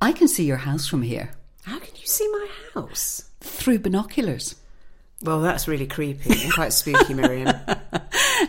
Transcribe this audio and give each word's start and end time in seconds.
I 0.00 0.12
can 0.12 0.28
see 0.28 0.44
your 0.44 0.56
house 0.58 0.86
from 0.86 1.02
here 1.02 1.30
How 1.64 1.78
can 1.78 1.94
you 1.96 2.06
see 2.06 2.28
my 2.28 2.48
house? 2.74 3.24
through 3.40 3.80
binoculars. 3.80 4.54
Well, 5.22 5.40
that's 5.40 5.68
really 5.68 5.86
creepy 5.86 6.42
and 6.44 6.52
quite 6.52 6.72
spooky, 6.72 7.14
Miriam. 7.14 7.54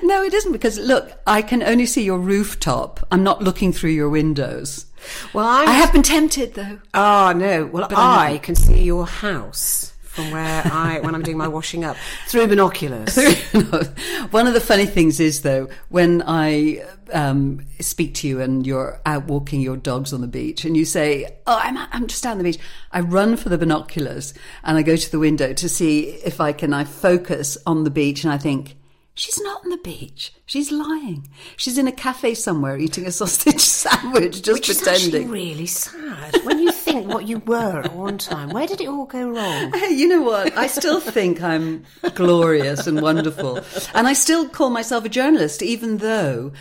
No, 0.03 0.23
it 0.23 0.33
isn't 0.33 0.53
because 0.53 0.79
look, 0.79 1.11
I 1.27 1.41
can 1.41 1.61
only 1.61 1.85
see 1.85 2.03
your 2.03 2.17
rooftop. 2.17 3.05
I'm 3.11 3.23
not 3.23 3.43
looking 3.43 3.73
through 3.73 3.89
your 3.91 4.09
windows. 4.09 4.85
Well, 5.33 5.45
I'm. 5.45 5.67
I 5.67 5.73
have 5.73 5.91
been 5.91 6.01
tempted 6.01 6.53
though. 6.53 6.79
Oh 6.93 7.34
no! 7.36 7.65
Well, 7.65 7.88
I 7.91 8.33
I 8.33 8.38
can 8.38 8.55
see 8.55 8.83
your 8.83 9.05
house 9.05 9.93
from 10.21 10.31
where 10.31 10.61
I 10.65 10.99
when 11.01 11.15
I'm 11.15 11.21
doing 11.21 11.38
my 11.38 11.47
washing 11.47 11.83
up 11.83 11.97
through 12.27 12.47
binoculars. 12.47 13.15
One 14.31 14.47
of 14.47 14.53
the 14.53 14.61
funny 14.61 14.85
things 14.85 15.20
is, 15.20 15.41
though, 15.41 15.70
when 15.89 16.23
I 16.25 16.83
um, 17.13 17.65
speak 17.79 18.13
to 18.15 18.27
you 18.27 18.41
and 18.41 18.65
you're 18.65 18.99
out 19.05 19.25
walking 19.25 19.61
your 19.61 19.77
dogs 19.77 20.13
on 20.13 20.21
the 20.21 20.27
beach, 20.27 20.65
and 20.65 20.75
you 20.77 20.85
say, 20.85 21.38
"Oh, 21.47 21.59
I'm 21.61 21.77
I'm 21.77 22.07
just 22.07 22.23
down 22.23 22.38
the 22.38 22.43
beach," 22.43 22.59
I 22.91 23.02
run 23.02 23.38
for 23.38 23.49
the 23.49 23.57
binoculars 23.57 24.34
and 24.63 24.77
I 24.77 24.81
go 24.81 24.95
to 24.95 25.12
the 25.12 25.20
window 25.20 25.53
to 25.53 25.70
see 25.70 26.09
if 26.26 26.40
I 26.40 26.53
can. 26.53 26.73
I 26.73 26.84
focus 26.84 27.57
on 27.65 27.84
the 27.84 27.91
beach, 27.91 28.23
and 28.23 28.31
I 28.34 28.38
think. 28.38 28.77
She's 29.13 29.41
not 29.41 29.62
on 29.65 29.70
the 29.70 29.77
beach. 29.77 30.34
She's 30.45 30.71
lying. 30.71 31.27
She's 31.57 31.77
in 31.77 31.85
a 31.85 31.91
cafe 31.91 32.34
somewhere 32.34 32.77
eating 32.77 33.05
a 33.05 33.12
sausage 33.12 33.59
sandwich, 33.59 34.41
just 34.41 34.59
Which 34.62 34.70
is 34.70 34.88
actually 34.88 35.12
pretending. 35.12 35.29
really 35.29 35.65
sad 35.65 36.38
when 36.45 36.59
you 36.59 36.70
think 36.91 37.13
what 37.13 37.27
you 37.27 37.40
were 37.40 37.81
at 37.81 37.94
one 37.94 38.18
time. 38.18 38.50
Where 38.50 38.68
did 38.68 38.81
it 38.81 38.88
all 38.88 39.05
go 39.05 39.30
wrong? 39.30 39.72
Hey, 39.73 39.94
you 39.94 40.08
know 40.08 40.22
what? 40.22 40.58
I 40.58 40.68
still 40.68 40.99
think 40.99 41.41
I'm 41.41 41.86
glorious 42.13 42.88
and 42.88 43.02
wonderful. 43.02 43.59
And 43.94 44.08
I 44.08 44.13
still 44.13 44.48
call 44.49 44.70
myself 44.70 45.05
a 45.05 45.09
journalist, 45.09 45.62
even 45.62 45.98
though 45.98 46.52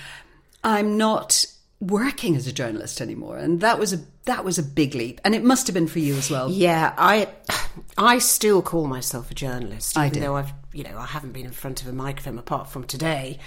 I'm 0.63 0.97
not 0.97 1.45
working 1.81 2.37
as 2.37 2.47
a 2.47 2.53
journalist 2.53 3.01
anymore. 3.01 3.39
And 3.39 3.61
that 3.61 3.79
was 3.79 3.93
a 3.93 4.01
that 4.25 4.45
was 4.45 4.59
a 4.59 4.63
big 4.63 4.95
leap. 4.95 5.21
And 5.25 5.35
it 5.35 5.43
must 5.43 5.67
have 5.67 5.75
been 5.75 5.89
for 5.89 5.99
you 5.99 6.15
as 6.17 6.31
well. 6.31 6.51
Yeah, 6.51 6.95
I 6.97 7.29
I 7.99 8.19
still 8.19 8.63
call 8.63 8.87
myself 8.87 9.31
a 9.31 9.35
journalist, 9.35 9.97
I 9.97 10.07
even 10.07 10.21
do. 10.21 10.27
though 10.27 10.37
I've 10.37 10.53
you 10.73 10.85
know 10.85 10.97
I 10.99 11.07
haven't 11.07 11.33
been 11.33 11.47
in 11.47 11.53
front 11.53 11.83
of 11.83 11.89
a 11.89 11.93
microphone 11.93 12.39
apart 12.39 12.69
from 12.69 12.85
today 12.85 13.39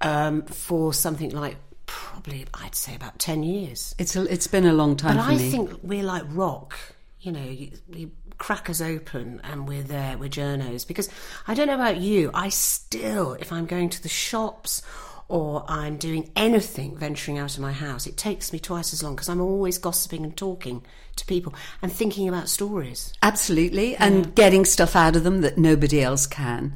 um, 0.00 0.42
for 0.42 0.92
something 0.92 1.30
like 1.30 1.56
probably 1.92 2.46
I'd 2.54 2.74
say 2.74 2.94
about 2.94 3.18
ten 3.18 3.42
years. 3.42 3.94
It's 3.98 4.16
a, 4.16 4.22
it's 4.32 4.46
been 4.46 4.64
a 4.66 4.72
long 4.72 4.96
time 4.96 5.16
But 5.16 5.24
I 5.24 5.36
me. 5.36 5.50
think 5.50 5.70
we're 5.82 6.02
like 6.02 6.24
rock, 6.28 6.74
you 7.20 7.32
know. 7.32 7.44
You, 7.44 7.70
you 7.92 8.10
crack 8.38 8.68
us 8.70 8.80
open 8.80 9.40
and 9.44 9.68
we're 9.68 9.82
there. 9.82 10.16
We're 10.18 10.30
journos 10.30 10.86
because 10.86 11.08
I 11.46 11.54
don't 11.54 11.66
know 11.68 11.74
about 11.74 11.98
you. 11.98 12.30
I 12.34 12.48
still, 12.48 13.34
if 13.34 13.52
I'm 13.52 13.66
going 13.66 13.90
to 13.90 14.02
the 14.02 14.08
shops. 14.08 14.82
Or 15.28 15.64
I'm 15.66 15.96
doing 15.96 16.30
anything 16.36 16.94
venturing 16.98 17.38
out 17.38 17.54
of 17.54 17.60
my 17.60 17.72
house, 17.72 18.06
it 18.06 18.18
takes 18.18 18.52
me 18.52 18.58
twice 18.58 18.92
as 18.92 19.02
long 19.02 19.14
because 19.14 19.30
I'm 19.30 19.40
always 19.40 19.78
gossiping 19.78 20.24
and 20.24 20.36
talking 20.36 20.84
to 21.16 21.24
people 21.24 21.54
and 21.80 21.90
thinking 21.90 22.28
about 22.28 22.50
stories. 22.50 23.14
Absolutely, 23.22 23.96
and 23.96 24.34
getting 24.34 24.66
stuff 24.66 24.94
out 24.94 25.16
of 25.16 25.24
them 25.24 25.40
that 25.40 25.56
nobody 25.56 26.02
else 26.02 26.26
can, 26.26 26.74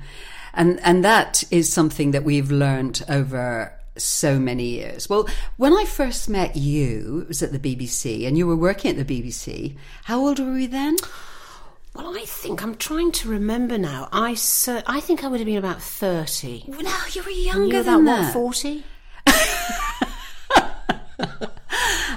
and 0.55 0.81
and 0.81 1.05
that 1.05 1.45
is 1.51 1.71
something 1.71 2.13
that 2.13 2.25
we've 2.25 2.51
learned 2.51 3.05
over 3.11 3.76
so 3.99 4.39
many 4.39 4.65
years. 4.65 5.09
Well, 5.09 5.29
when 5.57 5.73
I 5.73 5.85
first 5.85 6.29
met 6.29 6.57
you, 6.57 7.21
it 7.23 7.29
was 7.29 7.43
at 7.43 7.53
the 7.53 7.59
BBC, 7.59 8.27
and 8.27 8.37
you 8.39 8.47
were 8.47 8.57
working 8.57 8.97
at 8.99 9.07
the 9.07 9.23
BBC. 9.23 9.77
How 10.05 10.21
old 10.21 10.39
were 10.39 10.53
we 10.53 10.67
then? 10.67 10.97
Well, 11.95 12.15
I 12.17 12.25
think 12.27 12.63
I'm 12.63 12.75
trying 12.77 13.11
to 13.13 13.29
remember 13.31 13.79
now. 13.79 14.09
I 14.13 14.35
cer- 14.35 14.83
I 14.87 15.01
think 15.01 15.25
I 15.25 15.29
would 15.29 15.41
have 15.41 15.47
been 15.47 15.57
about 15.57 15.81
thirty. 15.81 16.65
No, 16.69 16.95
you 17.13 17.23
were 17.23 17.31
You 17.31 17.43
younger 17.43 17.79
were 17.79 17.83
than 17.85 18.03
about 18.03 18.21
that. 18.23 18.33
forty? 18.35 18.85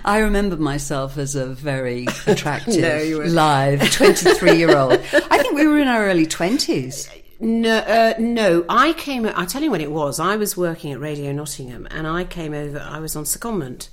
I 0.05 0.19
remember 0.19 0.57
myself 0.57 1.17
as 1.17 1.35
a 1.35 1.45
very 1.45 2.07
attractive, 2.27 2.81
No, 2.81 3.23
live, 3.25 3.91
twenty-three-year-old. 3.91 4.93
I 5.13 5.37
think 5.37 5.53
we 5.55 5.67
were 5.67 5.77
in 5.79 5.87
our 5.87 6.05
early 6.07 6.25
twenties. 6.25 7.09
No, 7.39 7.77
uh, 7.77 8.13
no. 8.19 8.65
I 8.67 8.93
came. 8.93 9.25
I'll 9.25 9.45
tell 9.45 9.63
you 9.63 9.71
when 9.71 9.81
it 9.81 9.91
was. 9.91 10.19
I 10.19 10.35
was 10.35 10.57
working 10.57 10.91
at 10.91 10.99
Radio 10.99 11.31
Nottingham, 11.31 11.87
and 11.89 12.05
I 12.05 12.23
came 12.25 12.53
over. 12.53 12.79
I 12.79 12.99
was 12.99 13.15
on 13.15 13.23
secondment, 13.23 13.89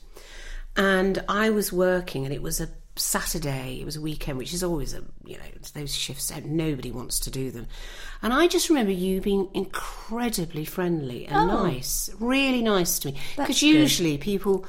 and 0.76 1.22
I 1.28 1.50
was 1.50 1.72
working, 1.72 2.24
and 2.24 2.34
it 2.34 2.42
was 2.42 2.60
a 2.60 2.68
Saturday. 2.96 3.78
It 3.80 3.84
was 3.84 3.96
a 3.96 4.00
weekend, 4.00 4.38
which 4.38 4.52
is 4.52 4.64
always 4.64 4.94
a 4.94 5.02
you 5.24 5.36
know 5.36 5.44
those 5.74 5.94
shifts. 5.94 6.32
Nobody 6.44 6.90
wants 6.90 7.20
to 7.20 7.30
do 7.30 7.50
them, 7.52 7.68
and 8.20 8.32
I 8.32 8.48
just 8.48 8.68
remember 8.68 8.90
you 8.92 9.20
being 9.20 9.48
incredibly 9.54 10.64
friendly 10.64 11.26
and 11.26 11.46
nice, 11.46 12.10
really 12.18 12.62
nice 12.62 12.98
to 13.00 13.12
me. 13.12 13.18
Because 13.36 13.62
usually 13.62 14.18
people. 14.18 14.66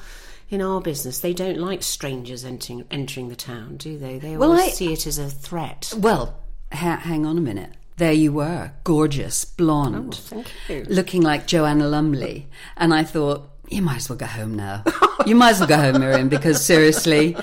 In 0.49 0.61
our 0.61 0.79
business, 0.79 1.19
they 1.19 1.33
don't 1.33 1.57
like 1.57 1.83
strangers 1.83 2.45
entering 2.45 2.85
entering 2.89 3.27
the 3.27 3.35
town, 3.35 3.75
do 3.75 3.97
they? 3.97 4.17
They 4.17 4.38
Well, 4.38 4.51
always 4.51 4.67
I- 4.67 4.69
see 4.69 4.94
it 4.94 5.05
as 5.05 5.17
a 5.17 5.29
threat. 5.29 5.91
Well, 5.97 6.39
ha- 6.71 7.01
hang 7.03 7.25
on 7.25 7.38
a 7.38 7.41
minute. 7.41 7.71
There 7.97 8.13
you 8.13 8.31
were, 8.31 8.71
gorgeous, 8.83 9.43
blonde, 9.43 10.13
thank 10.15 10.47
you. 10.69 10.85
looking 10.87 11.23
like 11.23 11.47
Joanna 11.47 11.87
Lumley, 11.87 12.47
and 12.77 12.93
I 12.93 13.03
thought. 13.03 13.49
You 13.69 13.81
might 13.81 13.97
as 13.97 14.07
well 14.09 14.17
go 14.17 14.25
home 14.27 14.55
now. 14.55 14.81
You 15.25 15.35
might 15.35 15.49
as 15.49 15.59
well 15.59 15.67
go 15.67 15.75
home, 15.75 15.99
Miriam, 15.99 16.29
because 16.29 16.65
seriously, 16.65 17.35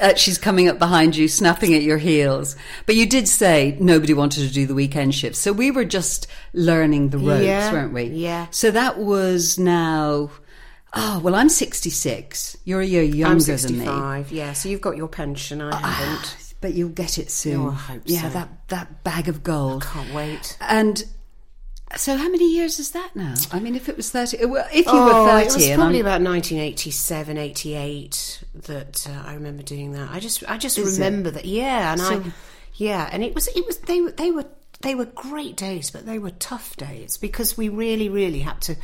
uh, 0.00 0.14
she's 0.14 0.38
coming 0.38 0.68
up 0.68 0.78
behind 0.78 1.16
you, 1.16 1.26
snapping 1.26 1.74
at 1.74 1.82
your 1.82 1.98
heels. 1.98 2.54
But 2.86 2.94
you 2.94 3.04
did 3.04 3.26
say 3.26 3.76
nobody 3.80 4.14
wanted 4.14 4.46
to 4.46 4.54
do 4.54 4.64
the 4.66 4.74
weekend 4.76 5.12
shifts, 5.16 5.40
so 5.40 5.52
we 5.52 5.72
were 5.72 5.84
just 5.84 6.28
learning 6.52 7.08
the 7.08 7.18
ropes, 7.18 7.44
Yeah, 7.44 7.72
weren't 7.72 7.92
we? 7.92 8.04
yeah. 8.04 8.46
So 8.52 8.70
that 8.70 8.98
was 9.00 9.58
now. 9.58 10.30
Oh 10.94 11.18
well, 11.24 11.34
I'm 11.34 11.48
66. 11.48 12.56
You're 12.64 12.80
a 12.82 12.86
year 12.86 13.02
younger 13.02 13.56
than 13.56 13.72
me. 13.72 13.84
65, 13.86 14.30
yeah. 14.30 14.52
So 14.52 14.68
you've 14.68 14.80
got 14.80 14.96
your 14.96 15.08
pension, 15.08 15.60
I 15.62 15.74
haven't. 15.74 16.45
But 16.60 16.74
you'll 16.74 16.88
get 16.88 17.18
it 17.18 17.30
soon. 17.30 17.60
Oh, 17.66 17.70
I 17.70 17.74
hope 17.74 18.02
yeah, 18.06 18.22
so. 18.22 18.28
that 18.30 18.48
that 18.68 19.04
bag 19.04 19.28
of 19.28 19.42
gold. 19.42 19.82
I 19.84 19.86
Can't 19.92 20.14
wait. 20.14 20.56
And 20.60 21.04
so, 21.96 22.16
how 22.16 22.28
many 22.28 22.52
years 22.52 22.78
is 22.80 22.90
that 22.92 23.14
now? 23.14 23.34
I 23.52 23.60
mean, 23.60 23.76
if 23.76 23.88
it 23.88 23.96
was 23.96 24.10
thirty, 24.10 24.44
well, 24.44 24.66
if 24.72 24.86
you 24.86 24.92
Oh, 24.92 25.24
were 25.24 25.40
it 25.40 25.46
was 25.54 25.68
probably 25.70 26.00
about 26.00 26.20
1987, 26.22 27.38
88 27.38 28.42
that 28.66 29.06
uh, 29.08 29.22
I 29.24 29.34
remember 29.34 29.62
doing 29.62 29.92
that. 29.92 30.10
I 30.10 30.18
just, 30.18 30.42
I 30.50 30.56
just 30.58 30.78
Is 30.78 30.98
it? 30.98 31.02
remember 31.04 31.30
that. 31.30 31.44
Yeah, 31.44 31.92
and 31.92 32.02
I, 32.02 32.32
yeah, 32.74 33.08
and 33.12 33.22
it 33.22 33.34
was, 33.34 33.46
it 33.48 33.64
was. 33.66 33.78
They 33.78 34.00
were, 34.00 34.10
they 34.10 34.32
were, 34.32 34.46
they 34.80 34.94
were 34.94 35.04
great 35.04 35.56
days, 35.56 35.90
but 35.90 36.06
they 36.06 36.18
were 36.18 36.30
tough 36.32 36.76
days 36.76 37.16
because 37.18 37.56
we 37.56 37.68
really, 37.68 38.08
really 38.08 38.40
had 38.40 38.60
to 38.62 38.76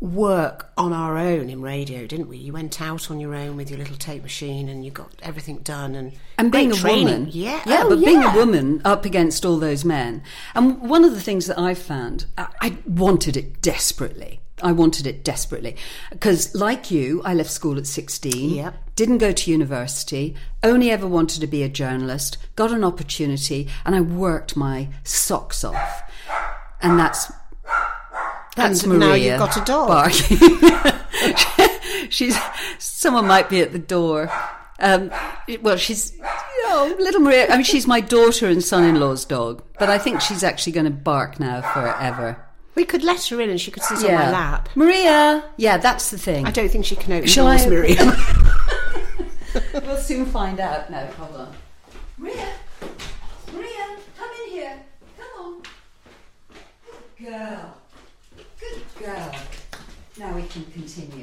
work 0.00 0.70
on 0.76 0.92
our 0.92 1.16
own 1.16 1.48
in 1.48 1.62
radio, 1.62 2.06
didn't 2.06 2.28
we? 2.28 2.36
You 2.36 2.52
went 2.52 2.80
out 2.80 3.10
on 3.10 3.18
your 3.18 3.34
own 3.34 3.56
with 3.56 3.70
your 3.70 3.78
little 3.78 3.96
tape 3.96 4.22
machine, 4.22 4.68
and 4.68 4.84
you 4.84 4.90
got 4.90 5.10
everything 5.22 5.58
done. 5.58 5.94
And 5.94 6.12
and 6.38 6.52
being 6.52 6.72
a 6.72 6.74
training. 6.74 7.04
woman, 7.04 7.28
yeah, 7.32 7.62
yeah, 7.66 7.82
oh, 7.84 7.88
but 7.90 8.04
being 8.04 8.22
a 8.22 8.34
woman 8.34 8.82
up 8.84 9.04
against 9.04 9.44
all 9.44 9.58
those 9.58 9.84
men, 9.84 10.22
and 10.54 10.80
one 10.82 11.04
of 11.04 11.12
the 11.12 11.20
things 11.20 11.46
that 11.46 11.58
I 11.58 11.74
found, 11.74 12.26
I, 12.36 12.48
I 12.60 12.78
wanted 12.86 13.36
it 13.36 13.62
desperately. 13.62 14.40
I 14.62 14.72
wanted 14.72 15.06
it 15.06 15.22
desperately 15.22 15.76
because, 16.10 16.54
like 16.54 16.90
you, 16.90 17.20
I 17.24 17.34
left 17.34 17.50
school 17.50 17.76
at 17.76 17.86
sixteen. 17.86 18.50
Yep. 18.50 18.74
Didn't 18.96 19.18
go 19.18 19.32
to 19.32 19.50
university. 19.50 20.34
Only 20.62 20.90
ever 20.90 21.06
wanted 21.06 21.40
to 21.40 21.46
be 21.46 21.62
a 21.62 21.68
journalist. 21.68 22.38
Got 22.54 22.72
an 22.72 22.82
opportunity, 22.82 23.68
and 23.84 23.94
I 23.94 24.00
worked 24.00 24.56
my 24.56 24.88
socks 25.04 25.62
off. 25.62 26.02
And 26.80 26.98
that's 26.98 27.30
that's 28.56 28.82
And 28.82 28.98
Maria. 28.98 29.08
now 29.08 29.14
you've 29.14 29.38
got 29.38 29.56
a 29.56 29.64
dog. 29.64 29.88
barking. 29.88 30.38
she's 32.10 32.36
someone 32.78 33.26
might 33.26 33.48
be 33.48 33.60
at 33.60 33.72
the 33.72 33.78
door. 33.78 34.30
Um, 34.78 35.10
well, 35.62 35.76
she's 35.76 36.12
oh, 36.22 36.94
little 36.98 37.20
Maria. 37.20 37.48
I 37.48 37.56
mean, 37.56 37.64
she's 37.64 37.86
my 37.86 38.00
daughter 38.00 38.46
and 38.48 38.62
son-in-law's 38.62 39.24
dog, 39.24 39.62
but 39.78 39.88
I 39.88 39.98
think 39.98 40.20
she's 40.20 40.42
actually 40.44 40.72
going 40.72 40.84
to 40.84 40.90
bark 40.90 41.38
now 41.40 41.62
forever. 41.62 42.42
We 42.74 42.84
could 42.84 43.02
let 43.02 43.24
her 43.28 43.40
in, 43.40 43.48
and 43.48 43.58
she 43.58 43.70
could 43.70 43.82
sit 43.82 44.04
on 44.04 44.14
my 44.14 44.30
lap. 44.30 44.68
Maria. 44.74 45.44
Yeah, 45.56 45.78
that's 45.78 46.10
the 46.10 46.18
thing. 46.18 46.44
I 46.46 46.50
don't 46.50 46.68
think 46.68 46.84
she 46.84 46.94
can 46.96 47.12
open 47.14 47.26
Shall 47.28 47.46
doors, 47.46 47.62
I- 47.64 47.68
Maria. 47.70 48.16
We'll 49.86 49.96
soon 49.96 50.26
find 50.26 50.60
out. 50.60 50.90
No, 50.90 51.06
hold 51.18 51.34
on. 51.36 51.54
Maria, 52.18 52.48
Maria, 53.54 53.96
come 54.18 54.28
in 54.44 54.50
here. 54.50 54.78
Come 55.18 55.44
on. 55.46 55.62
Good 57.18 57.26
girl. 57.26 57.75
Good 58.98 59.06
girl. 59.06 59.34
Now 60.18 60.34
we 60.34 60.42
can 60.44 60.64
continue. 60.66 61.22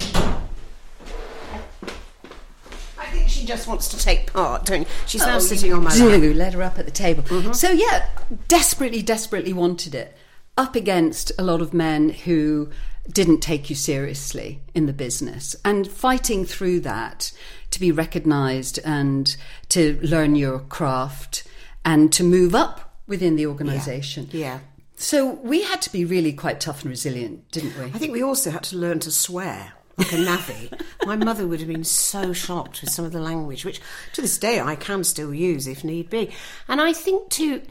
I 2.98 3.06
think 3.08 3.28
she 3.30 3.46
just 3.46 3.68
wants 3.68 3.88
to 3.90 3.98
take 3.98 4.32
part, 4.32 4.66
don't 4.66 4.82
you? 4.82 4.88
She's 5.08 5.22
now 5.26 5.36
Oh, 5.38 5.40
sitting 5.40 5.74
on 5.74 5.84
my 5.84 5.94
do 5.96 6.10
lap. 6.10 6.20
Mm-hmm. 6.22 6.38
let 6.38 6.54
her 6.54 6.62
up 6.62 6.80
at 6.80 6.86
the 6.86 6.92
table. 6.92 7.54
So 7.54 7.72
yeah, 7.72 8.08
desperately, 8.48 9.02
desperately 9.02 9.54
wanted 9.54 9.96
it. 9.96 10.16
Up 10.58 10.76
against 10.76 11.32
a 11.40 11.44
lot 11.44 11.62
of 11.62 11.74
men 11.74 12.10
who 12.10 12.70
didn't 13.12 13.40
take 13.42 13.70
you 13.70 13.76
seriously 13.76 14.62
in 14.76 14.86
the 14.86 14.94
business, 14.94 15.56
and 15.66 15.88
fighting 15.90 16.46
through 16.46 16.80
that 16.82 17.34
to 17.72 17.80
be 17.80 17.92
recognised 17.92 18.80
and 18.86 19.36
to 19.70 20.00
learn 20.04 20.36
your 20.36 20.60
craft 20.60 21.44
and 21.84 22.14
to 22.14 22.24
move 22.24 22.54
up 22.56 22.96
within 23.08 23.36
the 23.36 23.46
organisation. 23.48 24.30
Yeah. 24.32 24.60
So 24.96 25.26
we 25.28 25.64
had 25.64 25.82
to 25.84 25.92
be 25.92 26.06
really 26.06 26.34
quite 26.34 26.60
tough 26.60 26.82
and 26.82 26.90
resilient, 26.90 27.50
didn't 27.52 27.78
we? 27.78 27.86
I 27.86 27.98
think 27.98 28.14
we 28.14 28.24
also 28.24 28.52
had 28.52 28.64
to 28.64 28.78
learn 28.78 29.00
to 29.02 29.12
swear. 29.12 29.74
like 29.98 30.12
a 30.12 30.18
navvy, 30.18 30.72
my 31.06 31.16
mother 31.16 31.46
would 31.46 31.60
have 31.60 31.68
been 31.68 31.84
so 31.84 32.34
shocked 32.34 32.82
with 32.82 32.90
some 32.90 33.06
of 33.06 33.12
the 33.12 33.20
language, 33.20 33.64
which 33.64 33.80
to 34.14 34.22
this 34.22 34.38
day 34.38 34.60
I 34.60 34.76
can 34.76 35.04
still 35.04 35.34
use 35.34 35.68
if 35.68 35.84
need 35.84 36.10
be. 36.10 36.32
And 36.68 36.82
I 36.82 36.94
think 36.94 37.30
too, 37.30 37.62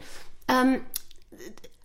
um, 0.47 0.85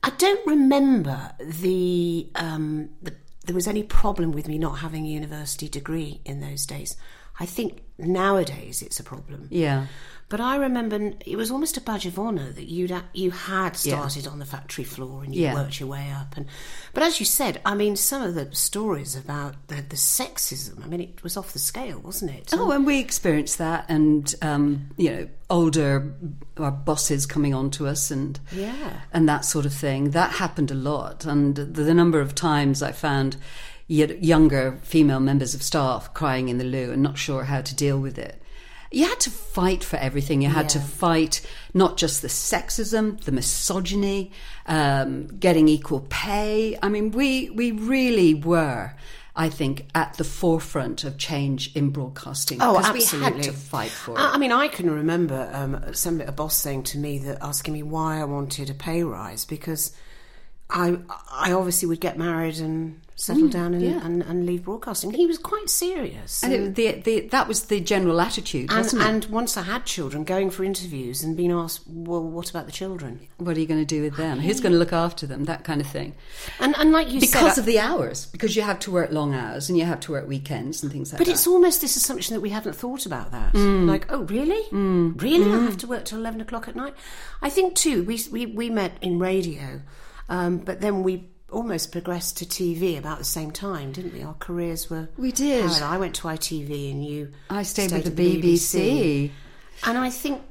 I 0.02 0.10
don't 0.10 0.46
remember 0.46 1.32
the, 1.40 2.28
um, 2.36 2.90
the 3.02 3.14
there 3.48 3.54
was 3.54 3.66
any 3.66 3.82
problem 3.82 4.30
with 4.30 4.46
me 4.46 4.58
not 4.58 4.78
having 4.80 5.06
a 5.06 5.08
university 5.08 5.68
degree 5.68 6.20
in 6.26 6.40
those 6.40 6.66
days. 6.66 6.96
I 7.40 7.46
think 7.46 7.80
nowadays 7.96 8.82
it's 8.82 9.00
a 9.00 9.02
problem. 9.02 9.48
Yeah. 9.50 9.86
But 10.30 10.42
I 10.42 10.56
remember 10.56 11.12
it 11.24 11.36
was 11.36 11.50
almost 11.50 11.78
a 11.78 11.80
badge 11.80 12.04
of 12.04 12.18
honour 12.18 12.52
that 12.52 12.66
you'd 12.68 12.92
you 13.14 13.30
had 13.30 13.76
started 13.76 14.24
yeah. 14.24 14.30
on 14.30 14.38
the 14.38 14.44
factory 14.44 14.84
floor 14.84 15.24
and 15.24 15.34
you 15.34 15.42
yeah. 15.42 15.54
worked 15.54 15.80
your 15.80 15.88
way 15.88 16.10
up. 16.14 16.36
And 16.36 16.44
but 16.92 17.02
as 17.02 17.18
you 17.18 17.24
said, 17.24 17.62
I 17.64 17.74
mean, 17.74 17.96
some 17.96 18.20
of 18.20 18.34
the 18.34 18.54
stories 18.54 19.16
about 19.16 19.54
the, 19.68 19.76
the 19.76 19.96
sexism. 19.96 20.84
I 20.84 20.88
mean, 20.88 21.00
it 21.00 21.22
was 21.22 21.38
off 21.38 21.54
the 21.54 21.58
scale, 21.58 21.98
wasn't 22.00 22.32
it? 22.32 22.50
Oh, 22.52 22.70
and 22.72 22.84
we 22.84 23.00
experienced 23.00 23.56
that, 23.56 23.86
and 23.88 24.34
um, 24.42 24.90
you 24.98 25.10
know, 25.10 25.28
older 25.48 26.14
our 26.58 26.72
bosses 26.72 27.24
coming 27.24 27.54
on 27.54 27.70
to 27.72 27.86
us, 27.86 28.10
and 28.10 28.38
yeah, 28.52 29.00
and 29.14 29.26
that 29.30 29.46
sort 29.46 29.64
of 29.64 29.72
thing. 29.72 30.10
That 30.10 30.32
happened 30.32 30.70
a 30.70 30.74
lot, 30.74 31.24
and 31.24 31.56
the, 31.56 31.64
the 31.64 31.94
number 31.94 32.20
of 32.20 32.34
times 32.34 32.82
I 32.82 32.92
found 32.92 33.38
younger 33.86 34.78
female 34.82 35.20
members 35.20 35.54
of 35.54 35.62
staff 35.62 36.12
crying 36.12 36.50
in 36.50 36.58
the 36.58 36.64
loo 36.64 36.92
and 36.92 37.02
not 37.02 37.16
sure 37.16 37.44
how 37.44 37.62
to 37.62 37.74
deal 37.74 37.98
with 37.98 38.18
it 38.18 38.42
you 38.90 39.06
had 39.06 39.20
to 39.20 39.30
fight 39.30 39.84
for 39.84 39.96
everything. 39.96 40.42
You 40.42 40.48
had 40.48 40.66
yeah. 40.66 40.68
to 40.68 40.80
fight 40.80 41.46
not 41.74 41.96
just 41.96 42.22
the 42.22 42.28
sexism, 42.28 43.20
the 43.22 43.32
misogyny, 43.32 44.32
um, 44.66 45.26
getting 45.26 45.68
equal 45.68 46.06
pay. 46.08 46.78
I 46.82 46.88
mean, 46.88 47.10
we 47.10 47.50
we 47.50 47.72
really 47.72 48.34
were. 48.34 48.92
I 49.36 49.50
think 49.50 49.86
at 49.94 50.14
the 50.14 50.24
forefront 50.24 51.04
of 51.04 51.16
change 51.16 51.74
in 51.76 51.90
broadcasting. 51.90 52.58
Oh, 52.60 52.76
absolutely. 52.76 53.18
We 53.18 53.24
had 53.36 53.42
to 53.44 53.52
fight 53.52 53.90
for 53.90 54.12
it. 54.16 54.18
I, 54.18 54.34
I 54.34 54.38
mean, 54.38 54.50
I 54.50 54.66
can 54.66 54.90
remember 54.90 55.48
um, 55.52 55.94
some 55.94 56.20
a 56.20 56.32
boss 56.32 56.56
saying 56.56 56.82
to 56.84 56.98
me 56.98 57.18
that 57.18 57.38
asking 57.40 57.74
me 57.74 57.84
why 57.84 58.20
I 58.20 58.24
wanted 58.24 58.68
a 58.68 58.74
pay 58.74 59.04
rise 59.04 59.44
because 59.44 59.94
I 60.70 60.98
I 61.30 61.52
obviously 61.52 61.86
would 61.88 62.00
get 62.00 62.18
married 62.18 62.58
and 62.58 63.00
settle 63.18 63.48
mm, 63.48 63.50
down 63.50 63.74
and, 63.74 63.82
yeah. 63.82 64.06
and, 64.06 64.22
and, 64.22 64.46
leave 64.46 64.62
broadcasting. 64.62 65.12
He 65.12 65.26
was 65.26 65.38
quite 65.38 65.68
serious, 65.68 66.42
and, 66.44 66.52
it, 66.52 66.74
the, 66.76 66.92
the, 66.92 67.20
that 67.28 67.48
was 67.48 67.64
the 67.64 67.80
general 67.80 68.20
attitude, 68.20 68.70
and? 68.70 68.88
And 68.94 69.24
once 69.26 69.56
I 69.56 69.62
had 69.62 69.84
children, 69.84 70.22
going 70.22 70.50
for 70.50 70.62
interviews 70.62 71.22
and 71.22 71.36
being 71.36 71.50
asked, 71.50 71.82
"Well, 71.86 72.22
what 72.22 72.48
about 72.48 72.66
the 72.66 72.72
children? 72.72 73.20
What 73.38 73.56
are 73.56 73.60
you 73.60 73.66
going 73.66 73.80
to 73.80 73.86
do 73.86 74.02
with 74.02 74.16
them? 74.16 74.38
Who's 74.38 74.60
going 74.60 74.72
to 74.72 74.78
look 74.78 74.92
after 74.92 75.26
them?" 75.26 75.44
That 75.44 75.64
kind 75.64 75.80
of 75.80 75.88
thing. 75.88 76.14
And 76.60 76.76
and 76.78 76.92
like 76.92 77.08
you 77.08 77.20
because 77.20 77.30
said, 77.30 77.40
because 77.40 77.58
of 77.58 77.66
the 77.66 77.80
hours, 77.80 78.26
because 78.26 78.54
you 78.54 78.62
have 78.62 78.78
to 78.80 78.90
work 78.92 79.10
long 79.10 79.34
hours 79.34 79.68
and 79.68 79.76
you 79.76 79.84
have 79.84 80.00
to 80.00 80.12
work 80.12 80.28
weekends 80.28 80.82
and 80.82 80.92
things 80.92 81.12
like 81.12 81.18
but 81.18 81.26
that. 81.26 81.30
But 81.32 81.34
it's 81.34 81.46
almost 81.46 81.80
this 81.80 81.96
assumption 81.96 82.34
that 82.34 82.40
we 82.40 82.50
haven't 82.50 82.76
thought 82.76 83.04
about 83.04 83.32
that. 83.32 83.52
Mm. 83.54 83.88
Like, 83.88 84.06
oh, 84.10 84.22
really? 84.22 84.62
Mm. 84.70 85.20
Really? 85.20 85.46
Mm. 85.46 85.60
I 85.60 85.64
have 85.64 85.78
to 85.78 85.88
work 85.88 86.04
till 86.04 86.18
eleven 86.18 86.40
o'clock 86.40 86.68
at 86.68 86.76
night. 86.76 86.94
I 87.42 87.50
think 87.50 87.74
too. 87.74 88.04
We 88.04 88.20
we 88.30 88.46
we 88.46 88.70
met 88.70 88.92
in 89.00 89.18
radio. 89.18 89.82
Um, 90.28 90.58
but 90.58 90.80
then 90.80 91.02
we 91.02 91.30
almost 91.50 91.92
progressed 91.92 92.36
to 92.38 92.44
TV 92.44 92.98
about 92.98 93.18
the 93.18 93.24
same 93.24 93.50
time, 93.50 93.92
didn't 93.92 94.12
we? 94.12 94.22
Our 94.22 94.34
careers 94.34 94.90
were. 94.90 95.08
We 95.16 95.32
did. 95.32 95.66
Parallel. 95.66 95.84
I 95.84 95.98
went 95.98 96.14
to 96.16 96.22
ITV 96.28 96.90
and 96.90 97.04
you. 97.04 97.32
I 97.50 97.62
stayed, 97.62 97.88
stayed 97.88 98.04
with 98.04 98.16
the 98.16 98.40
BBC. 98.40 98.42
BBC. 98.42 99.30
And 99.84 99.98
I 99.98 100.10
think 100.10 100.42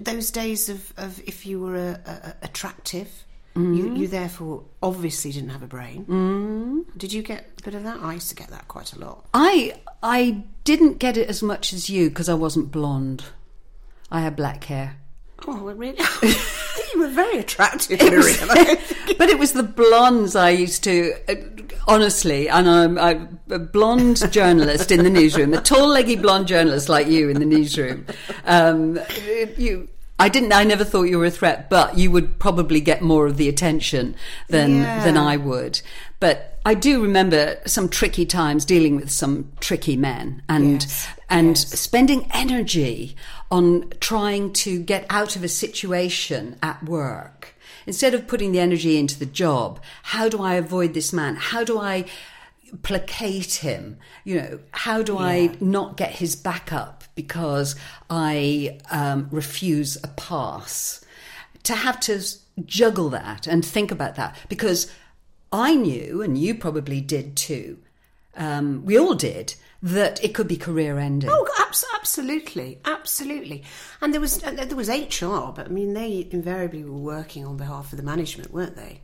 those 0.00 0.30
days 0.30 0.68
of, 0.68 0.92
of 0.96 1.20
if 1.20 1.46
you 1.46 1.60
were 1.60 1.76
a, 1.76 2.00
a, 2.06 2.34
attractive, 2.42 3.08
mm-hmm. 3.54 3.74
you, 3.74 3.94
you 3.94 4.08
therefore 4.08 4.64
obviously 4.82 5.32
didn't 5.32 5.50
have 5.50 5.62
a 5.62 5.68
brain. 5.68 6.04
Mm-hmm. 6.04 6.80
Did 6.96 7.12
you 7.12 7.22
get 7.22 7.46
a 7.58 7.62
bit 7.62 7.74
of 7.74 7.84
that? 7.84 8.00
I 8.00 8.14
used 8.14 8.28
to 8.30 8.34
get 8.36 8.48
that 8.48 8.68
quite 8.68 8.92
a 8.92 8.98
lot. 8.98 9.26
I 9.34 9.74
I 10.02 10.44
didn't 10.64 10.98
get 10.98 11.16
it 11.16 11.28
as 11.28 11.42
much 11.42 11.72
as 11.72 11.88
you 11.90 12.08
because 12.08 12.28
I 12.28 12.34
wasn't 12.34 12.70
blonde. 12.70 13.24
I 14.10 14.20
had 14.20 14.36
black 14.36 14.64
hair. 14.64 14.96
Oh, 15.46 15.58
really? 15.58 15.98
you 16.96 17.02
were 17.02 17.08
very 17.08 17.38
attractive, 17.38 18.00
it 18.00 18.12
was, 18.12 19.14
but 19.18 19.28
it 19.28 19.38
was 19.38 19.52
the 19.52 19.62
blondes 19.62 20.34
I 20.34 20.50
used 20.50 20.82
to, 20.84 21.14
uh, 21.28 21.34
honestly, 21.86 22.48
and 22.48 22.68
I'm, 22.68 22.98
I'm, 22.98 23.40
a 23.50 23.58
blonde 23.58 24.32
journalist 24.32 24.90
in 24.90 25.04
the 25.04 25.10
newsroom, 25.10 25.52
a 25.54 25.60
tall, 25.60 25.88
leggy 25.88 26.16
blonde 26.16 26.48
journalist 26.48 26.88
like 26.88 27.06
you 27.06 27.28
in 27.28 27.38
the 27.38 27.46
newsroom. 27.46 28.06
Um, 28.44 28.98
you, 29.56 29.88
I 30.18 30.30
didn't. 30.30 30.52
I 30.52 30.64
never 30.64 30.84
thought 30.84 31.04
you 31.04 31.18
were 31.18 31.26
a 31.26 31.30
threat, 31.30 31.68
but 31.68 31.98
you 31.98 32.10
would 32.10 32.38
probably 32.38 32.80
get 32.80 33.02
more 33.02 33.26
of 33.26 33.36
the 33.36 33.50
attention 33.50 34.16
than 34.48 34.78
yeah. 34.78 35.04
than 35.04 35.18
I 35.18 35.36
would. 35.36 35.82
But 36.20 36.58
I 36.64 36.72
do 36.72 37.02
remember 37.02 37.58
some 37.66 37.90
tricky 37.90 38.24
times 38.24 38.64
dealing 38.64 38.96
with 38.96 39.10
some 39.10 39.52
tricky 39.60 39.96
men 39.96 40.42
and 40.48 40.82
yes. 40.82 41.08
and 41.28 41.48
yes. 41.48 41.78
spending 41.78 42.30
energy 42.32 43.14
on 43.50 43.90
trying 44.00 44.52
to 44.52 44.80
get 44.80 45.06
out 45.10 45.36
of 45.36 45.44
a 45.44 45.48
situation 45.48 46.56
at 46.62 46.82
work. 46.84 47.54
Instead 47.86 48.14
of 48.14 48.26
putting 48.26 48.52
the 48.52 48.58
energy 48.58 48.98
into 48.98 49.18
the 49.18 49.26
job, 49.26 49.80
how 50.02 50.28
do 50.28 50.42
I 50.42 50.54
avoid 50.54 50.94
this 50.94 51.12
man? 51.12 51.36
How 51.36 51.62
do 51.62 51.78
I 51.78 52.04
placate 52.82 53.54
him? 53.54 53.98
You 54.24 54.40
know, 54.40 54.58
how 54.72 55.02
do 55.02 55.14
yeah. 55.14 55.20
I 55.20 55.56
not 55.60 55.96
get 55.96 56.12
his 56.12 56.34
back 56.34 56.72
up 56.72 57.04
because 57.14 57.76
I 58.10 58.78
um, 58.90 59.28
refuse 59.30 59.96
a 60.02 60.08
pass? 60.08 61.04
To 61.64 61.74
have 61.74 61.98
to 62.00 62.22
juggle 62.64 63.10
that 63.10 63.46
and 63.46 63.64
think 63.64 63.90
about 63.90 64.14
that 64.16 64.36
because 64.48 64.90
I 65.52 65.74
knew, 65.74 66.22
and 66.22 66.38
you 66.38 66.54
probably 66.54 67.00
did 67.00 67.36
too, 67.36 67.78
um, 68.36 68.84
we 68.84 68.98
all 68.98 69.14
did, 69.14 69.54
that 69.82 70.22
it 70.24 70.34
could 70.34 70.48
be 70.48 70.56
career 70.56 70.98
ending. 70.98 71.30
Oh, 71.30 71.46
absolutely, 71.94 72.78
absolutely. 72.84 73.62
And 74.00 74.12
there 74.12 74.20
was 74.20 74.42
uh, 74.42 74.52
there 74.52 74.76
was 74.76 74.88
HR, 74.88 75.52
but 75.54 75.66
I 75.66 75.68
mean, 75.68 75.92
they 75.94 76.26
invariably 76.30 76.84
were 76.84 76.92
working 76.92 77.44
on 77.44 77.56
behalf 77.56 77.92
of 77.92 77.98
the 77.98 78.04
management, 78.04 78.52
weren't 78.52 78.76
they? 78.76 79.00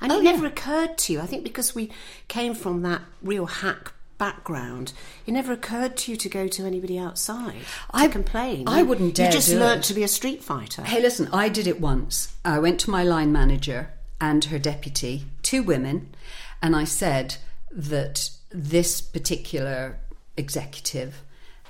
And 0.00 0.12
oh, 0.12 0.18
it 0.18 0.24
never 0.24 0.42
yeah. 0.44 0.48
occurred 0.48 0.98
to 0.98 1.12
you. 1.12 1.20
I 1.20 1.26
think 1.26 1.44
because 1.44 1.74
we 1.74 1.90
came 2.28 2.54
from 2.54 2.82
that 2.82 3.02
real 3.22 3.46
hack 3.46 3.92
background, 4.18 4.92
it 5.26 5.32
never 5.32 5.52
occurred 5.52 5.96
to 5.98 6.10
you 6.10 6.16
to 6.16 6.28
go 6.28 6.48
to 6.48 6.66
anybody 6.66 6.98
outside 6.98 7.60
to 7.60 7.66
I, 7.92 8.08
complain. 8.08 8.68
I 8.68 8.82
wouldn't 8.82 9.14
dare. 9.14 9.26
You 9.26 9.32
just 9.32 9.52
learnt 9.52 9.84
to 9.84 9.94
be 9.94 10.02
a 10.02 10.08
street 10.08 10.42
fighter. 10.42 10.82
Hey, 10.82 11.00
listen, 11.00 11.28
I 11.32 11.48
did 11.48 11.66
it 11.66 11.80
once. 11.80 12.34
I 12.44 12.58
went 12.58 12.80
to 12.80 12.90
my 12.90 13.02
line 13.02 13.32
manager 13.32 13.90
and 14.20 14.44
her 14.46 14.58
deputy, 14.58 15.24
two 15.42 15.62
women, 15.62 16.14
and 16.60 16.76
I 16.76 16.84
said 16.84 17.36
that 17.70 18.30
this 18.50 19.00
particular 19.00 19.98
executive 20.40 21.22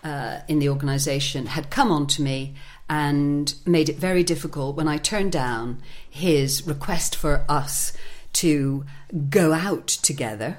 uh, 0.02 0.40
in 0.48 0.58
the 0.58 0.68
organisation 0.68 1.46
had 1.46 1.70
come 1.70 1.90
on 1.90 2.06
to 2.06 2.22
me 2.22 2.54
and 2.88 3.54
made 3.66 3.88
it 3.88 3.96
very 3.96 4.24
difficult 4.24 4.76
when 4.76 4.88
I 4.88 4.96
turned 4.96 5.32
down 5.32 5.80
his 6.08 6.66
request 6.66 7.14
for 7.14 7.44
us 7.48 7.92
to 8.34 8.84
go 9.28 9.52
out 9.52 9.86
together. 9.86 10.58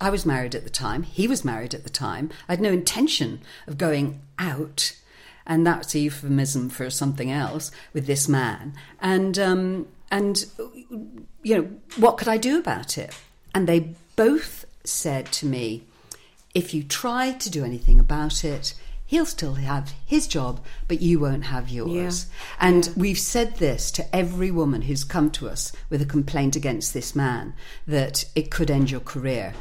I 0.00 0.10
was 0.10 0.26
married 0.26 0.54
at 0.54 0.64
the 0.64 0.70
time, 0.70 1.02
he 1.02 1.26
was 1.26 1.44
married 1.44 1.74
at 1.74 1.84
the 1.84 1.90
time. 1.90 2.30
I 2.48 2.52
had 2.52 2.60
no 2.60 2.70
intention 2.70 3.40
of 3.66 3.78
going 3.78 4.20
out, 4.38 4.96
and 5.46 5.66
that's 5.66 5.94
a 5.94 5.98
euphemism 5.98 6.68
for 6.68 6.90
something 6.90 7.32
else 7.32 7.70
with 7.92 8.06
this 8.06 8.28
man. 8.28 8.74
And 9.00 9.38
um, 9.38 9.86
and 10.10 10.44
you 11.42 11.56
know 11.56 11.68
what 11.96 12.18
could 12.18 12.28
I 12.28 12.36
do 12.36 12.58
about 12.58 12.98
it? 12.98 13.14
And 13.54 13.66
they 13.66 13.94
both 14.16 14.66
said 14.84 15.32
to 15.32 15.46
me, 15.46 15.84
if 16.56 16.72
you 16.72 16.82
try 16.82 17.32
to 17.32 17.50
do 17.50 17.66
anything 17.66 18.00
about 18.00 18.42
it, 18.42 18.72
he'll 19.04 19.26
still 19.26 19.54
have 19.54 19.92
his 20.06 20.26
job, 20.26 20.58
but 20.88 21.02
you 21.02 21.20
won't 21.20 21.44
have 21.44 21.68
yours. 21.68 22.24
Yeah. 22.24 22.56
And 22.60 22.86
yeah. 22.86 22.92
we've 22.96 23.18
said 23.18 23.56
this 23.56 23.90
to 23.90 24.16
every 24.16 24.50
woman 24.50 24.80
who's 24.82 25.04
come 25.04 25.30
to 25.32 25.50
us 25.50 25.70
with 25.90 26.00
a 26.00 26.06
complaint 26.06 26.56
against 26.56 26.94
this 26.94 27.14
man 27.14 27.52
that 27.86 28.24
it 28.34 28.50
could 28.50 28.70
end 28.70 28.90
your 28.90 29.02
career. 29.02 29.52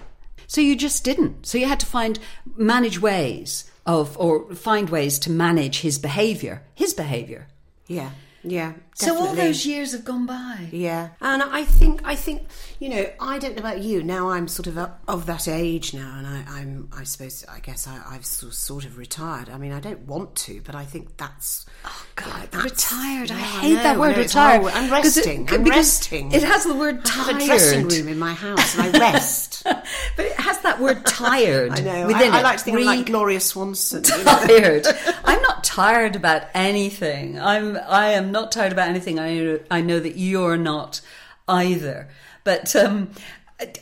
So 0.48 0.62
you 0.62 0.78
just 0.78 1.04
didn't. 1.04 1.46
So 1.46 1.58
you 1.58 1.66
had 1.66 1.82
to 1.82 1.86
find, 1.86 2.18
manage 2.56 3.02
ways 3.02 3.70
of, 3.86 4.18
or 4.18 4.56
find 4.56 4.90
ways 4.90 5.20
to 5.20 5.30
manage 5.30 5.82
his 5.82 6.00
behavior, 6.00 6.64
his 6.74 6.94
behavior. 6.94 7.48
Yeah. 7.88 8.12
Yeah. 8.42 8.74
Definitely. 8.98 9.24
So 9.24 9.28
all 9.28 9.36
those 9.36 9.66
years 9.66 9.92
have 9.92 10.06
gone 10.06 10.26
by. 10.26 10.70
Yeah, 10.72 11.10
and 11.20 11.44
I 11.44 11.66
think 11.66 12.00
I 12.06 12.16
think 12.16 12.48
you 12.80 12.88
know 12.88 13.06
I 13.20 13.40
don't 13.40 13.56
know 13.56 13.60
about 13.60 13.82
you. 13.82 14.02
Now 14.02 14.30
I'm 14.30 14.48
sort 14.48 14.68
of 14.68 14.78
uh, 14.78 14.90
of 15.06 15.26
that 15.26 15.50
age 15.50 15.94
now, 15.94 16.16
and 16.18 16.26
I, 16.26 16.62
am 16.62 16.88
I 16.96 17.04
suppose 17.04 17.44
I 17.50 17.60
guess 17.60 17.88
I, 17.88 17.96
have 18.14 18.26
sort 18.26 18.86
of 18.86 18.98
retired. 18.98 19.50
I 19.50 19.58
mean 19.58 19.74
I 19.74 19.82
don't 19.82 20.08
want 20.08 20.34
to, 20.38 20.62
but 20.62 20.76
I 20.76 20.86
think 20.86 21.18
that's 21.18 21.66
oh 21.84 22.06
god 22.16 22.48
yeah, 22.54 22.62
retired. 22.62 23.32
I 23.32 23.38
hate 23.38 23.80
I 23.80 23.84
that 23.84 24.00
word 24.00 24.16
retired. 24.16 24.62
Oh, 24.64 24.70
I'm 24.70 24.90
resting. 24.90 25.44
It, 25.44 25.52
I'm 25.52 25.66
resting. 25.66 26.32
It 26.32 26.44
has 26.44 26.64
the 26.64 26.76
word 26.76 27.04
tired. 27.04 27.36
I 27.36 27.42
have 27.42 27.42
a 27.42 27.46
dressing 27.48 27.88
room 27.90 28.08
in 28.08 28.18
my 28.18 28.34
house, 28.34 28.78
and 28.78 28.96
I 28.96 29.00
rest. 29.12 29.66
but 29.66 30.26
it 30.26 30.40
has 30.40 30.62
that 30.62 30.80
word 30.80 31.06
tired. 31.06 31.74
I 31.74 31.82
know. 31.82 32.08
Within 32.08 32.32
I, 32.32 32.40
I 32.40 32.42
like 32.44 32.60
to 32.60 32.64
think 32.64 32.78
Re- 32.78 32.84
I'm 32.84 33.00
like 33.00 33.06
Gloria 33.08 33.42
Swanson. 33.42 34.04
Tired. 34.04 34.88
I'm 35.26 35.42
not 35.42 35.66
tired 35.66 36.16
about 36.16 36.44
anything. 36.54 37.38
I'm. 37.38 37.78
I 37.78 38.12
am 38.12 38.32
not 38.32 38.54
tired 38.54 38.72
about 38.72 38.85
anything. 38.88 39.20
I 39.20 39.60
I 39.70 39.82
know 39.82 40.00
that 40.00 40.18
you're 40.18 40.58
not 40.58 41.02
either. 41.48 42.10
But 42.44 42.76
um, 42.76 43.12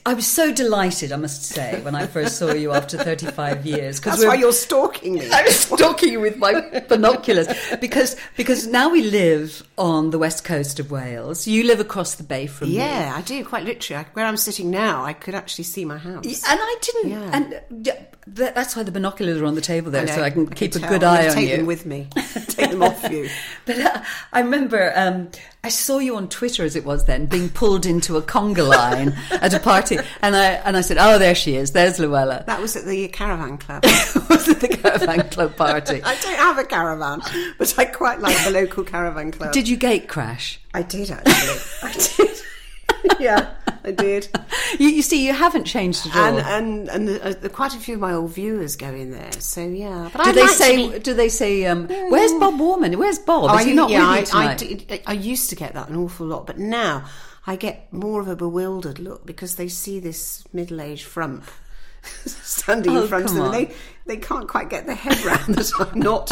I 0.05 0.13
was 0.13 0.27
so 0.27 0.53
delighted, 0.53 1.11
I 1.11 1.15
must 1.15 1.45
say, 1.45 1.81
when 1.81 1.95
I 1.95 2.05
first 2.05 2.37
saw 2.37 2.53
you 2.53 2.73
after 2.73 2.95
35 2.95 3.65
years. 3.65 3.99
That's 3.99 4.23
why 4.23 4.35
you're 4.35 4.53
stalking 4.53 5.15
me. 5.15 5.27
I 5.33 5.41
was 5.41 5.61
stalking 5.61 6.11
you 6.11 6.19
with 6.19 6.37
my 6.37 6.83
binoculars 6.87 7.47
because 7.81 8.15
because 8.37 8.67
now 8.67 8.89
we 8.89 9.01
live 9.01 9.67
on 9.79 10.11
the 10.11 10.19
west 10.19 10.43
coast 10.43 10.79
of 10.79 10.91
Wales. 10.91 11.47
You 11.47 11.63
live 11.63 11.79
across 11.79 12.15
the 12.15 12.23
bay 12.23 12.45
from 12.45 12.69
yeah, 12.69 12.83
me. 12.83 13.05
Yeah, 13.05 13.13
I 13.15 13.21
do 13.21 13.43
quite 13.43 13.63
literally. 13.63 14.05
Where 14.13 14.27
I'm 14.27 14.37
sitting 14.37 14.69
now, 14.69 15.03
I 15.03 15.13
could 15.13 15.33
actually 15.33 15.63
see 15.63 15.85
my 15.85 15.97
house. 15.97 16.23
And 16.25 16.59
I 16.61 16.75
didn't. 16.79 17.09
Yeah. 17.09 17.29
And 17.33 18.03
that's 18.27 18.75
why 18.75 18.83
the 18.83 18.91
binoculars 18.91 19.41
are 19.41 19.45
on 19.45 19.55
the 19.55 19.61
table 19.61 19.89
there, 19.89 20.03
I 20.03 20.05
so 20.05 20.21
I 20.21 20.29
can 20.29 20.47
I 20.49 20.53
keep 20.53 20.75
a 20.75 20.79
tell. 20.79 20.89
good 20.89 21.03
eye 21.03 21.29
on 21.29 21.33
take 21.33 21.49
you. 21.49 21.57
them 21.57 21.65
with 21.65 21.87
me. 21.87 22.09
take 22.47 22.69
them 22.69 22.83
off 22.83 23.09
you. 23.09 23.27
But 23.65 23.79
uh, 23.79 24.03
I 24.31 24.41
remember 24.41 24.93
um, 24.95 25.29
I 25.65 25.69
saw 25.69 25.99
you 25.99 26.17
on 26.17 26.27
Twitter, 26.27 26.65
as 26.65 26.75
it 26.75 26.83
was 26.83 27.05
then, 27.05 27.25
being 27.25 27.47
pulled 27.47 27.85
into 27.85 28.17
a 28.17 28.21
conga 28.21 28.67
line 28.67 29.15
at 29.31 29.53
a 29.53 29.61
party, 29.61 29.97
and 30.21 30.35
I 30.35 30.55
and 30.55 30.75
I 30.75 30.81
said, 30.81 30.97
"Oh, 30.99 31.17
there 31.17 31.33
she 31.33 31.55
is. 31.55 31.71
There's 31.71 31.99
Llewela." 31.99 32.45
That 32.47 32.59
was 32.59 32.75
at 32.75 32.83
the 32.83 33.07
caravan 33.07 33.57
club. 33.57 33.81
was 34.29 34.49
at 34.49 34.59
the 34.59 34.67
caravan 34.67 35.29
club 35.29 35.55
party. 35.55 36.01
I 36.03 36.15
don't 36.15 36.35
have 36.35 36.57
a 36.57 36.65
caravan, 36.65 37.21
but 37.57 37.79
I 37.79 37.85
quite 37.85 38.19
like 38.19 38.43
the 38.43 38.51
local 38.51 38.83
caravan 38.83 39.31
club. 39.31 39.53
Did 39.53 39.69
you 39.69 39.77
gate 39.77 40.09
crash? 40.09 40.59
I 40.73 40.81
did 40.81 41.09
actually. 41.09 41.61
I 41.81 41.93
did. 41.93 43.21
yeah, 43.21 43.53
I 43.83 43.91
did. 43.91 44.27
You, 44.79 44.89
you, 44.89 45.01
see, 45.03 45.23
you 45.23 45.33
haven't 45.33 45.65
changed 45.65 46.07
at 46.07 46.15
all. 46.15 46.39
And 46.39 46.89
and 46.89 47.09
and 47.09 47.45
uh, 47.45 47.49
quite 47.49 47.75
a 47.75 47.77
few 47.77 47.93
of 47.93 47.99
my 47.99 48.13
old 48.13 48.31
viewers 48.31 48.75
go 48.75 48.87
in 48.87 49.11
there. 49.11 49.31
So 49.33 49.61
yeah. 49.61 50.09
But 50.11 50.23
do 50.23 50.29
I'd 50.29 50.35
they 50.35 50.41
like 50.41 50.49
say? 50.49 50.89
Be... 50.89 50.99
Do 50.99 51.13
they 51.13 51.29
say? 51.29 51.67
Um, 51.67 51.87
Where's 51.87 52.31
Bob 52.33 52.59
Warman? 52.59 52.97
Where's 52.97 53.19
Bob? 53.19 53.51
Is 53.51 53.61
I, 53.61 53.63
he 53.65 53.73
not 53.73 53.91
yeah, 53.91 53.99
with 53.99 54.31
you 54.31 54.39
I, 54.39 54.55
tonight? 54.55 54.63
I, 54.63 54.73
did, 54.73 55.01
I 55.05 55.13
used 55.13 55.51
to 55.51 55.55
get 55.55 55.75
that 55.75 55.89
an 55.89 55.95
awful 55.95 56.25
lot, 56.25 56.47
but 56.47 56.57
now 56.57 57.05
I 57.45 57.55
get 57.55 57.91
more 57.93 58.19
of 58.19 58.27
a 58.27 58.35
bewildered 58.35 58.97
look 58.97 59.27
because 59.27 59.57
they 59.57 59.67
see 59.67 59.99
this 59.99 60.43
middle-aged 60.53 61.05
frump 61.05 61.43
standing 62.25 62.97
Oh, 62.97 63.03
in 63.03 63.07
front 63.07 63.25
of 63.25 63.35
them. 63.35 63.45
And 63.45 63.53
they 63.53 63.75
they 64.05 64.17
can't 64.17 64.47
quite 64.47 64.69
get 64.69 64.85
their 64.85 64.95
head 64.95 65.23
round 65.23 65.55
that 65.55 65.71
I'm 65.79 65.99
not 65.99 66.27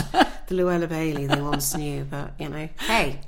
the 0.48 0.56
Llewela 0.56 0.88
Bailey 0.88 1.28
they 1.28 1.42
once 1.42 1.76
knew. 1.76 2.04
But 2.04 2.34
you 2.40 2.50
know, 2.50 2.70
hey, 2.80 3.20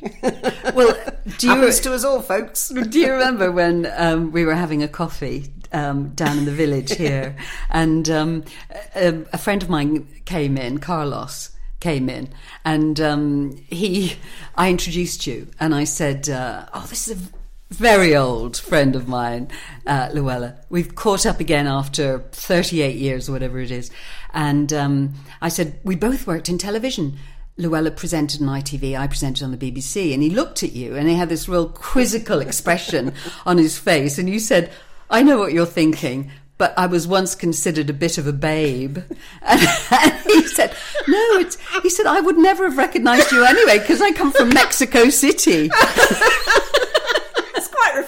well, 0.73 0.95
do 1.37 1.47
you 1.47 1.53
happens 1.53 1.79
to 1.81 1.93
us 1.93 2.03
all, 2.03 2.21
folks. 2.21 2.69
Do 2.69 2.99
you 2.99 3.11
remember 3.11 3.51
when 3.51 3.91
um, 3.95 4.31
we 4.31 4.45
were 4.45 4.55
having 4.55 4.83
a 4.83 4.87
coffee 4.87 5.53
um, 5.71 6.09
down 6.09 6.37
in 6.37 6.45
the 6.45 6.51
village 6.51 6.93
here, 6.97 7.35
and 7.69 8.09
um, 8.09 8.43
a, 8.95 9.23
a 9.31 9.37
friend 9.37 9.63
of 9.63 9.69
mine 9.69 10.07
came 10.25 10.57
in, 10.57 10.79
Carlos 10.79 11.51
came 11.79 12.09
in, 12.09 12.29
and 12.63 12.99
um, 13.01 13.57
he, 13.69 14.15
I 14.55 14.69
introduced 14.69 15.27
you, 15.27 15.47
and 15.59 15.73
I 15.73 15.85
said, 15.85 16.29
uh, 16.29 16.65
"Oh, 16.73 16.85
this 16.89 17.07
is 17.07 17.17
a 17.17 17.42
very 17.73 18.15
old 18.15 18.57
friend 18.57 18.95
of 18.95 19.07
mine, 19.07 19.49
uh, 19.85 20.09
Llewela. 20.09 20.57
We've 20.69 20.93
caught 20.95 21.25
up 21.25 21.39
again 21.39 21.67
after 21.67 22.19
38 22.31 22.95
years, 22.95 23.29
whatever 23.29 23.59
it 23.59 23.71
is." 23.71 23.91
And 24.33 24.71
um, 24.71 25.13
I 25.41 25.49
said, 25.49 25.79
"We 25.83 25.95
both 25.95 26.27
worked 26.27 26.49
in 26.49 26.57
television." 26.57 27.17
Llewela 27.57 27.95
presented 27.95 28.41
on 28.41 28.47
ITV, 28.47 28.97
I 28.97 29.05
presented 29.05 29.43
on 29.43 29.51
the 29.51 29.57
BBC, 29.57 30.11
and 30.13 30.23
he 30.23 30.31
looked 30.31 30.63
at 30.63 30.73
you 30.73 30.95
and 30.95 31.07
he 31.07 31.13
had 31.13 31.29
this 31.29 31.47
real 31.47 31.69
quizzical 31.69 32.39
expression 32.39 33.13
on 33.45 33.59
his 33.59 33.77
face, 33.77 34.17
and 34.17 34.27
you 34.27 34.39
said, 34.39 34.71
I 35.09 35.21
know 35.21 35.37
what 35.37 35.53
you're 35.53 35.67
thinking, 35.67 36.31
but 36.57 36.73
I 36.77 36.87
was 36.87 37.07
once 37.07 37.35
considered 37.35 37.89
a 37.89 37.93
bit 37.93 38.17
of 38.17 38.25
a 38.25 38.33
babe. 38.33 38.99
And, 39.45 40.13
he 40.25 40.47
said, 40.47 40.75
No, 41.07 41.37
it's, 41.37 41.57
he 41.83 41.89
said, 41.89 42.07
I 42.07 42.19
would 42.21 42.37
never 42.37 42.63
have 42.63 42.77
recognized 42.77 43.31
you 43.31 43.45
anyway 43.45 43.79
because 43.79 44.01
I 44.01 44.11
come 44.11 44.31
from 44.31 44.49
Mexico 44.49 45.09
City. 45.09 45.69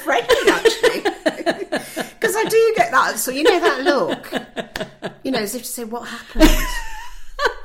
Refreshing, 0.06 0.50
actually, 0.50 1.02
because 2.20 2.36
I 2.36 2.44
do 2.50 2.74
get 2.78 2.92
that. 2.92 3.18
So 3.18 3.32
you 3.32 3.44
know 3.44 3.60
that 3.60 3.82
look, 3.84 4.32
you 5.24 5.32
know, 5.32 5.40
as 5.40 5.56
if 5.56 5.64
to 5.64 5.68
say, 5.68 5.84
"What 5.84 6.08
happened? 6.08 6.50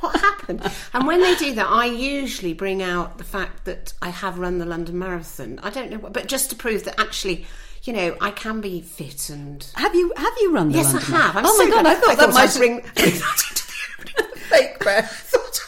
what 0.01 0.21
happened?" 0.21 0.63
And 0.93 1.07
when 1.07 1.21
they 1.21 1.35
do 1.37 1.55
that, 1.55 1.67
I 1.69 1.87
usually 1.87 2.55
bring 2.55 2.83
out 2.83 3.19
the 3.19 3.25
fact 3.25 3.65
that 3.67 3.93
I 4.03 4.09
have 4.11 4.39
run 4.39 4.59
the 4.59 4.67
London 4.67 4.99
Marathon. 4.99 5.59
I 5.63 5.71
don't 5.71 5.91
know, 5.91 5.99
what- 5.99 6.13
but 6.13 6.27
just 6.27 6.51
to 6.51 6.57
prove 6.57 6.85
that 6.85 6.99
actually. 7.01 7.47
You 7.83 7.95
know, 7.95 8.15
I 8.21 8.31
can 8.31 8.61
be 8.61 8.83
fit 8.83 9.31
and 9.31 9.67
Have 9.75 9.95
you 9.95 10.13
have 10.15 10.35
you 10.39 10.53
run 10.53 10.69
the 10.71 10.77
yes, 10.77 10.93
London 10.93 11.15
I 11.15 11.17
have. 11.17 11.37
I'm 11.39 11.47
oh 11.47 11.57
so 11.57 11.65
my 11.65 11.71
god, 11.71 11.81
glad. 11.83 11.97
I 11.97 12.01
thought 12.01 12.19
that 12.19 12.35
might 12.35 12.55
bring 12.55 12.83
fake 14.51 14.79
breath. 14.81 15.31
thought 15.33 15.61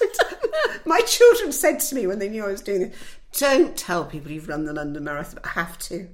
My 0.85 1.01
children 1.07 1.53
said 1.53 1.81
to 1.81 1.95
me 1.95 2.07
when 2.07 2.19
they 2.19 2.29
knew 2.29 2.45
I 2.45 2.49
was 2.49 2.61
doing 2.61 2.81
this, 2.91 2.97
don't 3.39 3.75
tell 3.79 4.05
people 4.05 4.31
you've 4.31 4.47
run 4.47 4.67
the 4.67 4.75
London 4.75 5.05
Marathon. 5.05 5.41
I 5.43 5.49
have 5.59 5.79
to. 5.89 6.09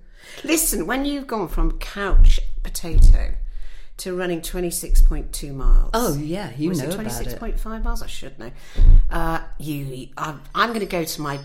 Listen, 0.44 0.86
when 0.86 1.04
you've 1.04 1.26
gone 1.26 1.48
from 1.48 1.78
couch 1.78 2.40
potato 2.62 3.34
to 3.98 4.14
running 4.14 4.40
26.2 4.40 5.52
miles. 5.52 5.90
Oh 5.92 6.16
yeah, 6.16 6.52
you 6.56 6.68
was 6.68 6.78
know 6.78 6.88
it 6.88 6.94
about 6.94 7.26
it. 7.26 7.38
26.5 7.40 7.82
miles? 7.82 8.02
I 8.02 8.06
should 8.06 8.38
know. 8.38 8.52
Uh, 9.10 9.40
you, 9.58 10.08
I'm, 10.16 10.40
I'm 10.54 10.70
going 10.70 10.80
to 10.80 10.86
go 10.86 11.04
to 11.04 11.20
my 11.20 11.38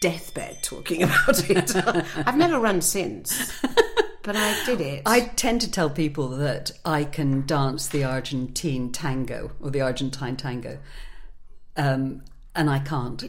deathbed 0.00 0.58
talking 0.62 1.02
about 1.04 1.48
it. 1.48 1.74
I've 2.26 2.36
never 2.36 2.58
run 2.58 2.82
since, 2.82 3.52
but 4.22 4.36
I 4.36 4.64
did 4.66 4.80
it. 4.80 5.02
I 5.06 5.20
tend 5.20 5.60
to 5.62 5.70
tell 5.70 5.88
people 5.88 6.28
that 6.28 6.72
I 6.84 7.04
can 7.04 7.46
dance 7.46 7.88
the 7.88 8.04
Argentine 8.04 8.90
tango 8.90 9.52
or 9.60 9.70
the 9.70 9.80
Argentine 9.80 10.36
tango, 10.36 10.78
um, 11.76 12.22
and 12.56 12.68
I 12.68 12.80
can't. 12.80 13.24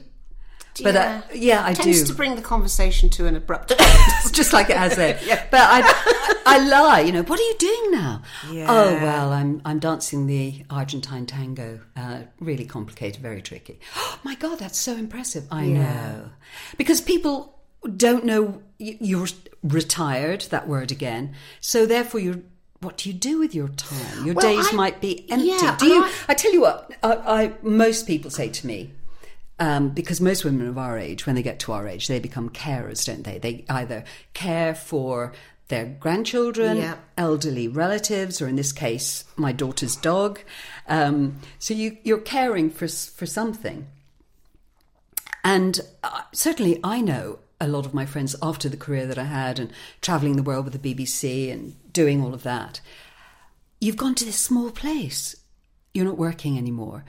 But 0.84 0.96
uh, 0.96 1.22
yeah, 1.34 1.64
I 1.66 1.74
tends 1.74 2.02
do. 2.02 2.08
to 2.08 2.14
bring 2.14 2.36
the 2.36 2.42
conversation 2.42 3.10
to 3.12 3.28
an 3.28 3.36
abrupt 3.36 3.72
end. 3.72 3.82
just 4.34 4.54
like 4.54 4.70
it 4.70 4.78
has 4.78 4.96
there. 4.96 5.20
But 5.52 5.62
I, 5.62 5.82
I, 5.84 6.42
I 6.46 6.68
lie. 6.68 7.02
You 7.02 7.12
know, 7.12 7.24
what 7.24 7.40
are 7.40 7.44
you 7.44 7.56
doing 7.58 7.92
now? 7.92 8.22
Yeah. 8.52 8.66
Oh 8.70 8.94
well, 8.96 9.32
I'm 9.34 9.62
I'm 9.66 9.80
dancing 9.80 10.28
the 10.28 10.64
Argentine 10.70 11.26
tango. 11.26 11.80
Uh, 11.96 12.22
really 12.40 12.66
complicated, 12.66 13.22
very 13.22 13.42
tricky. 13.42 13.80
Oh 13.96 14.20
my 14.24 14.36
god, 14.36 14.60
that's 14.60 14.78
so 14.80 14.94
impressive. 14.96 15.46
I 15.52 15.66
know 15.68 16.30
because 16.78 17.02
people 17.02 17.60
don't 17.98 18.26
know 18.26 18.62
you- 18.78 18.98
you're 19.00 19.28
retired. 19.64 20.42
That 20.50 20.68
word 20.68 20.92
again. 20.92 21.34
So 21.60 21.86
therefore, 21.86 22.20
you're. 22.20 22.40
What 22.80 22.98
do 22.98 23.10
you 23.10 23.14
do 23.14 23.38
with 23.38 23.54
your 23.54 23.68
time? 23.68 24.26
Your 24.26 24.34
Well, 24.34 24.56
days 24.56 24.70
I- 24.72 24.76
might 24.76 25.02
be 25.02 25.30
empty. 25.30 25.50
yeah, 25.50 25.78
do 25.78 25.86
you? 25.86 26.04
I- 26.04 26.12
I 26.30 26.34
tell 26.34 26.52
you 26.52 26.62
what. 26.62 26.92
I, 27.04 27.14
I 27.14 27.54
most 27.62 28.08
people 28.08 28.32
say 28.32 28.50
to 28.50 28.66
me, 28.66 28.92
um, 29.62 29.90
because 29.90 30.20
most 30.20 30.44
women 30.44 30.68
of 30.68 30.78
our 30.78 30.98
age, 30.98 31.26
when 31.26 31.36
they 31.36 31.44
get 31.44 31.60
to 31.60 31.72
our 31.72 31.88
age, 31.88 32.08
they 32.08 32.20
become 32.20 32.50
carers, 32.50 33.06
don't 33.06 33.24
they? 33.24 33.38
They 33.38 33.64
either 33.70 34.04
care 34.34 34.74
for 34.76 35.32
their 35.68 35.86
grandchildren, 35.86 36.78
Yeah. 36.78 36.96
elderly 37.18 37.68
relatives, 37.68 38.42
or 38.42 38.48
in 38.48 38.56
this 38.58 38.74
case, 38.74 39.24
my 39.38 39.52
daughter's 39.54 39.96
dog. 39.96 40.40
Um, 40.88 41.40
so 41.60 41.74
you, 41.74 41.98
you're 42.04 42.18
caring 42.18 42.70
for 42.70 42.88
for 42.90 43.26
something. 43.26 43.88
And 45.44 45.80
uh, 46.04 46.22
certainly, 46.34 46.80
I 46.84 47.02
know 47.02 47.40
a 47.60 47.68
lot 47.68 47.86
of 47.86 47.94
my 47.94 48.06
friends 48.06 48.36
after 48.42 48.68
the 48.68 48.78
career 48.78 49.06
that 49.08 49.18
I 49.18 49.24
had 49.26 49.60
and 49.60 49.72
traveling 50.02 50.36
the 50.36 50.44
world 50.44 50.66
with 50.66 50.82
the 50.82 50.96
BBC 50.96 51.52
and 51.52 51.76
doing 51.94 52.22
all 52.24 52.34
of 52.34 52.44
that. 52.44 52.82
You've 53.80 53.98
gone 53.98 54.16
to 54.16 54.26
this 54.26 54.40
small 54.40 54.72
place. 54.72 55.36
You're 55.94 56.06
not 56.06 56.18
working 56.18 56.58
anymore. 56.58 57.04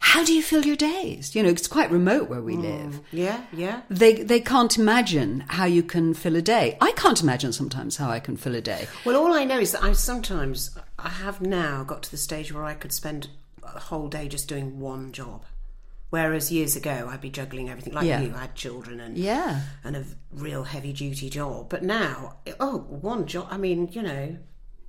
How 0.00 0.24
do 0.24 0.32
you 0.32 0.42
fill 0.42 0.64
your 0.64 0.76
days? 0.76 1.34
You 1.34 1.42
know, 1.42 1.48
it's 1.48 1.66
quite 1.66 1.90
remote 1.90 2.28
where 2.28 2.40
we 2.40 2.54
mm. 2.56 2.62
live. 2.62 3.00
yeah, 3.12 3.44
yeah. 3.52 3.82
They 3.90 4.14
they 4.22 4.40
can't 4.40 4.76
imagine 4.78 5.44
how 5.48 5.64
you 5.64 5.82
can 5.82 6.14
fill 6.14 6.36
a 6.36 6.42
day. 6.42 6.76
I 6.80 6.92
can't 6.92 7.20
imagine 7.22 7.52
sometimes 7.52 7.96
how 7.96 8.08
I 8.10 8.20
can 8.20 8.36
fill 8.36 8.54
a 8.54 8.60
day. 8.60 8.88
Well, 9.04 9.16
all 9.16 9.32
I 9.34 9.44
know 9.44 9.58
is 9.58 9.72
that 9.72 9.82
I 9.82 9.92
sometimes 9.92 10.76
I 10.98 11.08
have 11.08 11.40
now 11.40 11.84
got 11.84 12.02
to 12.04 12.10
the 12.10 12.16
stage 12.16 12.52
where 12.52 12.64
I 12.64 12.74
could 12.74 12.92
spend 12.92 13.28
a 13.62 13.78
whole 13.80 14.08
day 14.08 14.28
just 14.28 14.48
doing 14.48 14.78
one 14.78 15.12
job, 15.12 15.44
whereas 16.10 16.52
years 16.52 16.76
ago 16.76 17.08
I'd 17.10 17.20
be 17.20 17.30
juggling 17.30 17.68
everything. 17.68 17.92
Like 17.94 18.06
Yeah. 18.06 18.20
you, 18.20 18.32
I 18.34 18.42
had 18.42 18.54
children 18.54 19.00
and 19.00 19.18
Yeah. 19.18 19.62
and 19.82 19.96
a 19.96 20.04
real 20.32 20.64
heavy 20.64 20.92
duty 20.92 21.28
job. 21.30 21.68
But 21.68 21.82
now, 21.82 22.36
oh, 22.60 22.78
one 22.78 23.26
job. 23.26 23.48
I 23.50 23.56
mean, 23.56 23.88
you 23.92 24.02
know, 24.02 24.36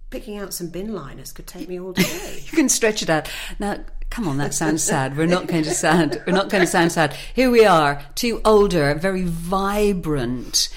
picking 0.09 0.37
out 0.37 0.53
some 0.53 0.67
bin 0.69 0.93
liners 0.93 1.31
could 1.31 1.47
take 1.47 1.67
me 1.67 1.79
all 1.79 1.93
day. 1.93 2.43
You 2.45 2.51
can 2.51 2.69
stretch 2.69 3.01
it 3.01 3.09
out. 3.09 3.29
Now, 3.59 3.83
come 4.09 4.27
on, 4.27 4.37
that 4.37 4.53
sounds 4.53 4.83
sad. 4.83 5.17
We're 5.17 5.27
not 5.27 5.47
going 5.47 5.63
to 5.63 5.73
sound. 5.73 6.21
We're 6.25 6.33
not 6.33 6.49
going 6.49 6.63
to 6.63 6.69
sound 6.69 6.91
sad. 6.91 7.15
Here 7.33 7.49
we 7.51 7.65
are, 7.65 8.01
two 8.15 8.41
older, 8.45 8.95
very 8.95 9.23
vibrant, 9.23 10.69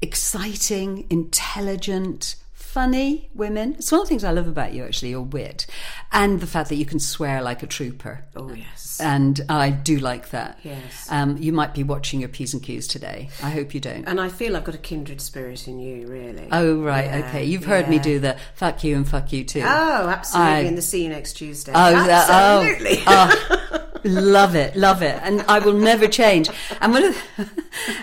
exciting, 0.00 1.06
intelligent, 1.10 2.36
funny 2.78 3.28
women. 3.34 3.74
It's 3.74 3.90
one 3.90 4.02
of 4.02 4.06
the 4.06 4.08
things 4.10 4.22
I 4.22 4.30
love 4.30 4.46
about 4.46 4.72
you, 4.72 4.84
actually, 4.84 5.10
your 5.10 5.22
wit, 5.22 5.66
and 6.12 6.38
the 6.40 6.46
fact 6.46 6.68
that 6.68 6.76
you 6.76 6.86
can 6.86 7.00
swear 7.00 7.42
like 7.42 7.64
a 7.64 7.66
trooper. 7.66 8.24
oh 8.36 8.52
yes. 8.52 9.00
And 9.02 9.40
I 9.48 9.70
do 9.70 9.98
like 9.98 10.30
that. 10.30 10.60
Yes. 10.62 11.08
Um, 11.10 11.36
you 11.38 11.52
might 11.52 11.74
be 11.74 11.82
watching 11.82 12.20
your 12.20 12.28
P's 12.28 12.54
and 12.54 12.62
Q's 12.62 12.86
today. 12.86 13.30
I 13.42 13.50
hope 13.50 13.74
you 13.74 13.80
don't. 13.80 14.04
And 14.04 14.20
I 14.20 14.28
feel 14.28 14.56
I've 14.56 14.62
got 14.62 14.76
a 14.76 14.78
kindred 14.78 15.20
spirit 15.20 15.66
in 15.66 15.80
you, 15.80 16.06
really. 16.06 16.46
Oh, 16.52 16.76
right. 16.80 17.06
Yeah, 17.06 17.26
okay. 17.28 17.44
You've 17.44 17.64
heard 17.64 17.88
me 17.88 17.98
do 17.98 18.20
the 18.20 18.36
fuck 18.54 18.84
you 18.84 18.94
and 18.94 19.08
fuck 19.08 19.32
you 19.32 19.42
too. 19.42 19.62
Oh, 19.64 20.08
absolutely. 20.08 20.52
I- 20.52 20.60
and 20.60 20.78
the 20.78 20.82
see 20.82 21.02
you 21.02 21.08
next 21.08 21.32
Tuesday. 21.32 21.72
Oh, 21.74 21.90
that- 21.90 22.28
oh, 22.30 22.62
absolutely. 22.62 23.02
oh, 23.08 23.87
love 24.04 24.54
it, 24.54 24.76
love 24.76 25.02
it, 25.02 25.18
and 25.22 25.42
I 25.42 25.58
will 25.58 25.74
never 25.74 26.06
change. 26.06 26.50
And 26.80 26.92
one 26.92 27.04
of 27.04 27.16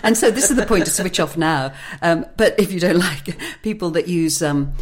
and 0.02 0.16
so 0.16 0.30
this 0.30 0.50
is 0.50 0.56
the 0.56 0.66
point 0.66 0.84
to 0.86 0.90
switch 0.90 1.20
off 1.20 1.36
now. 1.36 1.72
Um, 2.02 2.26
but 2.36 2.58
if 2.58 2.72
you 2.72 2.80
don't 2.80 2.98
like 2.98 3.36
people 3.62 3.90
that 3.90 4.08
use 4.08 4.42
um, 4.42 4.74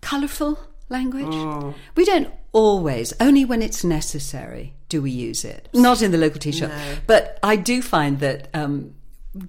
colourful 0.00 0.58
language. 0.88 1.74
We 1.94 2.04
don't 2.04 2.32
always, 2.52 3.12
only 3.20 3.44
when 3.44 3.62
it's 3.62 3.84
necessary, 3.84 4.74
do 4.88 5.02
we 5.02 5.10
use 5.10 5.44
it. 5.44 5.68
Not 5.74 6.02
in 6.02 6.10
the 6.10 6.18
local 6.18 6.40
tea 6.40 6.52
shop. 6.52 6.70
But 7.06 7.38
I 7.42 7.56
do 7.56 7.82
find 7.82 8.20
that 8.20 8.48
um, 8.54 8.94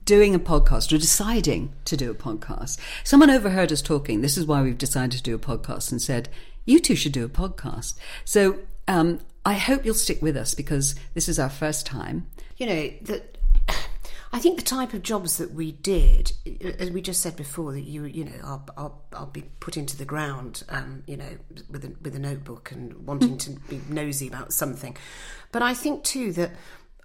doing 0.06 0.36
a 0.36 0.40
podcast 0.40 0.92
or 0.94 0.98
deciding 0.98 1.74
to 1.86 1.96
do 1.96 2.12
a 2.12 2.16
podcast, 2.16 2.78
someone 3.04 3.30
overheard 3.30 3.72
us 3.72 3.82
talking. 3.82 4.22
This 4.22 4.38
is 4.38 4.46
why 4.46 4.62
we've 4.62 4.78
decided 4.78 5.12
to 5.18 5.24
do 5.24 5.36
a 5.36 5.40
podcast 5.40 5.92
and 5.92 6.02
said, 6.02 6.30
you 6.66 6.80
two 6.80 6.96
should 6.96 7.14
do 7.14 7.26
a 7.26 7.30
podcast. 7.30 7.96
So 8.26 8.60
um, 8.88 9.20
I 9.46 9.54
hope 9.54 9.86
you'll 9.86 9.94
stick 9.96 10.22
with 10.22 10.36
us 10.36 10.54
because 10.54 10.96
this 11.14 11.30
is 11.30 11.40
our 11.40 11.50
first 11.50 11.86
time. 11.86 12.28
you 12.58 12.66
know 12.66 12.90
that 13.04 13.38
I 14.32 14.38
think 14.40 14.58
the 14.58 14.66
type 14.66 14.94
of 14.94 15.02
jobs 15.02 15.38
that 15.38 15.54
we 15.54 15.72
did, 15.72 16.34
as 16.78 16.92
we 16.92 17.02
just 17.02 17.22
said 17.22 17.36
before, 17.36 17.74
that 17.74 17.82
you 17.82 18.06
you 18.06 18.26
know 18.26 18.40
I'll, 18.44 18.70
I'll, 18.78 19.02
I'll 19.14 19.26
be 19.26 19.44
put 19.60 19.76
into 19.76 19.98
the 19.98 20.06
ground, 20.06 20.64
um, 20.70 21.04
you 21.08 21.18
know, 21.18 21.38
with 21.70 21.84
a, 21.86 21.96
with 22.02 22.16
a 22.16 22.20
notebook 22.20 22.72
and 22.72 23.08
wanting 23.08 23.38
to 23.40 23.52
be 23.52 23.82
nosy 23.90 24.28
about 24.28 24.54
something, 24.54 24.96
but 25.52 25.62
I 25.64 25.74
think 25.74 26.04
too 26.04 26.32
that 26.34 26.52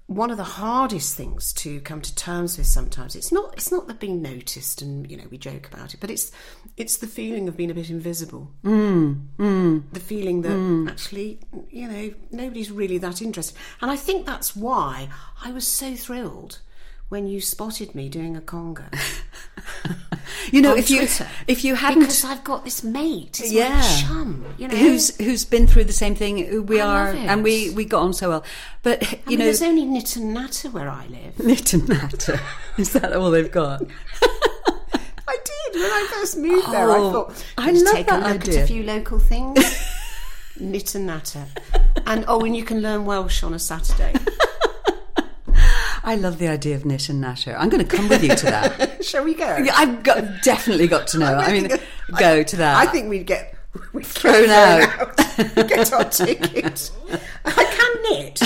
one 0.06 0.30
of 0.30 0.36
the 0.36 0.44
hardest 0.44 1.14
things 1.16 1.52
to 1.54 1.80
come 1.80 2.02
to 2.02 2.14
terms 2.14 2.58
with 2.58 2.66
sometimes 2.66 3.16
it's 3.16 3.32
not 3.32 3.54
it's 3.54 3.72
not 3.72 3.86
the 3.86 3.94
being 3.94 4.20
noticed 4.20 4.82
and 4.82 5.10
you 5.10 5.16
know 5.16 5.24
we 5.30 5.38
joke 5.38 5.66
about 5.72 5.94
it, 5.94 6.00
but 6.00 6.10
it's 6.10 6.30
it's 6.76 6.98
the 6.98 7.06
feeling 7.06 7.48
of 7.48 7.56
being 7.56 7.70
a 7.70 7.74
bit 7.74 7.88
invisible, 7.88 8.50
mm, 9.38 9.82
the 9.92 10.00
feeling 10.00 10.42
that 10.42 10.90
actually 10.90 11.40
you 11.70 11.88
know 11.88 12.12
nobody's 12.30 12.70
really 12.70 12.98
that 12.98 13.22
interested, 13.22 13.56
and 13.80 13.90
I 13.90 13.96
think 13.96 14.26
that's 14.26 14.54
why 14.54 15.08
I 15.42 15.52
was 15.52 15.66
so 15.66 15.94
thrilled 15.96 16.60
when 17.14 17.28
you 17.28 17.40
spotted 17.40 17.94
me 17.94 18.08
doing 18.08 18.36
a 18.36 18.40
conga. 18.40 18.86
You 20.50 20.60
know, 20.60 20.74
if 20.74 20.90
you 20.90 20.98
Twitter, 20.98 21.26
if 21.46 21.64
you 21.64 21.74
hadn't 21.74 22.00
because 22.00 22.24
I've 22.24 22.44
got 22.44 22.64
this 22.64 22.82
mate, 22.82 23.40
it's 23.40 23.52
Yeah. 23.52 23.76
my 23.80 24.00
chum, 24.02 24.44
you 24.58 24.68
know, 24.68 24.74
who's 24.76 25.16
who's 25.16 25.44
been 25.44 25.66
through 25.66 25.84
the 25.84 25.92
same 25.92 26.14
thing 26.14 26.44
who 26.44 26.62
we 26.62 26.80
I 26.80 26.86
are 26.86 27.08
and 27.14 27.42
we 27.44 27.70
we 27.70 27.84
got 27.84 28.02
on 28.02 28.12
so 28.12 28.28
well 28.30 28.44
but 28.82 29.02
I 29.02 29.06
you 29.24 29.30
mean, 29.30 29.38
know 29.38 29.44
there's 29.46 29.62
only 29.62 29.84
knit 29.84 30.16
and 30.16 30.34
natter 30.34 30.68
where 30.70 30.88
I 30.90 31.06
live. 31.06 31.38
knit 31.38 31.72
and 31.72 31.88
natter 31.88 32.40
is 32.76 32.92
that 32.92 33.12
all 33.14 33.30
they've 33.30 33.50
got 33.50 33.82
I 34.22 35.36
did 35.50 35.80
when 35.80 35.90
I 35.90 36.08
first 36.12 36.36
moved 36.36 36.70
there. 36.72 36.90
I 36.90 36.96
Oh, 36.98 37.12
thought 37.12 37.44
I 37.56 37.70
love 37.70 37.94
take 37.94 38.06
that 38.08 38.22
a 38.22 38.32
look 38.32 38.42
idea. 38.42 38.58
at 38.60 38.64
a 38.64 38.66
few 38.66 38.82
local 38.82 39.18
things. 39.18 39.58
knit 40.60 40.94
and 40.94 41.06
natter, 41.06 41.46
and 42.06 42.24
oh, 42.28 42.44
and 42.44 42.54
you 42.56 42.64
can 42.64 42.80
learn 42.82 43.06
Welsh 43.06 43.42
on 43.42 43.54
a 43.54 43.58
Saturday. 43.58 44.12
I 46.04 46.14
love 46.16 46.38
the 46.38 46.48
idea 46.48 46.76
of 46.76 46.84
knit 46.84 47.08
and 47.08 47.20
natter 47.20 47.56
I'm 47.58 47.68
going 47.68 47.84
to 47.84 47.96
come 47.96 48.08
with 48.08 48.22
you 48.22 48.34
to 48.34 48.46
that 48.46 49.04
Shall 49.04 49.24
we 49.24 49.34
go? 49.34 49.56
Yeah, 49.56 49.72
I've 49.74 50.02
got 50.02 50.42
definitely 50.42 50.86
got 50.86 51.06
to 51.08 51.18
know 51.18 51.34
I 51.34 51.52
mean 51.52 51.68
go 52.18 52.42
to 52.42 52.56
that 52.56 52.76
I 52.76 52.86
think 52.86 53.08
we'd 53.08 53.26
get 53.26 53.54
we'd 53.92 54.06
Thrown 54.06 54.44
get 54.44 55.00
out. 55.00 55.16
get 55.54 55.92
our 55.92 56.04
ticket. 56.04 56.90
I 57.44 57.64
can 57.64 58.02
knit, 58.02 58.42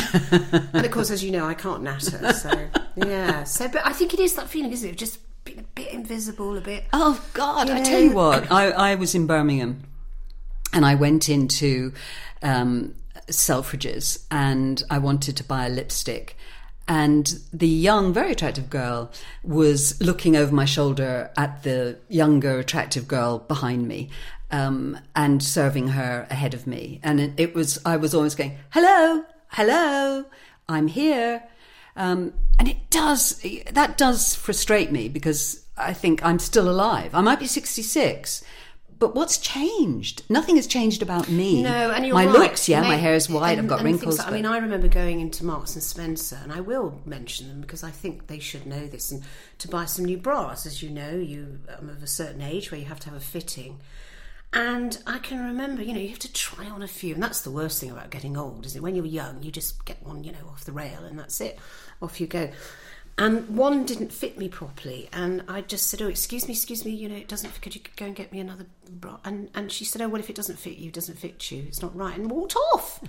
and 0.72 0.86
of 0.86 0.90
course, 0.90 1.10
as 1.10 1.22
you 1.22 1.30
know, 1.30 1.44
I 1.44 1.54
can't 1.54 1.82
natter. 1.82 2.32
So 2.32 2.68
yeah. 2.96 3.44
So, 3.44 3.68
but 3.68 3.86
I 3.86 3.92
think 3.92 4.14
it 4.14 4.20
is 4.20 4.34
that 4.34 4.48
feeling, 4.48 4.72
isn't 4.72 4.90
it? 4.90 4.96
Just 4.96 5.20
being 5.44 5.60
a 5.60 5.62
bit 5.74 5.92
invisible, 5.92 6.56
a 6.56 6.60
bit. 6.60 6.84
Oh 6.92 7.22
God! 7.34 7.68
You 7.68 7.74
I 7.74 7.80
tell 7.82 8.00
you 8.00 8.12
what, 8.12 8.50
I, 8.50 8.70
I 8.70 8.94
was 8.94 9.14
in 9.14 9.26
Birmingham, 9.26 9.82
and 10.72 10.86
I 10.86 10.94
went 10.94 11.28
into 11.28 11.92
um, 12.42 12.94
Selfridges, 13.28 14.24
and 14.30 14.82
I 14.90 14.98
wanted 14.98 15.36
to 15.36 15.44
buy 15.44 15.66
a 15.66 15.70
lipstick, 15.70 16.36
and 16.88 17.38
the 17.52 17.68
young, 17.68 18.12
very 18.12 18.32
attractive 18.32 18.70
girl 18.70 19.12
was 19.42 20.00
looking 20.00 20.36
over 20.36 20.52
my 20.54 20.64
shoulder 20.64 21.30
at 21.36 21.62
the 21.62 21.98
younger, 22.08 22.58
attractive 22.58 23.06
girl 23.06 23.40
behind 23.40 23.86
me. 23.86 24.10
Um, 24.50 24.98
and 25.14 25.42
serving 25.42 25.88
her 25.88 26.26
ahead 26.30 26.54
of 26.54 26.66
me, 26.66 27.00
and 27.02 27.20
it, 27.20 27.32
it 27.36 27.54
was 27.54 27.78
I 27.84 27.98
was 27.98 28.14
always 28.14 28.34
going, 28.34 28.56
"Hello, 28.70 29.26
hello, 29.48 30.24
I'm 30.66 30.86
here," 30.86 31.42
Um, 31.98 32.32
and 32.60 32.68
it 32.68 32.88
does, 32.90 33.42
that 33.72 33.98
does 33.98 34.34
frustrate 34.36 34.92
me 34.92 35.08
because 35.08 35.64
I 35.76 35.92
think 35.92 36.24
I'm 36.24 36.38
still 36.38 36.70
alive. 36.70 37.12
I 37.12 37.20
might 37.20 37.40
be 37.40 37.46
66, 37.48 38.44
but 38.98 39.14
what's 39.14 39.38
changed? 39.38 40.22
Nothing 40.28 40.56
has 40.56 40.66
changed 40.66 41.02
about 41.02 41.28
me. 41.28 41.62
No, 41.62 41.90
and 41.90 42.04
you're 42.06 42.14
my 42.14 42.26
right. 42.26 42.38
looks, 42.38 42.68
yeah, 42.68 42.80
my 42.82 42.96
hair 42.96 43.14
is 43.14 43.28
white, 43.28 43.52
and- 43.58 43.60
I've 43.62 43.68
got 43.78 43.82
wrinkles. 43.84 44.18
like- 44.18 44.26
I 44.28 44.30
mean, 44.30 44.46
I 44.46 44.58
remember 44.58 44.88
going 44.88 45.20
into 45.20 45.44
Marks 45.44 45.74
and 45.74 45.82
Spencer, 45.82 46.38
and 46.42 46.52
I 46.52 46.60
will 46.60 47.00
mention 47.04 47.48
them 47.48 47.60
because 47.60 47.84
I 47.84 47.90
think 47.90 48.26
they 48.26 48.38
should 48.38 48.66
know 48.66 48.86
this. 48.86 49.10
And 49.12 49.22
to 49.58 49.68
buy 49.68 49.84
some 49.84 50.04
new 50.04 50.18
bras, 50.18 50.66
as 50.66 50.82
you 50.82 50.90
know, 50.90 51.10
you 51.10 51.60
um, 51.78 51.88
of 51.88 52.02
a 52.02 52.06
certain 52.06 52.42
age 52.42 52.70
where 52.70 52.80
you 52.80 52.86
have 52.86 53.00
to 53.00 53.10
have 53.10 53.16
a 53.16 53.20
fitting. 53.20 53.78
And 54.52 54.96
I 55.06 55.18
can 55.18 55.44
remember, 55.46 55.82
you 55.82 55.92
know, 55.92 56.00
you 56.00 56.08
have 56.08 56.18
to 56.20 56.32
try 56.32 56.64
on 56.66 56.80
a 56.82 56.88
few, 56.88 57.12
and 57.12 57.22
that's 57.22 57.42
the 57.42 57.50
worst 57.50 57.80
thing 57.80 57.90
about 57.90 58.08
getting 58.10 58.36
old, 58.36 58.64
is 58.64 58.74
it? 58.74 58.82
When 58.82 58.94
you're 58.94 59.04
young, 59.04 59.42
you 59.42 59.50
just 59.50 59.84
get 59.84 60.02
one, 60.02 60.24
you 60.24 60.32
know, 60.32 60.48
off 60.50 60.64
the 60.64 60.72
rail, 60.72 61.04
and 61.04 61.18
that's 61.18 61.40
it. 61.42 61.58
Off 62.00 62.18
you 62.20 62.26
go. 62.26 62.50
And 63.18 63.56
one 63.56 63.84
didn't 63.84 64.12
fit 64.12 64.38
me 64.38 64.48
properly, 64.48 65.08
and 65.12 65.42
I 65.48 65.60
just 65.62 65.88
said, 65.88 66.00
"Oh, 66.00 66.06
excuse 66.06 66.46
me, 66.46 66.54
excuse 66.54 66.84
me, 66.84 66.92
you 66.92 67.08
know, 67.08 67.16
it 67.16 67.26
doesn't. 67.26 67.60
Could 67.60 67.74
you 67.74 67.80
go 67.96 68.06
and 68.06 68.14
get 68.14 68.30
me 68.30 68.38
another 68.38 68.66
bra?" 68.88 69.18
And 69.24 69.50
and 69.54 69.72
she 69.72 69.84
said, 69.84 70.00
"Oh, 70.00 70.08
well, 70.08 70.20
if 70.20 70.30
it 70.30 70.36
doesn't 70.36 70.58
fit 70.60 70.78
you, 70.78 70.88
it 70.88 70.94
doesn't 70.94 71.18
fit 71.18 71.50
you. 71.50 71.64
It's 71.66 71.82
not 71.82 71.96
right," 71.96 72.16
and 72.16 72.30
walked 72.30 72.54
off. 72.72 73.00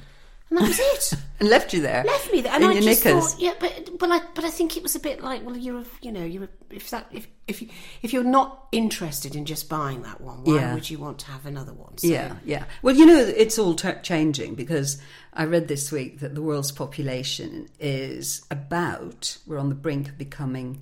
And 0.49 0.57
that 0.59 0.67
was 0.67 0.79
it. 0.79 1.13
and 1.39 1.49
left 1.49 1.73
you 1.73 1.81
there. 1.81 2.03
Left 2.03 2.31
me 2.31 2.41
there, 2.41 2.53
and 2.53 2.63
in 2.63 2.69
I 2.69 2.73
your 2.73 2.81
just 2.81 3.05
knickers. 3.05 3.33
thought, 3.33 3.41
yeah, 3.41 3.53
but 3.59 3.97
but 3.99 4.09
I 4.11 4.19
but 4.33 4.43
I 4.43 4.49
think 4.49 4.77
it 4.77 4.83
was 4.83 4.95
a 4.95 4.99
bit 4.99 5.21
like, 5.23 5.45
well, 5.45 5.55
you're 5.55 5.79
a, 5.79 5.85
you 6.01 6.11
know, 6.11 6.23
you're 6.25 6.45
a, 6.45 6.49
if 6.71 6.89
that 6.89 7.05
if 7.11 7.27
if 7.47 7.61
you 7.61 7.69
if 8.01 8.13
you're 8.13 8.23
not 8.23 8.67
interested 8.71 9.35
in 9.35 9.45
just 9.45 9.69
buying 9.69 10.01
that 10.01 10.21
one, 10.21 10.43
why 10.43 10.55
Yeah. 10.55 10.73
would 10.73 10.89
you 10.89 10.97
want 10.97 11.19
to 11.19 11.27
have 11.27 11.45
another 11.45 11.73
one? 11.73 11.97
So, 11.99 12.07
Yeah, 12.07 12.35
yeah. 12.45 12.65
Well, 12.81 12.95
you 12.95 13.05
know, 13.05 13.19
it's 13.19 13.59
all 13.59 13.75
t- 13.75 13.89
changing 14.01 14.55
because 14.55 14.99
I 15.33 15.45
read 15.45 15.67
this 15.67 15.91
week 15.91 16.19
that 16.21 16.33
the 16.33 16.41
world's 16.41 16.71
population 16.71 17.67
is 17.79 18.43
about, 18.49 19.37
we're 19.45 19.59
on 19.59 19.69
the 19.69 19.75
brink 19.75 20.09
of 20.09 20.17
becoming 20.17 20.81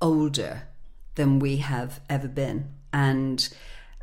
older 0.00 0.62
than 1.14 1.38
we 1.38 1.58
have 1.58 2.00
ever 2.08 2.28
been. 2.28 2.68
And 2.92 3.48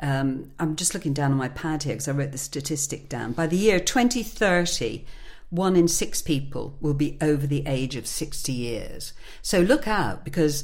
um, 0.02 0.52
I'm 0.60 0.76
just 0.76 0.94
looking 0.94 1.14
down 1.14 1.32
on 1.32 1.38
my 1.38 1.50
pad 1.50 1.84
here 1.84 1.94
because 1.94 2.08
I 2.08 2.12
wrote 2.12 2.32
the 2.32 2.38
statistic 2.38 3.10
down. 3.10 3.34
By 3.34 3.48
the 3.48 3.58
year 3.58 3.80
2030, 3.80 5.06
one 5.50 5.76
in 5.76 5.88
six 5.88 6.22
people 6.22 6.78
will 6.80 6.94
be 6.94 7.18
over 7.22 7.46
the 7.46 7.64
age 7.66 7.96
of 7.96 8.08
60 8.08 8.52
years. 8.52 9.14
So 9.42 9.60
look 9.60 9.88
out 9.88 10.24
because 10.24 10.64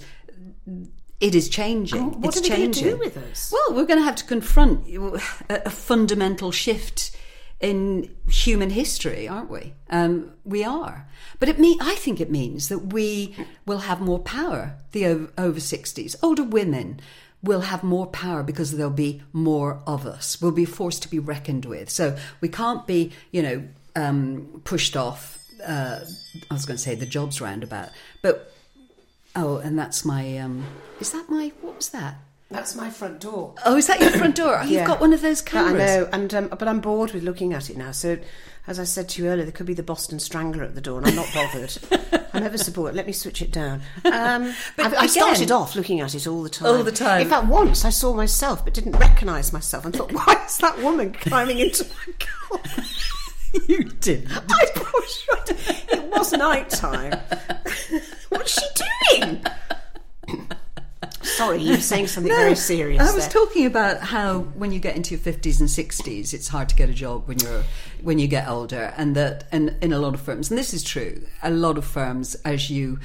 it 1.19 1.35
is 1.35 1.49
changing. 1.49 1.99
And 1.99 2.23
what 2.23 2.37
it's 2.37 2.37
are 2.37 2.49
they 2.49 2.57
going 2.57 2.71
to 2.71 2.79
changing. 2.79 2.97
do 2.97 3.03
with 3.03 3.17
us? 3.17 3.51
Well, 3.51 3.77
we're 3.77 3.85
going 3.85 3.99
to 3.99 4.05
have 4.05 4.15
to 4.17 4.25
confront 4.25 4.87
a, 4.87 5.67
a 5.67 5.69
fundamental 5.69 6.51
shift 6.51 7.15
in 7.59 8.13
human 8.29 8.69
history, 8.69 9.27
aren't 9.27 9.49
we? 9.49 9.73
Um, 9.89 10.33
we 10.43 10.63
are. 10.63 11.07
But 11.39 11.49
it 11.49 11.57
mean, 11.57 11.77
I 11.81 11.95
think 11.95 12.19
it 12.19 12.29
means 12.29 12.69
that 12.69 12.93
we 12.93 13.35
will 13.65 13.79
have 13.79 14.01
more 14.01 14.19
power, 14.19 14.75
the 14.91 15.05
over, 15.05 15.31
over 15.37 15.59
60s. 15.59 16.15
Older 16.21 16.43
women 16.43 16.99
will 17.43 17.61
have 17.61 17.83
more 17.83 18.07
power 18.07 18.43
because 18.43 18.75
there'll 18.75 18.91
be 18.91 19.21
more 19.31 19.81
of 19.85 20.05
us. 20.05 20.41
We'll 20.41 20.51
be 20.51 20.65
forced 20.65 21.03
to 21.03 21.09
be 21.09 21.19
reckoned 21.19 21.65
with. 21.65 21.89
So 21.89 22.17
we 22.41 22.49
can't 22.49 22.85
be, 22.87 23.11
you 23.31 23.43
know, 23.43 23.63
um, 23.95 24.61
pushed 24.63 24.97
off. 24.97 25.39
Uh, 25.65 25.99
I 26.49 26.53
was 26.53 26.65
going 26.65 26.77
to 26.77 26.83
say 26.83 26.95
the 26.95 27.05
jobs 27.05 27.39
roundabout. 27.41 27.89
But, 28.21 28.51
oh, 29.35 29.57
and 29.57 29.77
that's 29.77 30.03
my, 30.03 30.37
um, 30.39 30.65
is 30.99 31.11
that 31.11 31.29
my, 31.29 31.51
what 31.61 31.75
was 31.75 31.89
that? 31.89 32.15
That's 32.51 32.75
my 32.75 32.89
front 32.89 33.21
door. 33.21 33.55
Oh, 33.65 33.75
is 33.75 33.87
that 33.87 33.99
your 33.99 34.11
front 34.11 34.35
door? 34.35 34.59
Oh, 34.61 34.63
you've 34.65 34.85
got 34.85 35.01
one 35.01 35.13
of 35.13 35.21
those 35.21 35.41
cameras. 35.41 35.81
I 35.81 35.97
know, 35.97 36.09
and 36.13 36.33
um, 36.33 36.47
but 36.49 36.67
I'm 36.67 36.79
bored 36.79 37.11
with 37.11 37.23
looking 37.23 37.53
at 37.53 37.69
it 37.69 37.77
now. 37.77 37.91
So, 37.91 38.19
as 38.67 38.79
I 38.79 38.83
said 38.83 39.09
to 39.09 39.21
you 39.23 39.29
earlier, 39.29 39.43
there 39.45 39.51
could 39.51 39.65
be 39.65 39.73
the 39.73 39.83
Boston 39.83 40.19
Strangler 40.19 40.63
at 40.63 40.75
the 40.75 40.81
door, 40.81 40.97
and 40.99 41.07
I'm 41.07 41.15
not 41.15 41.27
bothered. 41.33 41.77
I'm 42.33 42.43
ever 42.43 42.57
support. 42.57 42.95
Let 42.95 43.05
me 43.07 43.13
switch 43.13 43.41
it 43.41 43.51
down. 43.51 43.81
Um, 44.03 44.53
But 44.75 44.93
I, 44.93 45.03
I 45.03 45.07
started 45.07 45.51
off 45.51 45.75
looking 45.75 46.01
at 46.01 46.15
it 46.15 46.27
all 46.27 46.43
the 46.43 46.49
time. 46.49 46.67
All 46.67 46.83
the 46.83 46.91
time. 46.91 47.21
In 47.21 47.29
fact, 47.29 47.47
once 47.47 47.85
I 47.85 47.89
saw 47.89 48.13
myself, 48.13 48.65
but 48.65 48.73
didn't 48.73 48.97
recognise 48.97 49.53
myself, 49.53 49.85
and 49.85 49.95
thought, 49.95 50.11
"Why 50.11 50.43
is 50.45 50.57
that 50.57 50.77
woman 50.81 51.13
climbing 51.13 51.59
into 51.59 51.85
my 51.85 52.13
car?" 52.19 52.59
you 53.67 53.83
did. 53.85 54.27
I 54.31 54.65
pushed. 54.75 55.29
It 55.91 56.03
was 56.11 56.33
night 56.33 56.69
time. 56.69 57.13
What's 58.29 58.59
she 58.59 59.19
doing? 59.19 59.43
Sorry, 61.25 61.61
you 61.61 61.71
were 61.71 61.77
saying 61.77 62.07
something 62.07 62.31
very 62.31 62.55
serious. 62.55 63.01
I 63.01 63.13
was 63.13 63.27
there. 63.27 63.45
talking 63.45 63.65
about 63.65 64.01
how 64.01 64.39
when 64.39 64.71
you 64.71 64.79
get 64.79 64.95
into 64.95 65.11
your 65.11 65.19
fifties 65.19 65.59
and 65.59 65.69
sixties, 65.69 66.33
it's 66.33 66.47
hard 66.47 66.69
to 66.69 66.75
get 66.75 66.89
a 66.89 66.93
job 66.93 67.27
when 67.27 67.39
you're 67.39 67.63
when 68.01 68.19
you 68.19 68.27
get 68.27 68.47
older, 68.47 68.93
and 68.97 69.15
that 69.15 69.45
and 69.51 69.75
in 69.81 69.91
a 69.93 69.99
lot 69.99 70.13
of 70.13 70.21
firms, 70.21 70.49
and 70.49 70.57
this 70.57 70.73
is 70.73 70.83
true, 70.83 71.25
a 71.43 71.51
lot 71.51 71.77
of 71.77 71.85
firms 71.85 72.35
as 72.45 72.69
you 72.69 72.99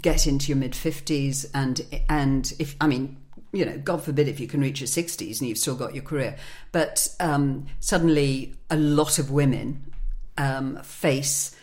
get 0.00 0.26
into 0.26 0.48
your 0.48 0.56
mid 0.56 0.74
fifties, 0.74 1.44
and 1.54 1.80
and 2.08 2.52
if 2.58 2.76
I 2.80 2.86
mean. 2.86 3.18
You 3.52 3.64
know, 3.64 3.78
God 3.78 4.02
forbid 4.02 4.26
if 4.26 4.40
you 4.40 4.48
can 4.48 4.60
reach 4.60 4.80
your 4.80 4.88
60s 4.88 5.38
and 5.38 5.48
you've 5.48 5.58
still 5.58 5.76
got 5.76 5.94
your 5.94 6.02
career. 6.02 6.34
But 6.72 7.06
um, 7.20 7.66
suddenly, 7.78 8.56
a 8.68 8.76
lot 8.76 9.20
of 9.20 9.30
women 9.30 9.92
um, 10.36 10.82
face 10.82 11.54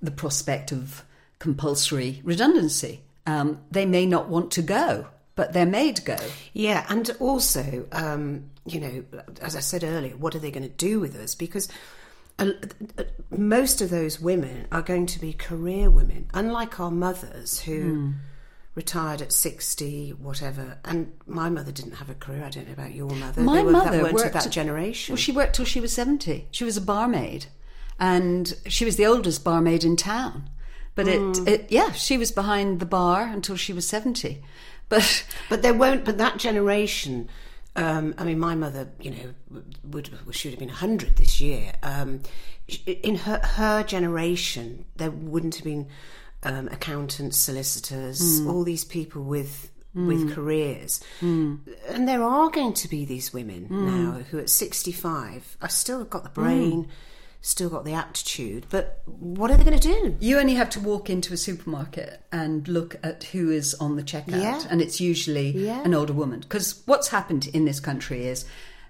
the 0.00 0.12
prospect 0.12 0.70
of 0.70 1.04
compulsory 1.40 2.20
redundancy. 2.22 3.00
Um, 3.26 3.60
they 3.72 3.86
may 3.86 4.06
not 4.06 4.28
want 4.28 4.52
to 4.52 4.62
go 4.62 5.08
but 5.34 5.52
they're 5.52 5.66
made 5.66 6.04
go. 6.04 6.18
Yeah, 6.52 6.84
and 6.88 7.10
also, 7.20 7.86
um, 7.92 8.50
you 8.64 8.80
know, 8.80 9.04
as 9.40 9.56
I 9.56 9.60
said 9.60 9.84
earlier, 9.84 10.16
what 10.16 10.34
are 10.34 10.38
they 10.38 10.50
going 10.50 10.68
to 10.68 10.68
do 10.68 11.00
with 11.00 11.16
us? 11.16 11.34
Because 11.34 11.68
most 13.30 13.80
of 13.80 13.90
those 13.90 14.20
women 14.20 14.66
are 14.72 14.82
going 14.82 15.06
to 15.06 15.20
be 15.20 15.32
career 15.32 15.90
women, 15.90 16.28
unlike 16.34 16.80
our 16.80 16.90
mothers 16.90 17.60
who. 17.60 17.80
Mm. 17.80 18.14
Retired 18.74 19.20
at 19.20 19.34
sixty, 19.34 20.14
whatever, 20.14 20.78
and 20.86 21.12
my 21.26 21.50
mother 21.50 21.70
didn't 21.70 21.96
have 21.96 22.08
a 22.08 22.14
career. 22.14 22.42
I 22.42 22.48
don't 22.48 22.66
know 22.66 22.72
about 22.72 22.94
your 22.94 23.10
mother. 23.10 23.42
My 23.42 23.62
were, 23.62 23.70
mother 23.70 24.02
that 24.02 24.14
worked 24.14 24.32
that 24.32 24.50
generation. 24.50 25.12
Well, 25.12 25.20
she 25.20 25.30
worked 25.30 25.56
till 25.56 25.66
she 25.66 25.78
was 25.78 25.92
seventy. 25.92 26.48
She 26.52 26.64
was 26.64 26.78
a 26.78 26.80
barmaid, 26.80 27.48
and 28.00 28.54
she 28.68 28.86
was 28.86 28.96
the 28.96 29.04
oldest 29.04 29.44
barmaid 29.44 29.84
in 29.84 29.96
town. 29.96 30.48
But 30.94 31.04
mm. 31.04 31.46
it, 31.46 31.48
it, 31.52 31.66
yeah, 31.70 31.92
she 31.92 32.16
was 32.16 32.32
behind 32.32 32.80
the 32.80 32.86
bar 32.86 33.24
until 33.24 33.56
she 33.56 33.74
was 33.74 33.86
seventy. 33.86 34.42
But 34.88 35.24
but 35.48 35.62
there 35.62 35.74
won't. 35.74 36.04
But 36.04 36.18
that 36.18 36.38
generation. 36.38 37.28
Um, 37.74 38.14
I 38.18 38.24
mean, 38.24 38.38
my 38.38 38.54
mother, 38.54 38.90
you 39.00 39.12
know, 39.12 39.62
would 39.82 40.10
she 40.32 40.48
would 40.48 40.52
have 40.52 40.58
been 40.58 40.68
hundred 40.68 41.16
this 41.16 41.40
year. 41.40 41.72
Um, 41.82 42.20
in 42.86 43.16
her 43.16 43.38
her 43.38 43.82
generation, 43.82 44.84
there 44.96 45.10
wouldn't 45.10 45.54
have 45.54 45.64
been 45.64 45.88
um, 46.42 46.68
accountants, 46.68 47.38
solicitors, 47.38 48.20
mm. 48.20 48.48
all 48.50 48.62
these 48.62 48.84
people 48.84 49.22
with 49.22 49.70
Mm. 49.94 50.06
with 50.06 50.34
careers. 50.34 51.02
Mm. 51.20 51.58
And 51.90 52.08
there 52.08 52.22
are 52.22 52.48
going 52.48 52.72
to 52.72 52.88
be 52.88 53.04
these 53.04 53.34
women 53.34 53.68
mm. 53.68 53.70
now 53.70 54.12
who 54.30 54.38
at 54.38 54.48
65 54.48 55.58
have 55.60 55.68
still 55.68 55.98
have 55.98 56.08
got 56.08 56.22
the 56.24 56.30
brain, 56.30 56.88
still 57.42 57.68
got 57.68 57.84
the 57.84 57.92
aptitude, 57.92 58.66
but 58.70 59.02
what 59.04 59.50
are 59.50 59.56
they 59.56 59.64
going 59.64 59.78
to 59.78 59.88
do? 59.88 60.16
You 60.20 60.38
only 60.38 60.54
have 60.54 60.70
to 60.70 60.80
walk 60.80 61.10
into 61.10 61.34
a 61.34 61.36
supermarket 61.36 62.22
and 62.30 62.66
look 62.68 62.96
at 63.02 63.24
who 63.24 63.50
is 63.50 63.74
on 63.74 63.96
the 63.96 64.02
checkout, 64.02 64.40
yeah. 64.40 64.62
and 64.70 64.80
it's 64.80 65.00
usually 65.00 65.50
yeah. 65.50 65.82
an 65.82 65.92
older 65.92 66.12
woman. 66.12 66.40
Because 66.40 66.82
what's 66.86 67.08
happened 67.08 67.48
in 67.48 67.64
this 67.64 67.80
country 67.80 68.26
is 68.26 68.44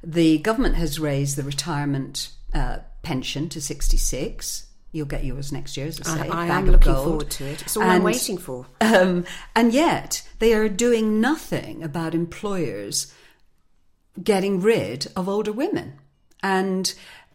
the 0.05 0.39
government 0.39 0.77
has 0.77 1.01
raised 1.01 1.37
the 1.37 1.43
retirement 1.43 2.31
uh, 2.55 2.79
pension 3.03 3.49
to 3.49 3.61
66 3.61 4.67
You'll 4.95 5.07
get 5.07 5.25
yours 5.25 5.53
next 5.53 5.79
year, 5.79 5.87
as 5.87 5.99
I 6.03 6.05
say. 6.05 6.29
I, 6.29 6.49
I 6.49 6.59
am 6.59 6.71
looking 6.71 6.93
gold. 6.93 7.07
forward 7.07 7.31
to 7.31 7.47
it. 7.47 7.63
It's 7.63 7.79
all 7.79 7.83
and, 7.83 7.93
I'm 7.93 8.03
waiting 8.03 8.37
for. 8.37 8.67
Um, 8.83 9.25
and 9.57 9.73
yet, 9.73 10.29
they 10.39 10.53
are 10.53 10.69
doing 10.69 11.19
nothing 11.19 11.83
about 11.83 12.15
employers 12.15 13.11
getting 14.23 14.61
rid 14.61 15.07
of 15.17 15.31
older 15.31 15.51
women. 15.51 15.95
And 16.43 16.93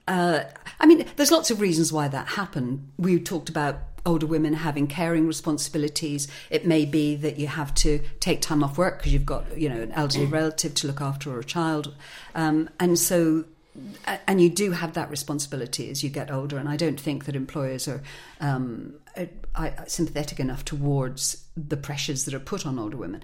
uh, 0.07 0.43
I 0.79 0.85
mean, 0.85 1.05
there's 1.15 1.31
lots 1.31 1.51
of 1.51 1.59
reasons 1.59 1.91
why 1.91 2.07
that 2.07 2.27
happened. 2.29 2.89
We 2.97 3.19
talked 3.19 3.49
about 3.49 3.79
older 4.05 4.25
women 4.25 4.53
having 4.53 4.87
caring 4.87 5.27
responsibilities. 5.27 6.27
It 6.49 6.65
may 6.65 6.85
be 6.85 7.15
that 7.17 7.37
you 7.37 7.47
have 7.47 7.73
to 7.75 7.99
take 8.19 8.41
time 8.41 8.63
off 8.63 8.77
work 8.77 8.99
because 8.99 9.11
you've 9.11 9.25
got, 9.25 9.57
you 9.57 9.67
know, 9.67 9.81
an 9.81 9.91
elderly 9.91 10.25
mm. 10.25 10.31
relative 10.31 10.73
to 10.75 10.87
look 10.87 11.01
after 11.01 11.31
or 11.31 11.39
a 11.39 11.43
child. 11.43 11.93
Um, 12.33 12.69
and 12.79 12.97
so, 12.97 13.43
and 14.27 14.39
you 14.41 14.49
do 14.49 14.71
have 14.71 14.93
that 14.93 15.09
responsibility 15.09 15.89
as 15.89 16.03
you 16.03 16.09
get 16.09 16.31
older. 16.31 16.57
And 16.57 16.69
I 16.69 16.77
don't 16.77 16.99
think 16.99 17.25
that 17.25 17.35
employers 17.35 17.87
are 17.87 18.01
um, 18.39 18.93
sympathetic 19.87 20.39
enough 20.39 20.63
towards 20.63 21.43
the 21.57 21.77
pressures 21.77 22.23
that 22.25 22.33
are 22.33 22.39
put 22.39 22.65
on 22.65 22.79
older 22.79 22.97
women. 22.97 23.21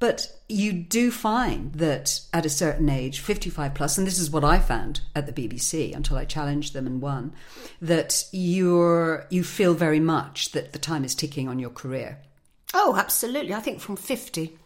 But 0.00 0.32
you 0.48 0.72
do 0.72 1.10
find 1.10 1.74
that 1.74 2.22
at 2.32 2.46
a 2.46 2.50
certain 2.50 2.88
age, 2.88 3.20
55 3.20 3.74
plus, 3.74 3.98
and 3.98 4.06
this 4.06 4.18
is 4.18 4.30
what 4.30 4.42
I 4.42 4.58
found 4.58 5.02
at 5.14 5.26
the 5.26 5.32
BBC 5.32 5.94
until 5.94 6.16
I 6.16 6.24
challenged 6.24 6.72
them 6.72 6.86
and 6.86 7.02
won, 7.02 7.34
that 7.82 8.24
you're, 8.32 9.26
you 9.28 9.44
feel 9.44 9.74
very 9.74 10.00
much 10.00 10.52
that 10.52 10.72
the 10.72 10.78
time 10.78 11.04
is 11.04 11.14
ticking 11.14 11.48
on 11.48 11.58
your 11.58 11.70
career. 11.70 12.18
Oh, 12.72 12.96
absolutely. 12.96 13.52
I 13.52 13.60
think 13.60 13.80
from 13.80 13.96
50. 13.96 14.56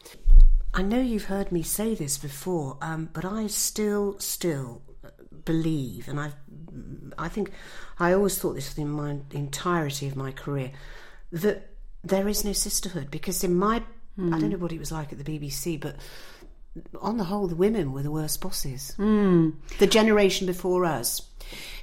I 0.72 0.82
know 0.82 1.00
you've 1.00 1.24
heard 1.24 1.50
me 1.50 1.62
say 1.62 1.96
this 1.96 2.16
before, 2.16 2.78
um, 2.80 3.10
but 3.12 3.24
I 3.24 3.48
still, 3.48 4.18
still 4.20 4.82
believe, 5.44 6.06
and 6.06 6.20
I, 6.20 6.32
I 7.18 7.28
think 7.28 7.50
I 7.98 8.12
always 8.12 8.38
thought 8.38 8.54
this 8.54 8.78
in 8.78 8.88
my 8.88 9.18
entirety 9.32 10.06
of 10.06 10.14
my 10.14 10.30
career, 10.30 10.70
that 11.32 11.70
there 12.04 12.28
is 12.28 12.44
no 12.44 12.52
sisterhood 12.52 13.10
because 13.10 13.42
in 13.42 13.56
my 13.56 13.82
Mm. 14.18 14.34
I 14.34 14.38
don't 14.38 14.50
know 14.50 14.58
what 14.58 14.72
it 14.72 14.78
was 14.78 14.92
like 14.92 15.12
at 15.12 15.22
the 15.22 15.38
BBC, 15.38 15.80
but 15.80 15.96
on 17.00 17.16
the 17.16 17.24
whole, 17.24 17.46
the 17.46 17.56
women 17.56 17.92
were 17.92 18.02
the 18.02 18.10
worst 18.10 18.40
bosses. 18.40 18.94
Mm. 18.98 19.54
The 19.78 19.86
generation 19.86 20.46
before 20.46 20.84
us, 20.84 21.22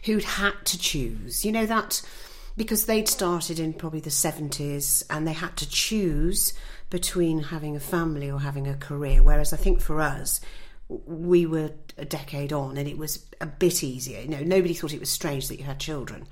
who'd 0.03 0.23
had 0.23 0.53
to 0.65 0.77
choose, 0.77 1.45
you 1.45 1.51
know, 1.51 1.65
that 1.65 2.01
because 2.57 2.85
they'd 2.85 3.07
started 3.07 3.59
in 3.59 3.73
probably 3.73 4.01
the 4.01 4.09
70s 4.09 5.03
and 5.09 5.27
they 5.27 5.33
had 5.33 5.55
to 5.57 5.69
choose 5.69 6.53
between 6.89 7.43
having 7.43 7.75
a 7.75 7.79
family 7.79 8.29
or 8.29 8.39
having 8.39 8.67
a 8.67 8.75
career. 8.75 9.23
Whereas 9.23 9.53
I 9.53 9.57
think 9.57 9.79
for 9.79 10.01
us, 10.01 10.41
we 10.89 11.45
were 11.45 11.71
a 11.97 12.03
decade 12.03 12.51
on 12.51 12.77
and 12.77 12.87
it 12.87 12.97
was 12.97 13.25
a 13.39 13.45
bit 13.45 13.83
easier. 13.83 14.19
You 14.19 14.27
know, 14.27 14.43
nobody 14.43 14.73
thought 14.73 14.93
it 14.93 14.99
was 14.99 15.09
strange 15.09 15.47
that 15.47 15.59
you 15.59 15.63
had 15.63 15.79
children 15.79 16.27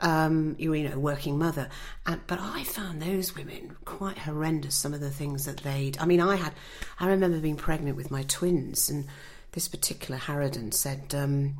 um, 0.00 0.56
you, 0.58 0.74
know, 0.88 0.98
working 0.98 1.38
mother. 1.38 1.68
And, 2.04 2.20
but 2.26 2.38
I 2.40 2.64
found 2.64 3.00
those 3.00 3.34
women 3.34 3.76
quite 3.84 4.18
horrendous. 4.18 4.74
Some 4.74 4.94
of 4.94 5.00
the 5.00 5.10
things 5.10 5.44
that 5.46 5.58
they'd. 5.58 5.98
I 5.98 6.06
mean, 6.06 6.20
I 6.20 6.36
had. 6.36 6.52
I 7.00 7.08
remember 7.08 7.38
being 7.40 7.56
pregnant 7.56 7.96
with 7.96 8.10
my 8.10 8.22
twins, 8.24 8.90
and 8.90 9.06
this 9.52 9.68
particular 9.68 10.18
Harridan 10.18 10.72
said. 10.72 11.14
Um, 11.14 11.56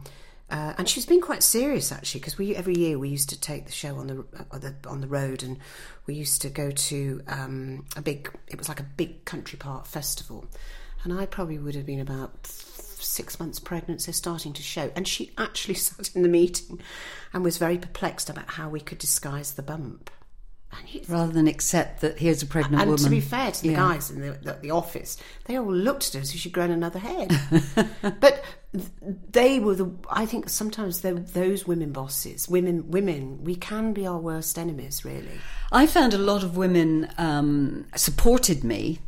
uh, 0.49 0.75
and 0.79 0.89
she's 0.89 1.07
been 1.07 1.21
quite 1.21 1.43
serious 1.43 1.91
actually, 1.91 2.21
because 2.21 2.39
we 2.39 2.55
every 2.55 2.77
year 2.77 3.01
we 3.01 3.09
used 3.09 3.29
to 3.31 3.41
take 3.41 3.67
the 3.67 3.73
show 3.73 3.97
on 3.97 4.07
the, 4.07 4.25
uh, 4.53 4.59
the 4.59 4.75
on 4.87 5.01
the 5.01 5.09
road, 5.09 5.43
and 5.43 5.59
we 6.07 6.15
used 6.15 6.41
to 6.43 6.49
go 6.49 6.71
to 6.71 7.21
um, 7.27 7.85
a 7.97 8.03
big. 8.03 8.31
It 8.47 8.59
was 8.59 8.69
like 8.69 8.79
a 8.79 8.87
big 8.97 9.25
country 9.25 9.59
park 9.59 9.87
festival, 9.87 10.47
and 11.03 11.13
I 11.13 11.27
probably 11.27 11.59
would 11.59 11.75
have 11.75 11.87
been 11.87 11.99
about 11.99 12.45
six 13.07 13.39
months 13.41 13.59
pregnant, 13.59 14.03
so 14.03 14.13
starting 14.13 14.53
to 14.55 14.63
show. 14.63 14.91
And 14.97 15.07
she 15.07 15.33
actually 15.39 15.75
sat 15.87 16.15
in 16.15 16.23
the 16.23 16.29
meeting 16.29 16.81
and 17.33 17.45
was 17.45 17.59
very 17.59 17.79
perplexed 17.79 18.31
about 18.31 18.51
how 18.51 18.69
we 18.69 18.81
could 18.81 18.99
disguise 18.99 19.55
the 19.55 19.63
bump. 19.63 20.11
Rather 21.09 21.33
than 21.33 21.47
accept 21.47 22.01
that 22.01 22.19
here's 22.19 22.43
a 22.43 22.47
pregnant 22.47 22.83
and 22.83 22.91
woman. 22.91 23.05
And 23.05 23.05
to 23.05 23.11
be 23.11 23.21
fair 23.21 23.51
to 23.51 23.63
the 23.63 23.71
yeah. 23.71 23.77
guys 23.77 24.11
in 24.11 24.21
the, 24.21 24.33
the, 24.33 24.53
the, 24.61 24.71
office, 24.71 25.17
they 25.47 25.57
all 25.57 25.73
looked 25.73 26.09
at 26.09 26.15
her 26.15 26.21
as 26.21 26.35
if 26.35 26.41
she'd 26.41 26.53
grown 26.53 26.71
another 26.71 26.99
head. 26.99 27.33
but 28.21 28.45
they 29.31 29.59
were 29.59 29.75
the. 29.75 29.91
I 30.11 30.27
think 30.27 30.49
sometimes 30.49 31.01
those 31.01 31.67
women 31.67 31.93
bosses, 31.93 32.49
women, 32.49 32.91
women, 32.91 33.43
we 33.43 33.55
can 33.55 33.93
be 33.93 34.07
our 34.07 34.19
worst 34.19 34.59
enemies. 34.59 35.05
Really, 35.05 35.39
I 35.73 35.87
found 35.87 36.13
a 36.13 36.19
lot 36.19 36.43
of 36.43 36.57
women 36.57 37.11
um, 37.17 37.87
supported 37.95 38.65
me. 38.65 38.99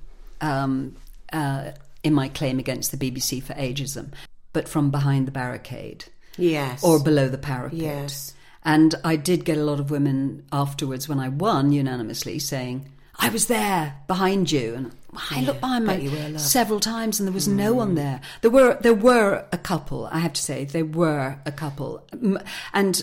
Um, 0.40 0.96
uh, 1.32 1.72
in 2.08 2.14
my 2.14 2.28
claim 2.28 2.58
against 2.58 2.90
the 2.90 2.96
BBC 2.96 3.40
for 3.40 3.52
ageism, 3.54 4.12
but 4.52 4.68
from 4.68 4.90
behind 4.90 5.28
the 5.28 5.32
barricade. 5.32 6.06
Yes. 6.36 6.82
Or 6.82 6.98
below 6.98 7.28
the 7.28 7.38
parapet. 7.38 7.78
Yes. 7.78 8.34
And 8.64 8.94
I 9.04 9.14
did 9.16 9.44
get 9.44 9.58
a 9.58 9.64
lot 9.64 9.78
of 9.78 9.90
women 9.90 10.44
afterwards 10.50 11.08
when 11.08 11.20
I 11.20 11.28
won 11.28 11.70
unanimously 11.70 12.38
saying, 12.38 12.90
I 13.16 13.28
was 13.28 13.46
there 13.46 13.96
behind 14.06 14.50
you, 14.50 14.74
and 14.74 14.92
I 15.14 15.40
looked 15.40 15.60
behind 15.60 15.86
me 15.86 16.38
several 16.38 16.80
times, 16.80 17.18
and 17.18 17.26
there 17.26 17.32
was 17.32 17.48
mm. 17.48 17.54
no 17.54 17.72
one 17.72 17.94
there. 17.94 18.20
There 18.42 18.50
were 18.50 18.78
there 18.80 18.94
were 18.94 19.46
a 19.52 19.58
couple. 19.58 20.06
I 20.06 20.18
have 20.18 20.34
to 20.34 20.42
say 20.42 20.64
there 20.64 20.84
were 20.84 21.38
a 21.46 21.52
couple, 21.52 22.06
and 22.72 23.02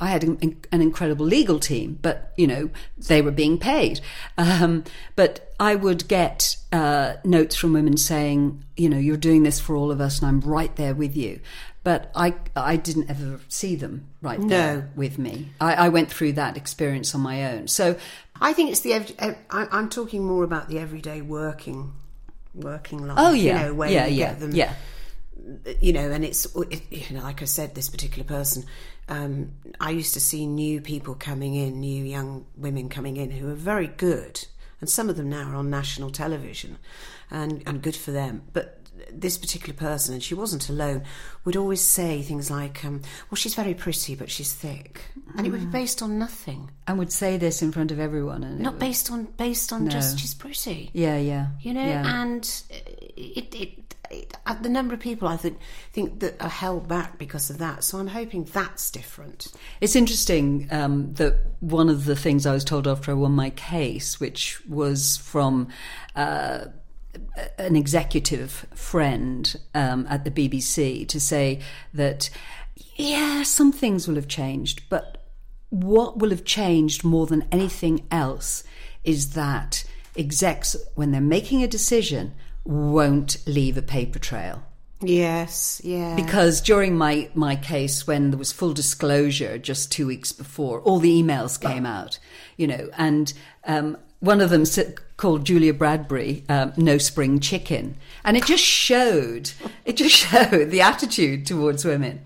I 0.00 0.08
had 0.08 0.24
an, 0.24 0.56
incredible 0.72 1.26
legal 1.26 1.58
team, 1.58 1.98
but 2.02 2.32
you 2.36 2.46
know 2.46 2.70
they 2.98 3.22
were 3.22 3.30
being 3.30 3.58
paid. 3.58 4.00
Um, 4.36 4.84
but 5.14 5.52
I 5.58 5.74
would 5.74 6.06
get 6.08 6.56
uh, 6.72 7.14
notes 7.24 7.56
from 7.56 7.72
women 7.72 7.96
saying, 7.96 8.64
you 8.76 8.88
know, 8.88 8.98
you're 8.98 9.16
doing 9.16 9.42
this 9.42 9.58
for 9.58 9.74
all 9.74 9.90
of 9.90 10.00
us, 10.00 10.18
and 10.18 10.28
I'm 10.28 10.40
right 10.40 10.74
there 10.76 10.94
with 10.94 11.16
you 11.16 11.40
but 11.86 12.10
I 12.16 12.34
I 12.56 12.74
didn't 12.74 13.10
ever 13.10 13.38
see 13.46 13.76
them 13.76 14.08
right 14.20 14.40
there 14.48 14.90
with 14.96 15.20
me. 15.20 15.50
I, 15.60 15.74
I, 15.74 15.88
went 15.88 16.10
through 16.10 16.32
that 16.32 16.56
experience 16.56 17.14
on 17.14 17.20
my 17.20 17.52
own. 17.52 17.68
So 17.68 17.94
I 18.40 18.52
think 18.52 18.70
it's 18.70 18.80
the 18.80 18.94
I, 18.94 19.36
am 19.50 19.88
talking 19.88 20.24
more 20.24 20.44
about 20.44 20.68
the 20.68 20.78
everyday 20.78 21.22
working 21.22 21.92
working 22.54 23.06
life. 23.06 23.16
Oh 23.18 23.32
yeah, 23.32 23.60
you 23.60 23.66
know, 23.68 23.74
where 23.74 23.90
yeah, 23.90 24.06
you 24.06 24.16
yeah, 24.16 24.30
get 24.30 24.40
them, 24.40 24.54
yeah. 24.54 24.74
You 25.80 25.92
know, 25.92 26.10
and 26.10 26.24
it's 26.24 26.46
you 26.90 27.16
know, 27.16 27.22
like 27.22 27.42
I 27.42 27.44
said, 27.44 27.74
this 27.74 27.88
particular 27.88 28.24
person. 28.24 28.64
Um, 29.08 29.52
I 29.80 29.90
used 29.90 30.14
to 30.14 30.20
see 30.20 30.46
new 30.46 30.80
people 30.80 31.14
coming 31.14 31.54
in, 31.54 31.80
new 31.80 32.04
young 32.04 32.46
women 32.56 32.88
coming 32.88 33.16
in 33.16 33.30
who 33.30 33.48
are 33.50 33.54
very 33.54 33.86
good, 33.86 34.44
and 34.80 34.90
some 34.90 35.08
of 35.08 35.16
them 35.16 35.28
now 35.28 35.50
are 35.50 35.54
on 35.54 35.70
national 35.70 36.10
television, 36.10 36.78
and 37.30 37.62
and 37.66 37.82
good 37.82 37.96
for 37.96 38.10
them. 38.10 38.42
But 38.52 38.80
this 39.10 39.38
particular 39.38 39.74
person, 39.74 40.14
and 40.14 40.22
she 40.22 40.34
wasn't 40.34 40.68
alone, 40.68 41.02
would 41.44 41.56
always 41.56 41.80
say 41.80 42.22
things 42.22 42.50
like, 42.50 42.84
um, 42.84 43.02
"Well, 43.30 43.36
she's 43.36 43.54
very 43.54 43.74
pretty, 43.74 44.14
but 44.14 44.30
she's 44.30 44.52
thick," 44.52 45.00
and 45.36 45.46
it 45.46 45.50
would 45.50 45.60
be 45.60 45.66
mm. 45.66 45.72
based 45.72 46.02
on 46.02 46.18
nothing. 46.18 46.70
And 46.86 46.98
would 46.98 47.12
say 47.12 47.36
this 47.36 47.62
in 47.62 47.72
front 47.72 47.90
of 47.90 47.98
everyone, 47.98 48.44
and 48.44 48.60
not 48.60 48.78
based 48.78 49.10
on 49.10 49.24
based 49.36 49.72
on 49.72 49.84
no. 49.84 49.90
just 49.90 50.18
she's 50.18 50.34
pretty. 50.34 50.90
Yeah, 50.92 51.18
yeah. 51.18 51.48
You 51.60 51.74
know, 51.74 51.84
yeah. 51.84 52.22
and 52.22 52.62
it, 53.16 53.54
it, 53.54 53.94
it, 54.10 54.36
uh, 54.46 54.54
the 54.54 54.68
number 54.68 54.94
of 54.94 55.00
people 55.00 55.28
I 55.28 55.36
think 55.36 55.58
think 55.92 56.20
that 56.20 56.40
are 56.40 56.48
held 56.48 56.88
back 56.88 57.18
because 57.18 57.50
of 57.50 57.58
that. 57.58 57.84
So 57.84 57.98
I'm 57.98 58.06
hoping 58.06 58.44
that's 58.44 58.90
different. 58.90 59.52
It's 59.80 59.96
interesting 59.96 60.68
um, 60.70 61.14
that 61.14 61.34
one 61.60 61.88
of 61.88 62.04
the 62.04 62.16
things 62.16 62.46
I 62.46 62.52
was 62.52 62.64
told 62.64 62.86
after 62.86 63.10
I 63.10 63.14
won 63.14 63.32
my 63.32 63.50
case, 63.50 64.20
which 64.20 64.64
was 64.66 65.16
from. 65.16 65.68
Uh, 66.14 66.66
an 67.58 67.76
executive 67.76 68.66
friend 68.74 69.56
um, 69.74 70.06
at 70.08 70.24
the 70.24 70.30
BBC 70.30 71.06
to 71.08 71.20
say 71.20 71.60
that, 71.92 72.30
yeah, 72.96 73.42
some 73.42 73.72
things 73.72 74.08
will 74.08 74.16
have 74.16 74.28
changed, 74.28 74.82
but 74.88 75.24
what 75.70 76.18
will 76.18 76.30
have 76.30 76.44
changed 76.44 77.04
more 77.04 77.26
than 77.26 77.46
anything 77.52 78.06
else 78.10 78.64
is 79.04 79.32
that 79.32 79.84
execs, 80.16 80.76
when 80.94 81.12
they're 81.12 81.20
making 81.20 81.62
a 81.62 81.68
decision, 81.68 82.34
won't 82.64 83.36
leave 83.46 83.76
a 83.76 83.82
paper 83.82 84.18
trail. 84.18 84.62
Yes, 85.00 85.80
yeah. 85.84 86.16
Because 86.16 86.60
during 86.60 86.96
my, 86.96 87.28
my 87.34 87.54
case, 87.54 88.06
when 88.06 88.30
there 88.30 88.38
was 88.38 88.50
full 88.52 88.72
disclosure 88.72 89.58
just 89.58 89.92
two 89.92 90.06
weeks 90.06 90.32
before, 90.32 90.80
all 90.80 90.98
the 90.98 91.22
emails 91.22 91.60
came 91.60 91.84
out, 91.84 92.18
you 92.56 92.66
know, 92.66 92.88
and 92.96 93.32
um, 93.64 93.98
one 94.26 94.40
of 94.40 94.50
them 94.50 94.64
called 95.16 95.46
Julia 95.46 95.72
Bradbury 95.72 96.44
um, 96.48 96.72
"No 96.76 96.98
Spring 96.98 97.40
Chicken," 97.40 97.96
and 98.24 98.36
it 98.36 98.44
just 98.44 98.64
showed 98.64 99.52
it 99.84 99.96
just 99.96 100.14
showed 100.30 100.70
the 100.70 100.80
attitude 100.82 101.46
towards 101.46 101.84
women. 101.84 102.20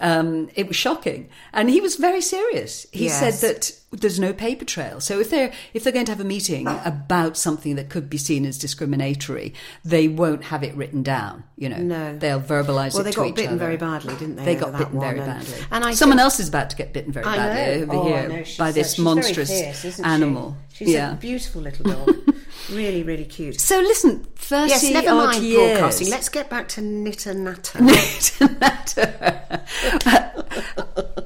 Um, 0.00 0.48
it 0.54 0.68
was 0.68 0.76
shocking, 0.76 1.28
and 1.52 1.68
he 1.68 1.80
was 1.80 1.96
very 1.96 2.20
serious. 2.20 2.86
He 2.92 3.06
yes. 3.06 3.18
said 3.18 3.48
that 3.48 3.78
there's 3.90 4.20
no 4.20 4.32
paper 4.32 4.64
trail. 4.64 5.00
So 5.00 5.18
if 5.18 5.30
they're 5.30 5.52
if 5.72 5.82
they're 5.82 5.92
going 5.92 6.04
to 6.06 6.12
have 6.12 6.20
a 6.20 6.24
meeting 6.24 6.66
about 6.84 7.36
something 7.36 7.76
that 7.76 7.88
could 7.88 8.10
be 8.10 8.18
seen 8.18 8.44
as 8.44 8.58
discriminatory, 8.58 9.54
they 9.84 10.08
won't 10.08 10.44
have 10.44 10.62
it 10.62 10.74
written 10.74 11.02
down. 11.02 11.44
You 11.56 11.70
know, 11.70 11.78
no, 11.78 12.18
they'll 12.18 12.40
verbalise 12.40 12.48
well, 12.48 12.86
it. 12.86 12.94
Well, 12.94 13.04
they 13.04 13.12
got 13.12 13.34
bitten 13.34 13.50
other. 13.54 13.58
very 13.58 13.76
badly, 13.76 14.14
didn't 14.14 14.36
they? 14.36 14.44
They 14.44 14.54
got 14.56 14.76
bitten 14.76 15.00
very 15.00 15.18
and, 15.18 15.26
badly. 15.26 15.64
And 15.70 15.84
I 15.84 15.94
someone 15.94 16.18
think, 16.18 16.24
else 16.24 16.40
is 16.40 16.48
about 16.48 16.70
to 16.70 16.76
get 16.76 16.92
bitten 16.92 17.12
very 17.12 17.24
badly 17.24 17.82
over 17.82 17.92
oh, 17.94 18.04
here 18.04 18.44
by 18.58 18.72
this 18.72 18.98
monstrous 18.98 19.50
fierce, 19.50 20.00
animal. 20.00 20.56
She? 20.72 20.84
She's 20.84 20.94
yeah. 20.94 21.14
a 21.14 21.16
beautiful 21.16 21.62
little 21.62 21.84
dog. 21.92 22.34
Really, 22.70 23.02
really 23.02 23.24
cute. 23.24 23.60
So 23.60 23.80
listen, 23.80 24.24
thirty 24.36 24.70
yes, 24.70 24.90
never 24.90 25.10
odd 25.10 25.26
mind 25.32 25.44
years. 25.44 25.78
broadcasting. 25.78 26.10
Let's 26.10 26.28
get 26.28 26.48
back 26.50 26.68
to 26.68 26.80
knitter 26.80 27.34
natter. 27.34 27.82
Knitter 27.82 28.48
natter. 28.60 29.62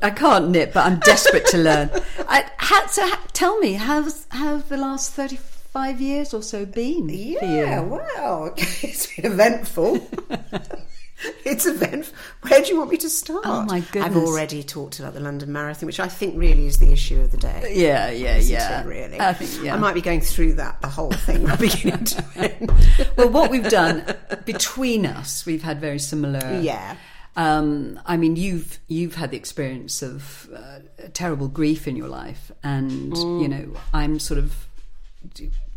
I 0.03 0.11
can't 0.11 0.51
knit, 0.51 0.73
but 0.75 0.85
I'm 0.87 0.99
desperate 1.01 1.47
to 1.49 1.59
learn. 1.59 1.91
I, 2.29 2.45
how, 2.57 2.87
so 2.87 3.07
ha, 3.07 3.25
tell 3.33 3.59
me, 3.59 3.75
how's 3.75 4.27
how 4.31 4.57
have 4.57 4.69
the 4.69 4.77
last 4.77 5.13
thirty 5.13 5.37
five 5.37 6.01
years 6.01 6.35
or 6.35 6.43
so 6.43 6.67
been 6.67 7.09
yeah, 7.09 7.39
for 7.39 7.47
you? 7.47 7.91
well, 7.91 8.55
it's 8.57 9.15
been 9.15 9.33
eventful. 9.33 10.09
it's 11.45 11.67
event. 11.67 12.11
Where 12.43 12.61
do 12.61 12.69
you 12.69 12.79
want 12.79 12.91
me 12.91 12.97
to 12.99 13.11
start? 13.11 13.43
Oh 13.45 13.63
my 13.65 13.81
goodness! 13.81 14.05
I've 14.05 14.17
already 14.17 14.63
talked 14.63 14.99
about 15.01 15.15
the 15.15 15.21
London 15.21 15.53
Marathon, 15.53 15.87
which 15.87 16.01
I 16.01 16.09
think 16.09 16.35
really 16.37 16.67
is 16.67 16.79
the 16.79 16.93
issue 16.93 17.21
of 17.21 17.31
the 17.31 17.37
day. 17.37 17.73
Yeah, 17.75 18.11
yeah, 18.11 18.39
yeah. 18.39 18.81
It, 18.83 18.87
really, 18.87 19.21
I 19.21 19.33
think 19.33 19.65
yeah. 19.65 19.75
I 19.75 19.79
might 19.79 19.95
be 19.95 20.01
going 20.01 20.21
through 20.21 20.55
that 20.55 20.81
the 20.81 20.89
whole 20.89 21.13
thing, 21.13 21.47
beginning 21.59 22.05
to 22.05 22.25
end. 22.37 22.73
well, 23.17 23.29
what 23.31 23.51
we've 23.51 23.69
done 23.69 24.05
between 24.45 25.07
us, 25.07 25.47
we've 25.47 25.63
had 25.63 25.81
very 25.81 25.99
similar. 25.99 26.61
Yeah. 26.61 26.97
Um, 27.35 27.99
I 28.05 28.17
mean, 28.19 28.37
you've 28.37 28.79
you've 28.89 29.15
had 29.15 29.31
the 29.31 29.37
experience 29.39 30.03
of 30.03 30.49
uh, 30.55 30.81
terrible 31.15 31.49
grief 31.49 31.89
in 31.89 31.97
your 31.97 32.09
life, 32.09 32.53
and 32.63 33.13
Mm. 33.13 33.43
you 33.43 33.49
know, 33.49 33.73
I'm 33.93 34.19
sort 34.19 34.39
of 34.39 34.67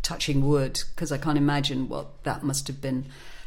touching 0.02 0.46
wood 0.46 0.80
because 0.94 1.10
I 1.12 1.18
can't 1.18 1.38
imagine 1.38 1.88
what 1.88 2.22
that 2.24 2.42
must 2.42 2.66
have 2.68 2.80
been 2.80 3.06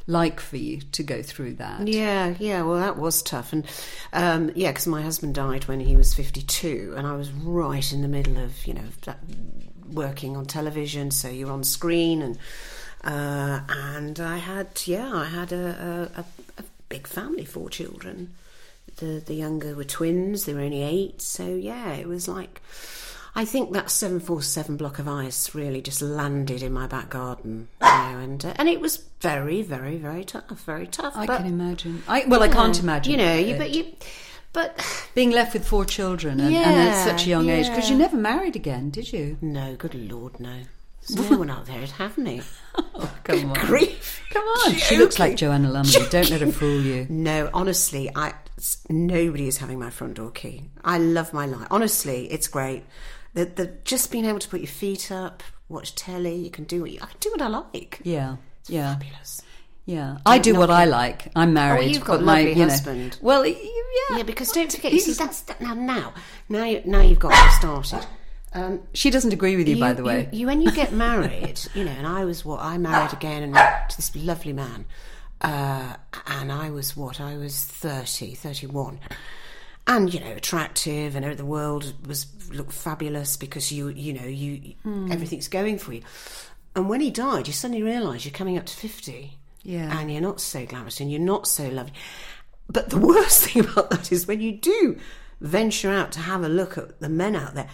like 0.09 0.39
for 0.39 0.57
you 0.57 0.81
to 0.81 1.03
go 1.03 1.21
through 1.21 1.53
that. 1.53 1.87
Yeah, 1.87 2.33
yeah. 2.39 2.63
Well, 2.63 2.79
that 2.79 2.97
was 2.97 3.21
tough, 3.21 3.53
and 3.53 3.65
um, 4.11 4.51
yeah, 4.55 4.71
because 4.71 4.87
my 4.87 5.03
husband 5.03 5.35
died 5.35 5.65
when 5.65 5.79
he 5.79 5.95
was 5.95 6.13
fifty-two, 6.13 6.95
and 6.97 7.05
I 7.05 7.15
was 7.15 7.31
right 7.31 7.93
in 7.93 8.01
the 8.01 8.07
middle 8.07 8.37
of 8.37 8.65
you 8.65 8.73
know 8.73 8.87
that, 9.05 9.19
working 9.91 10.35
on 10.35 10.45
television, 10.45 11.11
so 11.11 11.29
you're 11.29 11.51
on 11.51 11.63
screen, 11.63 12.23
and 12.23 12.37
uh, 13.03 13.61
and 13.69 14.19
I 14.19 14.37
had 14.37 14.81
yeah, 14.85 15.13
I 15.13 15.25
had 15.25 15.51
a, 15.51 16.09
a, 16.15 16.21
a 16.61 16.63
big 16.89 17.07
family, 17.07 17.45
four 17.45 17.69
children. 17.69 18.33
The 18.97 19.21
the 19.23 19.35
younger 19.35 19.75
were 19.75 19.83
twins; 19.83 20.45
they 20.45 20.55
were 20.55 20.61
only 20.61 20.81
eight, 20.81 21.21
so 21.21 21.45
yeah, 21.45 21.93
it 21.93 22.07
was 22.07 22.27
like. 22.27 22.61
I 23.39 23.45
think 23.45 23.71
that 23.71 23.89
747 23.89 24.75
block 24.75 24.99
of 24.99 25.07
ice 25.07 25.55
really 25.55 25.81
just 25.81 26.01
landed 26.01 26.61
in 26.61 26.73
my 26.73 26.87
back 26.87 27.09
garden, 27.09 27.69
you 27.81 27.87
know, 27.87 28.19
and 28.19 28.43
uh, 28.43 28.53
and 28.57 28.67
it 28.67 28.81
was 28.81 28.97
very, 29.21 29.61
very, 29.61 29.95
very 29.95 30.25
tough, 30.25 30.43
very 30.65 30.87
tough. 30.87 31.13
I 31.15 31.25
but, 31.25 31.37
can 31.37 31.45
imagine. 31.45 32.03
I 32.05 32.25
well, 32.27 32.43
I 32.43 32.49
can't 32.49 32.77
imagine. 32.77 33.13
You 33.13 33.17
know, 33.17 33.35
you, 33.35 33.55
but 33.55 33.69
you, 33.71 33.93
but 34.51 34.85
being 35.15 35.31
left 35.31 35.53
with 35.53 35.65
four 35.65 35.85
children 35.85 36.41
and, 36.41 36.53
and 36.53 36.89
at 36.89 37.05
such 37.05 37.27
a 37.27 37.29
young 37.29 37.49
age 37.49 37.69
because 37.69 37.89
you 37.89 37.95
never 37.95 38.17
married 38.17 38.57
again, 38.57 38.89
did 38.89 39.13
you? 39.13 39.37
no, 39.39 39.73
good 39.77 39.95
lord, 39.95 40.37
no. 40.41 40.63
There's 41.07 41.31
no 41.31 41.37
one 41.37 41.49
out 41.49 41.65
there 41.65 41.87
to 41.87 41.93
have 41.93 42.17
me. 42.17 42.41
Oh, 42.75 43.09
come 43.23 43.51
on, 43.51 43.53
Grief. 43.53 44.21
come 44.31 44.43
on. 44.43 44.73
She 44.73 44.97
looks 44.97 45.17
like 45.17 45.37
Joanna 45.37 45.71
Lumley. 45.71 45.93
Don't 46.09 46.29
let 46.29 46.41
her 46.41 46.51
fool 46.51 46.81
you. 46.81 47.07
No, 47.09 47.49
honestly, 47.53 48.11
I 48.13 48.33
nobody 48.89 49.47
is 49.47 49.59
having 49.59 49.79
my 49.79 49.91
front 49.91 50.15
door 50.15 50.29
key. 50.29 50.63
I 50.83 50.97
love 50.97 51.31
my 51.31 51.45
life. 51.45 51.67
Honestly, 51.71 52.29
it's 52.29 52.49
great. 52.49 52.83
The, 53.33 53.45
the 53.45 53.67
just 53.83 54.11
being 54.11 54.25
able 54.25 54.39
to 54.39 54.47
put 54.49 54.59
your 54.61 54.67
feet 54.67 55.11
up, 55.11 55.43
watch 55.67 55.95
telly. 55.95 56.35
You 56.35 56.49
can 56.51 56.63
do 56.65 56.81
what 56.81 56.91
you, 56.91 56.99
I 57.01 57.05
can 57.07 57.17
do 57.19 57.31
what 57.31 57.41
I 57.41 57.47
like. 57.47 57.99
Yeah, 58.03 58.37
yeah. 58.67 58.93
Fabulous. 58.95 59.41
Yeah, 59.85 60.17
I 60.25 60.37
do 60.37 60.53
what 60.55 60.69
I 60.69 60.85
like. 60.85 61.31
I'm 61.35 61.53
married. 61.53 61.85
Oh, 61.85 61.87
you've 61.87 62.03
got 62.05 62.17
but 62.19 62.25
my, 62.25 62.39
you 62.41 62.55
know- 62.55 62.65
husband. 62.69 63.17
well, 63.21 63.43
yeah, 63.45 63.55
Yeah, 64.17 64.23
because 64.23 64.51
don't 64.51 64.71
forget. 64.71 64.93
You 64.93 64.99
see, 64.99 65.13
that's 65.13 65.41
that, 65.41 65.59
now. 65.61 65.73
Now, 65.73 66.13
now, 66.47 66.63
you, 66.65 66.81
now 66.85 67.01
you've 67.01 67.17
got 67.19 67.33
started. 67.53 68.05
Um, 68.53 68.81
she 68.93 69.09
doesn't 69.09 69.33
agree 69.33 69.55
with 69.55 69.67
you, 69.67 69.79
by 69.79 69.93
the 69.93 70.03
way. 70.03 70.27
you, 70.31 70.41
you 70.41 70.47
when 70.47 70.61
you 70.61 70.71
get 70.71 70.91
married, 70.91 71.59
you 71.73 71.83
know, 71.83 71.91
and 71.91 72.05
I 72.07 72.25
was 72.25 72.43
what 72.45 72.59
I 72.61 72.77
married 72.77 73.13
again 73.13 73.43
and 73.43 73.53
to 73.53 73.95
this 73.95 74.15
lovely 74.15 74.53
man, 74.53 74.85
uh, 75.41 75.95
and 76.27 76.51
I 76.51 76.69
was 76.71 76.95
what 76.97 77.19
I 77.21 77.37
was 77.37 77.63
30, 77.63 78.33
31. 78.35 78.99
And 79.89 80.13
you 80.13 80.21
know 80.21 80.31
attractive, 80.31 81.15
and 81.17 81.37
the 81.37 81.43
world 81.45 81.93
was 82.07 82.27
looked 82.53 82.71
fabulous 82.73 83.35
because 83.35 83.71
you 83.71 83.89
you 83.89 84.13
know 84.13 84.25
you 84.25 84.75
Hmm. 84.83 85.11
everything's 85.11 85.49
going 85.49 85.77
for 85.79 85.91
you. 85.93 86.01
And 86.75 86.87
when 86.87 87.01
he 87.01 87.11
died, 87.11 87.47
you 87.47 87.53
suddenly 87.53 87.83
realise 87.83 88.23
you're 88.23 88.31
coming 88.33 88.57
up 88.57 88.65
to 88.67 88.73
fifty, 88.75 89.37
Yeah. 89.63 89.99
and 89.99 90.09
you're 90.11 90.21
not 90.21 90.39
so 90.39 90.65
glamorous 90.65 90.99
and 91.01 91.11
you're 91.11 91.19
not 91.19 91.47
so 91.47 91.67
lovely. 91.67 91.93
But 92.71 92.89
the 92.91 92.97
worst 93.11 93.43
thing 93.45 93.65
about 93.65 93.89
that 93.89 94.11
is 94.11 94.27
when 94.27 94.39
you 94.39 94.53
do 94.53 94.97
venture 95.41 95.91
out 95.91 96.11
to 96.13 96.19
have 96.19 96.43
a 96.43 96.49
look 96.49 96.77
at 96.77 96.99
the 96.99 97.09
men 97.09 97.35
out 97.35 97.55
there, 97.55 97.67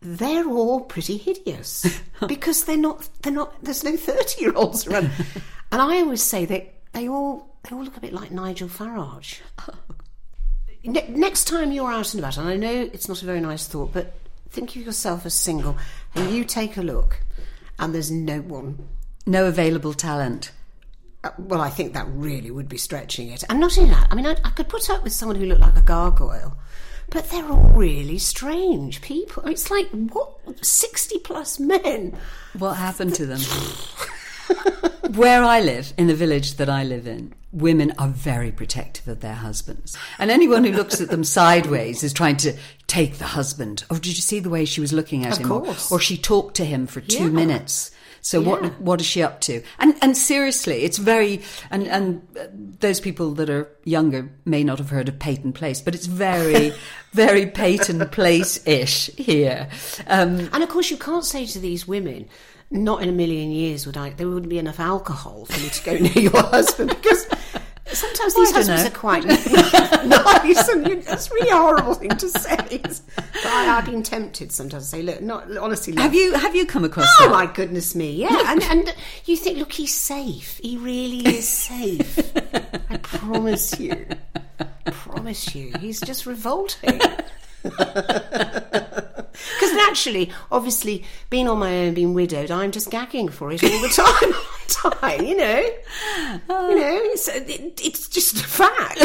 they're 0.00 0.48
all 0.48 0.80
pretty 0.82 1.16
hideous 1.16 1.84
because 2.28 2.64
they're 2.64 2.76
not. 2.76 3.08
They're 3.22 3.32
not. 3.32 3.52
There's 3.64 3.82
no 3.84 3.96
thirty-year-olds 3.96 4.86
around. 4.86 5.10
and 5.72 5.82
I 5.82 5.98
always 6.00 6.22
say 6.22 6.44
that 6.46 6.72
they 6.92 7.08
all 7.08 7.48
they 7.64 7.74
all 7.74 7.82
look 7.84 7.96
a 7.96 8.00
bit 8.00 8.12
like 8.12 8.30
Nigel 8.30 8.68
Farage. 8.68 9.40
Ne- 10.86 11.08
next 11.08 11.44
time 11.46 11.72
you're 11.72 11.90
out 11.90 12.14
and 12.14 12.20
about, 12.22 12.38
and 12.38 12.48
I 12.48 12.56
know 12.56 12.88
it's 12.92 13.08
not 13.08 13.22
a 13.22 13.26
very 13.26 13.40
nice 13.40 13.66
thought, 13.66 13.92
but 13.92 14.14
think 14.50 14.70
of 14.76 14.82
yourself 14.82 15.26
as 15.26 15.34
single, 15.34 15.76
and 16.14 16.30
you 16.30 16.44
take 16.44 16.76
a 16.76 16.82
look, 16.82 17.20
and 17.78 17.94
there's 17.94 18.10
no 18.10 18.40
one 18.40 18.88
No 19.26 19.46
available 19.46 19.92
talent. 19.94 20.52
uh, 21.24 21.30
well, 21.38 21.60
I 21.60 21.70
think 21.70 21.92
that 21.94 22.06
really 22.08 22.50
would 22.50 22.68
be 22.68 22.78
stretching 22.78 23.30
it. 23.30 23.42
And 23.48 23.58
not 23.60 23.76
in 23.76 23.88
that, 23.90 24.06
I 24.10 24.14
mean, 24.14 24.26
I, 24.26 24.36
I 24.44 24.50
could 24.50 24.68
put 24.68 24.88
up 24.88 25.02
with 25.02 25.12
someone 25.12 25.36
who 25.36 25.46
looked 25.46 25.60
like 25.60 25.76
a 25.76 25.82
gargoyle, 25.82 26.56
but 27.10 27.28
they're 27.30 27.48
all 27.50 27.70
really 27.74 28.18
strange 28.18 29.00
people. 29.02 29.44
It's 29.46 29.70
like, 29.70 29.88
what? 29.90 30.64
60 30.64 31.18
plus 31.20 31.58
men? 31.58 32.16
What 32.56 32.74
happened 32.74 33.14
to 33.16 33.26
them? 33.26 33.40
Where 35.14 35.42
I 35.44 35.60
live, 35.60 35.92
in 35.96 36.08
the 36.08 36.14
village 36.14 36.54
that 36.54 36.68
I 36.68 36.82
live 36.84 37.06
in, 37.06 37.32
women 37.52 37.92
are 37.98 38.08
very 38.08 38.50
protective 38.50 39.06
of 39.08 39.20
their 39.20 39.34
husbands. 39.34 39.96
And 40.18 40.30
anyone 40.30 40.64
who 40.64 40.72
looks 40.72 41.00
at 41.00 41.08
them 41.10 41.24
sideways 41.38 42.02
is 42.02 42.12
trying 42.12 42.36
to 42.38 42.54
take 42.86 43.16
the 43.18 43.24
husband. 43.24 43.84
Oh, 43.88 43.94
did 43.94 44.08
you 44.08 44.14
see 44.14 44.40
the 44.40 44.50
way 44.50 44.64
she 44.64 44.80
was 44.80 44.92
looking 44.92 45.24
at 45.24 45.32
Of 45.34 45.38
him? 45.38 45.52
Or- 45.52 45.62
course. 45.62 45.90
Or, 45.92 46.00
she 46.00 46.16
talked 46.18 46.56
to 46.56 46.64
him 46.64 46.86
for 46.86 47.00
two 47.00 47.24
Yeah. 47.24 47.30
minutes. 47.30 47.92
So 48.20 48.40
Yeah. 48.40 48.48
what 48.48 48.80
what 48.80 49.00
is 49.00 49.06
she 49.06 49.22
up 49.22 49.40
to? 49.42 49.62
And 49.78 49.94
and 50.02 50.16
seriously, 50.16 50.82
it's 50.82 50.98
very 50.98 51.42
and 51.70 51.86
and 51.86 52.22
uh, 52.36 52.46
those 52.80 52.98
people 52.98 53.30
that 53.34 53.48
are 53.48 53.68
younger 53.84 54.28
may 54.44 54.64
not 54.64 54.78
have 54.78 54.90
heard 54.90 55.08
of 55.08 55.20
Peyton 55.20 55.52
Place, 55.52 55.80
but 55.80 55.94
it's 55.94 56.06
very 56.06 56.72
very 57.12 57.46
Peyton 57.46 58.04
Place 58.08 58.60
ish 58.66 59.10
here. 59.16 59.68
Um, 60.08 60.50
And 60.52 60.64
of 60.64 60.68
course, 60.68 60.90
you 60.90 60.96
can't 60.96 61.24
say 61.24 61.46
to 61.46 61.60
these 61.60 61.86
women, 61.86 62.28
not 62.70 63.02
in 63.02 63.08
a 63.08 63.12
million 63.12 63.50
years 63.50 63.86
would 63.86 63.96
I, 63.96 64.10
there 64.10 64.28
wouldn't 64.28 64.48
be 64.48 64.58
enough 64.58 64.80
alcohol 64.80 65.44
for 65.46 65.60
me 65.60 65.68
to 65.68 65.84
go 65.84 65.92
near 65.98 66.18
your 66.18 66.42
husband 66.42 66.90
because 66.90 67.26
sometimes 67.86 68.34
these 68.34 68.50
husbands 68.52 68.82
know. 68.82 68.88
are 68.88 68.92
quite 68.92 69.24
nice 70.04 70.68
and 70.68 70.86
you, 70.88 71.00
that's 71.02 71.30
a 71.30 71.34
really 71.34 71.50
horrible 71.50 71.94
thing 71.94 72.10
to 72.10 72.28
say. 72.28 72.56
But 72.82 73.00
I, 73.46 73.76
I've 73.78 73.84
been 73.86 74.02
tempted 74.02 74.50
sometimes 74.52 74.84
to 74.84 74.88
say, 74.90 75.02
look, 75.02 75.20
not 75.22 75.56
honestly, 75.56 75.92
look, 75.92 76.02
have 76.02 76.14
you 76.14 76.34
have 76.34 76.56
you 76.56 76.66
come 76.66 76.84
across 76.84 77.06
Oh 77.20 77.24
that? 77.28 77.30
my 77.32 77.46
goodness 77.46 77.94
me! 77.94 78.12
Yeah, 78.12 78.50
and 78.52 78.62
and 78.64 78.94
you 79.26 79.36
think, 79.36 79.58
look, 79.58 79.72
he's 79.72 79.94
safe. 79.94 80.58
He 80.62 80.76
really 80.76 81.20
is 81.36 81.46
safe. 81.48 82.18
I 82.90 82.96
promise 82.98 83.78
you. 83.78 84.06
I 84.58 84.90
promise 84.90 85.54
you, 85.54 85.72
he's 85.80 86.00
just 86.00 86.26
revolting. 86.26 87.00
Actually, 89.86 90.30
obviously, 90.50 91.04
being 91.30 91.48
on 91.48 91.58
my 91.58 91.86
own, 91.86 91.94
being 91.94 92.14
widowed, 92.14 92.50
I'm 92.50 92.72
just 92.72 92.90
gagging 92.90 93.28
for 93.28 93.52
it 93.52 93.62
all 93.62 93.70
the 93.70 93.88
time. 94.22 94.32
time, 94.68 95.24
you 95.24 95.36
know, 95.36 95.60
you 95.60 96.40
uh. 96.48 96.70
know, 96.70 97.00
it's, 97.04 97.28
it, 97.28 97.80
it's 97.82 98.08
just 98.08 98.34
a 98.36 98.44
fact. 98.44 98.98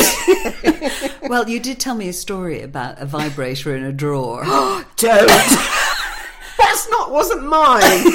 well, 1.30 1.48
you 1.48 1.60
did 1.60 1.80
tell 1.80 1.96
me 1.96 2.10
a 2.10 2.14
story 2.14 2.62
about 2.62 3.00
a 3.00 3.06
vibrator 3.06 3.76
in 3.76 3.84
a 3.84 3.92
drawer. 3.92 4.44
Don't. 4.98 5.28
That's 6.58 6.90
not 6.90 7.12
wasn't 7.12 7.44
mine. 7.44 8.12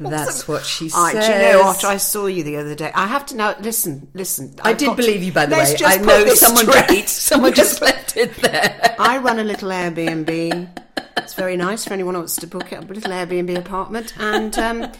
That's 0.00 0.46
what 0.46 0.64
she 0.64 0.90
I, 0.94 1.12
says. 1.12 1.26
do 1.26 1.32
you 1.32 1.38
know 1.38 1.62
what? 1.64 1.84
I 1.84 1.96
saw 1.96 2.26
you 2.26 2.44
the 2.44 2.56
other 2.58 2.74
day. 2.74 2.92
I 2.94 3.06
have 3.08 3.26
to 3.26 3.36
now 3.36 3.56
listen. 3.60 4.08
Listen. 4.14 4.54
I 4.62 4.70
I've 4.70 4.78
did 4.78 4.86
got 4.86 4.96
to- 4.96 5.02
believe 5.02 5.22
you, 5.22 5.32
by 5.32 5.46
the 5.46 5.56
way. 5.56 5.76
I 5.84 5.96
know 5.98 6.26
someone 6.34 6.66
straight. 6.66 6.88
just, 7.02 7.16
someone 7.22 7.52
just 7.54 7.80
left 7.82 8.16
it 8.16 8.34
there. 8.36 8.94
I 8.98 9.18
run 9.18 9.38
a 9.38 9.44
little 9.44 9.70
Airbnb. 9.70 10.82
It's 11.16 11.34
very 11.34 11.56
nice 11.56 11.84
for 11.84 11.92
anyone 11.94 12.14
who 12.14 12.20
wants 12.20 12.36
to 12.36 12.46
book 12.46 12.72
it. 12.72 12.76
A 12.78 12.86
little 12.86 13.10
Airbnb 13.12 13.56
apartment, 13.58 14.14
and 14.18 14.56
um, 14.58 14.92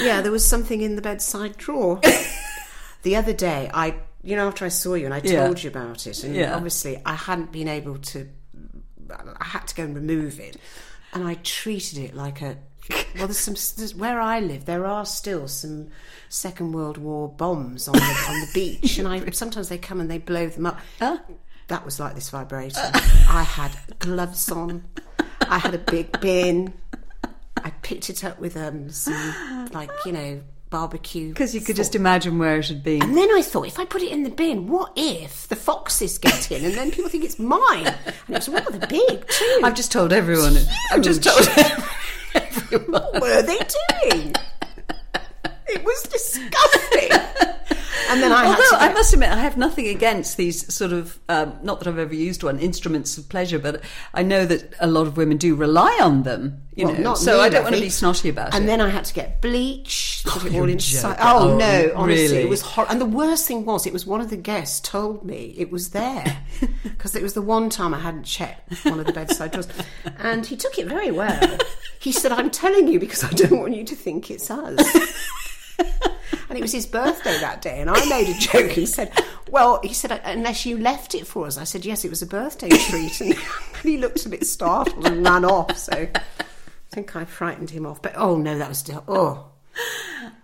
yeah, 0.00 0.20
there 0.22 0.32
was 0.32 0.44
something 0.44 0.80
in 0.80 0.96
the 0.96 1.02
bedside 1.02 1.56
drawer. 1.58 2.00
the 3.02 3.16
other 3.16 3.32
day, 3.32 3.70
I, 3.72 3.96
you 4.22 4.34
know, 4.34 4.48
after 4.48 4.64
I 4.64 4.68
saw 4.68 4.94
you 4.94 5.04
and 5.04 5.14
I 5.14 5.20
Yeah. 5.22 5.44
told 5.44 5.62
you 5.62 5.70
about 5.70 6.06
it, 6.06 6.24
and 6.24 6.34
Yeah. 6.34 6.54
obviously 6.56 7.00
I 7.04 7.14
hadn't 7.14 7.52
been 7.52 7.68
able 7.68 7.98
to. 7.98 8.28
I 9.10 9.44
had 9.44 9.66
to 9.68 9.74
go 9.74 9.84
and 9.84 9.94
remove 9.94 10.40
it, 10.40 10.56
and 11.12 11.26
I 11.26 11.34
treated 11.34 11.98
it 11.98 12.14
like 12.14 12.40
a. 12.42 12.56
Well, 13.16 13.26
there's 13.26 13.38
some 13.38 13.54
there's, 13.76 13.94
where 13.94 14.20
I 14.20 14.40
live. 14.40 14.64
There 14.64 14.86
are 14.86 15.04
still 15.04 15.48
some 15.48 15.88
Second 16.28 16.72
World 16.72 16.98
War 16.98 17.28
bombs 17.28 17.88
on 17.88 17.94
the 17.94 18.26
on 18.28 18.40
the 18.40 18.50
beach, 18.54 18.98
and 18.98 19.08
I 19.08 19.30
sometimes 19.32 19.68
they 19.68 19.78
come 19.78 20.00
and 20.00 20.10
they 20.10 20.18
blow 20.18 20.48
them 20.48 20.66
up. 20.66 20.78
Huh? 20.98 21.18
That 21.68 21.84
was 21.84 22.00
like 22.00 22.14
this 22.14 22.30
vibrator. 22.30 22.80
I 22.94 23.42
had 23.46 23.72
gloves 23.98 24.50
on. 24.50 24.84
I 25.42 25.58
had 25.58 25.74
a 25.74 25.78
big 25.78 26.18
bin. 26.20 26.72
I 27.56 27.70
picked 27.82 28.08
it 28.08 28.24
up 28.24 28.38
with 28.38 28.56
um, 28.56 28.88
some, 28.90 29.68
like, 29.72 29.90
you 30.06 30.12
know, 30.12 30.40
barbecue. 30.70 31.28
Because 31.28 31.54
you 31.54 31.60
could 31.60 31.76
just 31.76 31.94
imagine 31.94 32.38
where 32.38 32.58
it 32.58 32.68
had 32.68 32.82
been. 32.82 33.02
And 33.02 33.16
then 33.16 33.30
I 33.32 33.42
thought, 33.42 33.66
if 33.66 33.78
I 33.78 33.84
put 33.84 34.02
it 34.02 34.10
in 34.10 34.22
the 34.22 34.30
bin, 34.30 34.68
what 34.68 34.92
if 34.96 35.48
the 35.48 35.56
foxes 35.56 36.18
get 36.18 36.50
in 36.50 36.64
and 36.64 36.74
then 36.74 36.90
people 36.90 37.10
think 37.10 37.24
it's 37.24 37.38
mine? 37.38 37.86
And 37.86 38.14
it 38.28 38.34
was 38.34 38.48
rather 38.48 38.78
big, 38.86 39.28
too. 39.28 39.60
I've 39.62 39.74
just 39.74 39.92
told 39.92 40.12
everyone. 40.12 40.56
I've 40.92 41.02
just 41.02 41.22
told 41.22 41.46
everyone. 41.56 41.88
what 42.86 43.20
were 43.20 43.42
they 43.42 43.58
doing? 43.58 44.34
It 45.68 45.84
was 45.84 46.02
disgusting. 46.02 47.27
And 48.10 48.22
then 48.22 48.32
I 48.32 48.44
had 48.46 48.50
Although 48.58 48.70
to 48.78 48.82
I 48.82 48.92
must 48.92 49.12
admit, 49.12 49.30
I 49.30 49.36
have 49.36 49.56
nothing 49.56 49.86
against 49.88 50.36
these 50.36 50.72
sort 50.74 50.92
of, 50.92 51.18
um, 51.28 51.58
not 51.62 51.78
that 51.80 51.88
I've 51.88 51.98
ever 51.98 52.14
used 52.14 52.42
one, 52.42 52.58
instruments 52.58 53.18
of 53.18 53.28
pleasure, 53.28 53.58
but 53.58 53.82
I 54.14 54.22
know 54.22 54.46
that 54.46 54.72
a 54.80 54.86
lot 54.86 55.06
of 55.06 55.16
women 55.16 55.36
do 55.36 55.54
rely 55.54 55.98
on 56.00 56.22
them. 56.22 56.62
You 56.74 56.86
Well, 56.86 56.94
know, 56.94 57.00
not 57.02 57.18
so 57.18 57.36
me, 57.36 57.40
I 57.42 57.48
don't 57.50 57.64
want 57.64 57.74
to 57.74 57.80
be 57.80 57.90
snotty 57.90 58.28
about 58.30 58.46
And 58.46 58.54
it. 58.54 58.58
And 58.60 58.68
then 58.68 58.80
I 58.80 58.88
had 58.88 59.04
to 59.06 59.14
get 59.14 59.40
bleach, 59.42 60.22
put 60.24 60.44
it 60.46 60.54
all 60.54 60.68
inside. 60.68 61.18
joking. 61.18 61.26
Oh, 61.26 61.50
Oh, 61.50 61.56
no, 61.58 61.92
honestly, 61.96 62.28
really? 62.28 62.42
it 62.44 62.48
was 62.48 62.62
horrible. 62.62 62.92
And 62.92 63.00
the 63.00 63.06
worst 63.06 63.46
thing 63.46 63.64
was, 63.64 63.86
it 63.86 63.92
was 63.92 64.06
one 64.06 64.20
of 64.20 64.30
the 64.30 64.36
guests 64.36 64.80
told 64.80 65.24
me 65.24 65.54
it 65.58 65.70
was 65.70 65.90
there 65.90 66.38
because 66.82 67.14
it 67.14 67.22
was 67.22 67.34
the 67.34 67.42
one 67.42 67.68
time 67.68 67.92
I 67.92 67.98
hadn't 68.00 68.24
checked 68.24 68.84
one 68.84 69.00
of 69.00 69.06
the 69.06 69.12
bedside 69.12 69.50
drawers, 69.50 69.68
and 70.18 70.46
he 70.46 70.56
took 70.56 70.78
it 70.78 70.86
very 70.86 71.10
well. 71.10 71.58
He 72.00 72.12
said, 72.12 72.32
"I'm 72.32 72.48
telling 72.50 72.88
you 72.88 72.98
because 73.00 73.24
I 73.24 73.30
don't 73.30 73.58
want 73.60 73.74
you 73.76 73.84
to 73.84 73.94
think 73.96 74.30
it's 74.30 74.50
us." 74.50 74.78
And 76.48 76.56
it 76.58 76.62
was 76.62 76.72
his 76.72 76.86
birthday 76.86 77.38
that 77.40 77.60
day, 77.60 77.80
and 77.80 77.90
I 77.90 78.08
made 78.08 78.28
a 78.28 78.38
joke 78.38 78.76
and 78.76 78.88
said, 78.88 79.12
"Well," 79.50 79.80
he 79.82 79.92
said, 79.92 80.18
"unless 80.24 80.64
you 80.64 80.78
left 80.78 81.14
it 81.14 81.26
for 81.26 81.46
us." 81.46 81.58
I 81.58 81.64
said, 81.64 81.84
"Yes, 81.84 82.04
it 82.04 82.10
was 82.10 82.22
a 82.22 82.26
birthday 82.26 82.70
treat," 82.70 83.20
and 83.20 83.34
he 83.82 83.98
looked 83.98 84.24
a 84.24 84.28
bit 84.30 84.46
startled 84.46 85.06
and 85.06 85.24
ran 85.24 85.44
off. 85.44 85.76
So 85.76 85.92
I 85.92 86.20
think 86.90 87.14
I 87.16 87.24
frightened 87.26 87.70
him 87.70 87.84
off. 87.84 88.00
But 88.00 88.14
oh 88.16 88.36
no, 88.36 88.56
that 88.58 88.68
was 88.68 88.78
still 88.78 89.04
oh. 89.08 89.44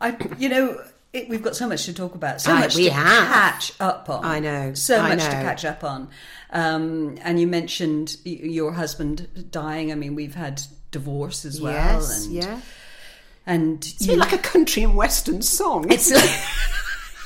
I, 0.00 0.16
you 0.38 0.48
know, 0.48 0.80
it, 1.12 1.28
we've 1.28 1.42
got 1.42 1.56
so 1.56 1.68
much 1.68 1.84
to 1.86 1.92
talk 1.94 2.14
about, 2.14 2.40
so 2.40 2.52
Aye, 2.52 2.60
much 2.60 2.76
we 2.76 2.84
to 2.84 2.92
have. 2.92 3.28
catch 3.28 3.72
up 3.80 4.08
on. 4.10 4.24
I 4.24 4.40
know, 4.40 4.74
so 4.74 4.98
I 4.98 5.10
much 5.16 5.24
to 5.24 5.30
catch 5.30 5.64
up 5.64 5.82
on. 5.84 6.08
Um, 6.50 7.16
and 7.22 7.40
you 7.40 7.46
mentioned 7.46 8.16
y- 8.26 8.32
your 8.42 8.72
husband 8.72 9.48
dying. 9.50 9.90
I 9.90 9.94
mean, 9.94 10.14
we've 10.14 10.34
had 10.34 10.62
divorce 10.90 11.44
as 11.44 11.60
well. 11.60 11.72
yes, 11.72 12.26
and, 12.26 12.34
yeah. 12.34 12.60
And 13.46 13.84
It's 13.84 14.06
bit 14.06 14.18
like 14.18 14.32
a 14.32 14.38
country 14.38 14.82
and 14.82 14.96
western 14.96 15.42
song. 15.42 15.90
it's 15.90 16.10
like, 16.10 16.30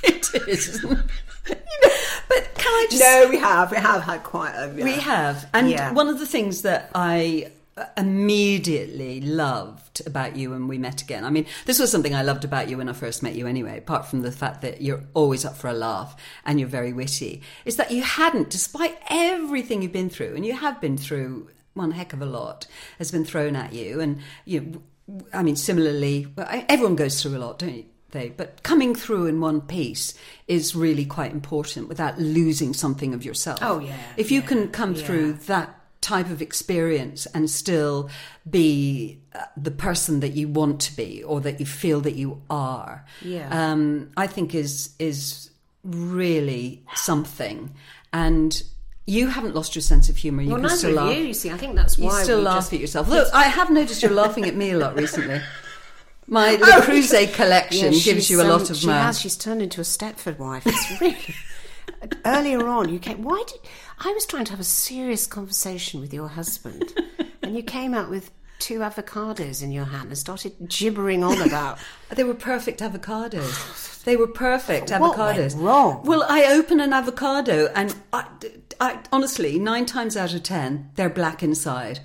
it 0.14 0.48
is. 0.48 0.84
But 2.28 2.54
can 2.54 2.72
I 2.72 2.86
just 2.90 3.02
no, 3.02 3.26
we 3.30 3.38
have 3.38 3.70
we 3.70 3.78
have 3.78 4.02
had 4.02 4.22
quite 4.22 4.52
a 4.54 4.68
We 4.74 4.92
have. 4.92 5.48
And 5.54 5.70
Yeah. 5.70 5.92
one 5.92 6.08
of 6.08 6.18
the 6.18 6.26
things 6.26 6.62
that 6.62 6.90
I 6.94 7.50
immediately 7.96 9.20
loved 9.20 10.04
about 10.06 10.36
you 10.36 10.50
when 10.50 10.66
we 10.66 10.78
met 10.78 11.00
again. 11.00 11.24
I 11.24 11.30
mean, 11.30 11.46
this 11.64 11.78
was 11.78 11.90
something 11.92 12.14
I 12.14 12.22
loved 12.22 12.44
about 12.44 12.68
you 12.68 12.76
when 12.78 12.88
I 12.88 12.92
first 12.92 13.22
met 13.22 13.34
you 13.36 13.46
anyway, 13.46 13.78
apart 13.78 14.06
from 14.06 14.22
the 14.22 14.32
fact 14.32 14.62
that 14.62 14.82
you're 14.82 15.04
always 15.14 15.44
up 15.44 15.56
for 15.56 15.68
a 15.68 15.72
laugh 15.72 16.16
and 16.44 16.58
you're 16.58 16.68
very 16.68 16.92
witty, 16.92 17.40
is 17.64 17.76
that 17.76 17.92
you 17.92 18.02
hadn't, 18.02 18.50
despite 18.50 18.98
everything 19.08 19.82
you've 19.82 19.92
been 19.92 20.10
through, 20.10 20.34
and 20.34 20.44
you 20.44 20.54
have 20.54 20.80
been 20.80 20.98
through 20.98 21.50
one 21.74 21.92
heck 21.92 22.12
of 22.12 22.20
a 22.20 22.26
lot, 22.26 22.66
has 22.98 23.12
been 23.12 23.24
thrown 23.24 23.54
at 23.54 23.72
you. 23.72 24.00
And, 24.00 24.18
you 24.44 24.60
know, 24.60 24.82
I 25.32 25.42
mean, 25.42 25.56
similarly, 25.56 26.26
everyone 26.68 26.96
goes 26.96 27.22
through 27.22 27.36
a 27.36 27.38
lot, 27.38 27.58
don't? 27.58 27.86
They, 28.10 28.30
but 28.30 28.62
coming 28.62 28.94
through 28.94 29.26
in 29.26 29.38
one 29.40 29.60
piece 29.60 30.14
is 30.46 30.74
really 30.74 31.04
quite 31.04 31.30
important 31.30 31.88
without 31.88 32.18
losing 32.18 32.72
something 32.72 33.12
of 33.12 33.22
yourself. 33.24 33.58
Oh, 33.60 33.80
yeah, 33.80 33.96
If 34.16 34.30
you 34.30 34.40
yeah, 34.40 34.46
can 34.46 34.68
come 34.68 34.94
yeah. 34.94 35.04
through 35.04 35.32
that 35.34 35.74
type 36.00 36.30
of 36.30 36.40
experience 36.40 37.26
and 37.34 37.50
still 37.50 38.08
be 38.48 39.18
uh, 39.34 39.40
the 39.58 39.70
person 39.70 40.20
that 40.20 40.30
you 40.32 40.48
want 40.48 40.80
to 40.80 40.96
be 40.96 41.22
or 41.22 41.40
that 41.42 41.60
you 41.60 41.66
feel 41.66 42.00
that 42.00 42.14
you 42.14 42.40
are, 42.48 43.04
Yeah. 43.20 43.48
um, 43.50 44.10
I 44.16 44.26
think 44.26 44.54
is 44.54 44.90
is 44.98 45.50
really 45.84 46.84
something. 46.94 47.74
And 48.12 48.62
you 49.08 49.28
haven't 49.28 49.54
lost 49.54 49.74
your 49.74 49.82
sense 49.82 50.08
of 50.10 50.16
humour. 50.18 50.42
You 50.42 50.50
Well, 50.52 50.60
can 50.60 50.68
still 50.70 50.92
laugh. 50.92 51.16
you. 51.16 51.24
You 51.24 51.34
see, 51.34 51.50
I 51.50 51.56
think 51.56 51.74
that's 51.74 51.96
why 51.98 52.18
You 52.18 52.24
still 52.24 52.40
laugh 52.42 52.56
just- 52.58 52.72
at 52.74 52.80
yourself. 52.80 53.08
Look, 53.08 53.28
I 53.32 53.44
have 53.44 53.70
noticed 53.70 54.02
you're 54.02 54.12
laughing 54.12 54.44
at 54.44 54.54
me 54.54 54.70
a 54.72 54.78
lot 54.78 54.94
recently. 54.96 55.40
My 56.26 56.50
Le 56.56 56.58
Oh, 56.62 56.80
Creuset 56.86 57.32
collection 57.32 57.92
Yeah, 57.94 58.00
gives 58.00 58.28
you 58.30 58.40
a 58.40 58.44
um, 58.44 58.50
lot 58.50 58.68
of 58.70 58.76
She 58.76 58.86
has. 58.88 59.18
She's 59.18 59.36
turned 59.36 59.62
into 59.62 59.80
a 59.80 59.84
Stepford 59.84 60.38
wife. 60.38 60.62
It's 60.66 61.00
really. 61.00 61.34
Earlier 62.26 62.66
on, 62.68 62.90
you 62.92 62.98
came. 62.98 63.22
Why 63.22 63.42
did 63.46 63.60
I 63.98 64.12
was 64.12 64.26
trying 64.26 64.44
to 64.44 64.50
have 64.52 64.60
a 64.60 64.64
serious 64.64 65.26
conversation 65.26 66.00
with 66.02 66.12
your 66.12 66.28
husband, 66.28 66.92
and 67.42 67.56
you 67.56 67.62
came 67.62 67.94
out 67.94 68.10
with 68.10 68.30
two 68.58 68.80
avocados 68.80 69.62
in 69.62 69.72
your 69.72 69.84
hand 69.86 70.08
and 70.08 70.18
started 70.18 70.52
gibbering 70.68 71.22
on 71.24 71.40
about. 71.42 71.78
They 72.14 72.24
were 72.24 72.34
perfect 72.34 72.80
avocados. 72.80 74.02
They 74.04 74.16
were 74.16 74.26
perfect 74.28 74.90
What 74.90 75.00
went 75.18 75.38
avocados. 75.38 75.60
wrong? 75.60 76.02
Well, 76.04 76.24
I 76.28 76.44
open 76.52 76.80
an 76.80 76.92
avocado, 76.94 77.66
and 77.74 77.94
I, 78.12 78.24
I- 78.80 79.00
honestly, 79.12 79.58
nine 79.58 79.84
times 79.86 80.16
out 80.16 80.32
of 80.34 80.42
ten, 80.42 80.90
they're 80.94 81.10
black 81.10 81.42
inside. 81.42 82.00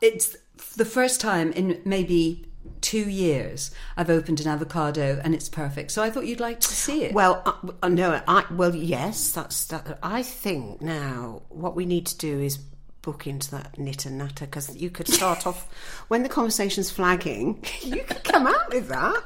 It's 0.00 0.36
the 0.76 0.84
first 0.84 1.20
time 1.20 1.52
in 1.52 1.80
maybe 1.84 2.46
two 2.80 3.08
years 3.08 3.70
I've 3.96 4.10
opened 4.10 4.40
an 4.40 4.48
avocado, 4.48 5.20
and 5.22 5.34
it's 5.34 5.48
perfect. 5.48 5.90
So 5.92 6.02
I 6.02 6.10
thought 6.10 6.26
you'd 6.26 6.40
like 6.40 6.60
to 6.60 6.68
see 6.68 7.04
it. 7.04 7.14
Well, 7.14 7.42
uh, 7.46 7.72
uh, 7.82 7.88
no, 7.88 8.20
I 8.26 8.44
well, 8.50 8.74
yes, 8.74 9.30
that's 9.32 9.64
that. 9.66 9.98
I 10.02 10.22
think 10.22 10.82
now 10.82 11.42
what 11.48 11.76
we 11.76 11.86
need 11.86 12.06
to 12.06 12.18
do 12.18 12.40
is 12.40 12.58
book 13.04 13.26
into 13.26 13.50
that 13.50 13.78
knitter 13.78 14.10
natter 14.10 14.46
because 14.46 14.74
you 14.74 14.88
could 14.90 15.06
start 15.06 15.46
off 15.46 15.68
when 16.08 16.22
the 16.22 16.28
conversation's 16.28 16.90
flagging. 16.90 17.62
You 17.82 18.02
could 18.02 18.24
come 18.24 18.46
out 18.46 18.72
with 18.72 18.88
that. 18.88 19.22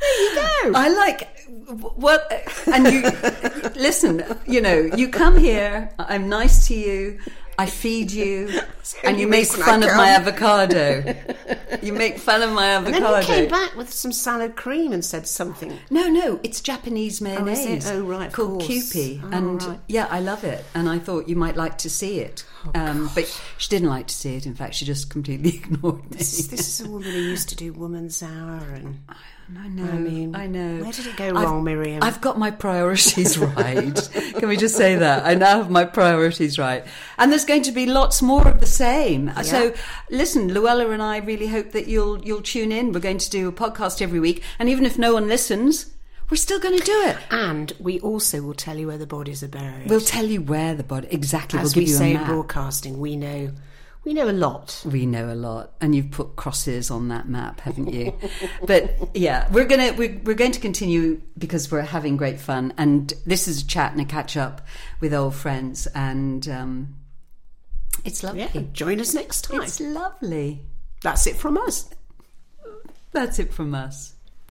There 0.00 0.22
you 0.22 0.34
go. 0.34 0.78
I 0.78 0.88
like 0.88 1.28
what, 1.96 2.32
and 2.72 2.86
you 2.86 3.02
listen. 3.80 4.22
You 4.46 4.60
know, 4.60 4.78
you 4.96 5.08
come 5.08 5.36
here. 5.36 5.90
I'm 5.98 6.28
nice 6.28 6.68
to 6.68 6.74
you. 6.74 7.18
I 7.60 7.66
feed 7.66 8.10
you, 8.10 8.48
and 9.04 9.18
you 9.18 9.26
only 9.26 9.26
make 9.26 9.46
fun 9.48 9.82
of 9.82 9.94
my 9.96 10.08
avocado. 10.10 11.14
You 11.82 11.92
make 11.94 12.18
fun 12.18 12.42
of 12.42 12.50
my 12.52 12.66
and 12.66 12.86
then 12.88 12.94
avocado. 13.02 13.20
you 13.20 13.26
came 13.26 13.48
back 13.48 13.74
with 13.76 13.90
some 13.92 14.12
salad 14.12 14.54
cream 14.56 14.92
and 14.92 15.02
said 15.04 15.26
something. 15.26 15.78
No, 15.88 16.08
no, 16.08 16.40
it's 16.42 16.60
Japanese 16.60 17.20
mayonnaise. 17.20 17.88
Oh, 17.88 18.02
right, 18.02 18.26
of 18.26 18.32
called. 18.32 18.60
Kewpie, 18.62 19.20
Oh, 19.22 19.28
and 19.32 19.62
right. 19.62 19.78
yeah, 19.86 20.06
I 20.10 20.18
love 20.20 20.42
it. 20.44 20.64
And 20.74 20.88
I 20.88 20.98
thought 20.98 21.28
you 21.28 21.36
might 21.36 21.56
like 21.56 21.78
to 21.78 21.88
see 21.90 22.18
it, 22.18 22.44
um, 22.74 23.08
but 23.14 23.24
she 23.56 23.68
didn't 23.70 23.88
like 23.88 24.08
to 24.08 24.14
see 24.14 24.34
it. 24.34 24.46
In 24.46 24.54
fact, 24.54 24.74
she 24.74 24.84
just 24.84 25.08
completely 25.10 25.50
ignored 25.62 26.02
me. 26.10 26.18
This, 26.18 26.48
this 26.48 26.80
is 26.80 26.86
a 26.86 26.90
woman 26.90 27.10
who 27.12 27.18
used 27.18 27.48
to 27.50 27.56
do 27.56 27.72
Woman's 27.72 28.20
Hour, 28.22 28.60
and 28.74 28.98
I 29.58 29.68
know. 29.68 29.84
I 29.84 29.98
mean, 29.98 30.34
I 30.34 30.46
know. 30.46 30.82
where 30.82 30.92
did 30.92 31.06
it 31.06 31.16
go 31.16 31.26
I've- 31.26 31.32
wrong, 31.34 31.64
Miriam? 31.64 32.02
I've 32.02 32.20
got 32.20 32.38
my 32.38 32.50
priorities 32.50 33.38
right. 33.56 34.10
Can 34.36 34.48
we 34.48 34.56
just 34.56 34.76
say 34.76 34.96
that? 34.96 35.24
I 35.24 35.34
now 35.34 35.58
have 35.58 35.70
my 35.70 35.84
priorities 35.84 36.58
right. 36.58 36.84
And 37.18 37.30
there's 37.30 37.44
going 37.44 37.62
to 37.62 37.72
be 37.72 37.86
lots 37.86 38.20
more 38.22 38.46
of 38.48 38.60
the 38.60 38.66
same. 38.66 39.28
Uh, 39.30 39.42
so 39.42 39.72
listen, 40.10 40.50
Llewela 40.50 40.92
and 40.92 41.02
I 41.02 41.18
really 41.18 41.46
hope 41.48 41.72
that 41.72 41.86
you'll 41.88 42.24
you'll 42.24 42.42
tune 42.42 42.72
in. 42.72 42.92
We're 42.92 43.00
going 43.00 43.18
to 43.18 43.30
do 43.30 43.48
a 43.48 43.52
podcast 43.52 44.00
every 44.02 44.20
week, 44.20 44.42
and 44.58 44.68
even 44.68 44.84
if 44.86 44.98
no 44.98 45.14
one 45.14 45.28
listens, 45.28 45.92
we're 46.30 46.36
still 46.36 46.60
going 46.60 46.78
to 46.78 46.84
do 46.84 47.02
it. 47.06 47.16
and 47.30 47.72
we 47.80 47.98
also 48.00 48.40
will 48.42 48.54
tell 48.54 48.76
you 48.78 48.86
where 48.86 48.98
the 48.98 49.06
bodies 49.06 49.42
are 49.42 49.48
buried. 49.48 49.88
We'll 49.90 50.00
tell 50.00 50.26
you 50.26 50.40
where 50.42 50.74
the 50.74 50.84
body 50.84 51.08
exactly. 51.10 51.58
As 51.60 51.74
we'll 51.74 51.84
we 51.84 51.90
you 51.90 51.96
say 51.96 52.06
a 52.06 52.08
in 52.10 52.14
map. 52.18 52.26
broadcasting, 52.28 52.98
we 53.00 53.16
know 53.16 53.50
We 54.04 54.14
know 54.14 54.30
a 54.30 54.32
lot. 54.32 54.82
We 54.90 55.04
know 55.04 55.30
a 55.30 55.34
lot, 55.34 55.74
and 55.80 55.94
you've 55.94 56.10
put 56.10 56.34
crosses 56.36 56.90
on 56.90 57.08
that 57.08 57.28
map, 57.28 57.60
haven't 57.60 57.92
you? 57.92 58.14
but 58.66 59.10
yeah, 59.14 59.46
we're 59.52 59.66
gonna 59.66 59.92
we're, 59.92 60.18
we're 60.24 60.34
going 60.34 60.52
to 60.52 60.60
continue 60.60 61.20
because 61.36 61.70
we're 61.70 61.82
having 61.82 62.16
great 62.16 62.40
fun, 62.40 62.72
and 62.78 63.12
this 63.26 63.46
is 63.46 63.62
a 63.62 63.66
chat 63.66 63.92
and 63.92 64.00
a 64.00 64.04
catch 64.06 64.36
up 64.36 64.66
with 65.00 65.12
old 65.12 65.34
friends, 65.34 65.86
and 65.88 66.48
um, 66.48 66.96
it's 68.04 68.22
lovely. 68.22 68.40
Yeah, 68.40 68.62
join 68.72 69.00
us 69.00 69.12
next 69.12 69.42
time. 69.42 69.62
It's 69.62 69.80
lovely. 69.80 70.64
That's 71.02 71.26
it 71.26 71.36
from 71.36 71.58
us. 71.58 71.90
That's 73.12 73.38
it 73.38 73.52
from 73.52 73.74
us. 73.74 74.14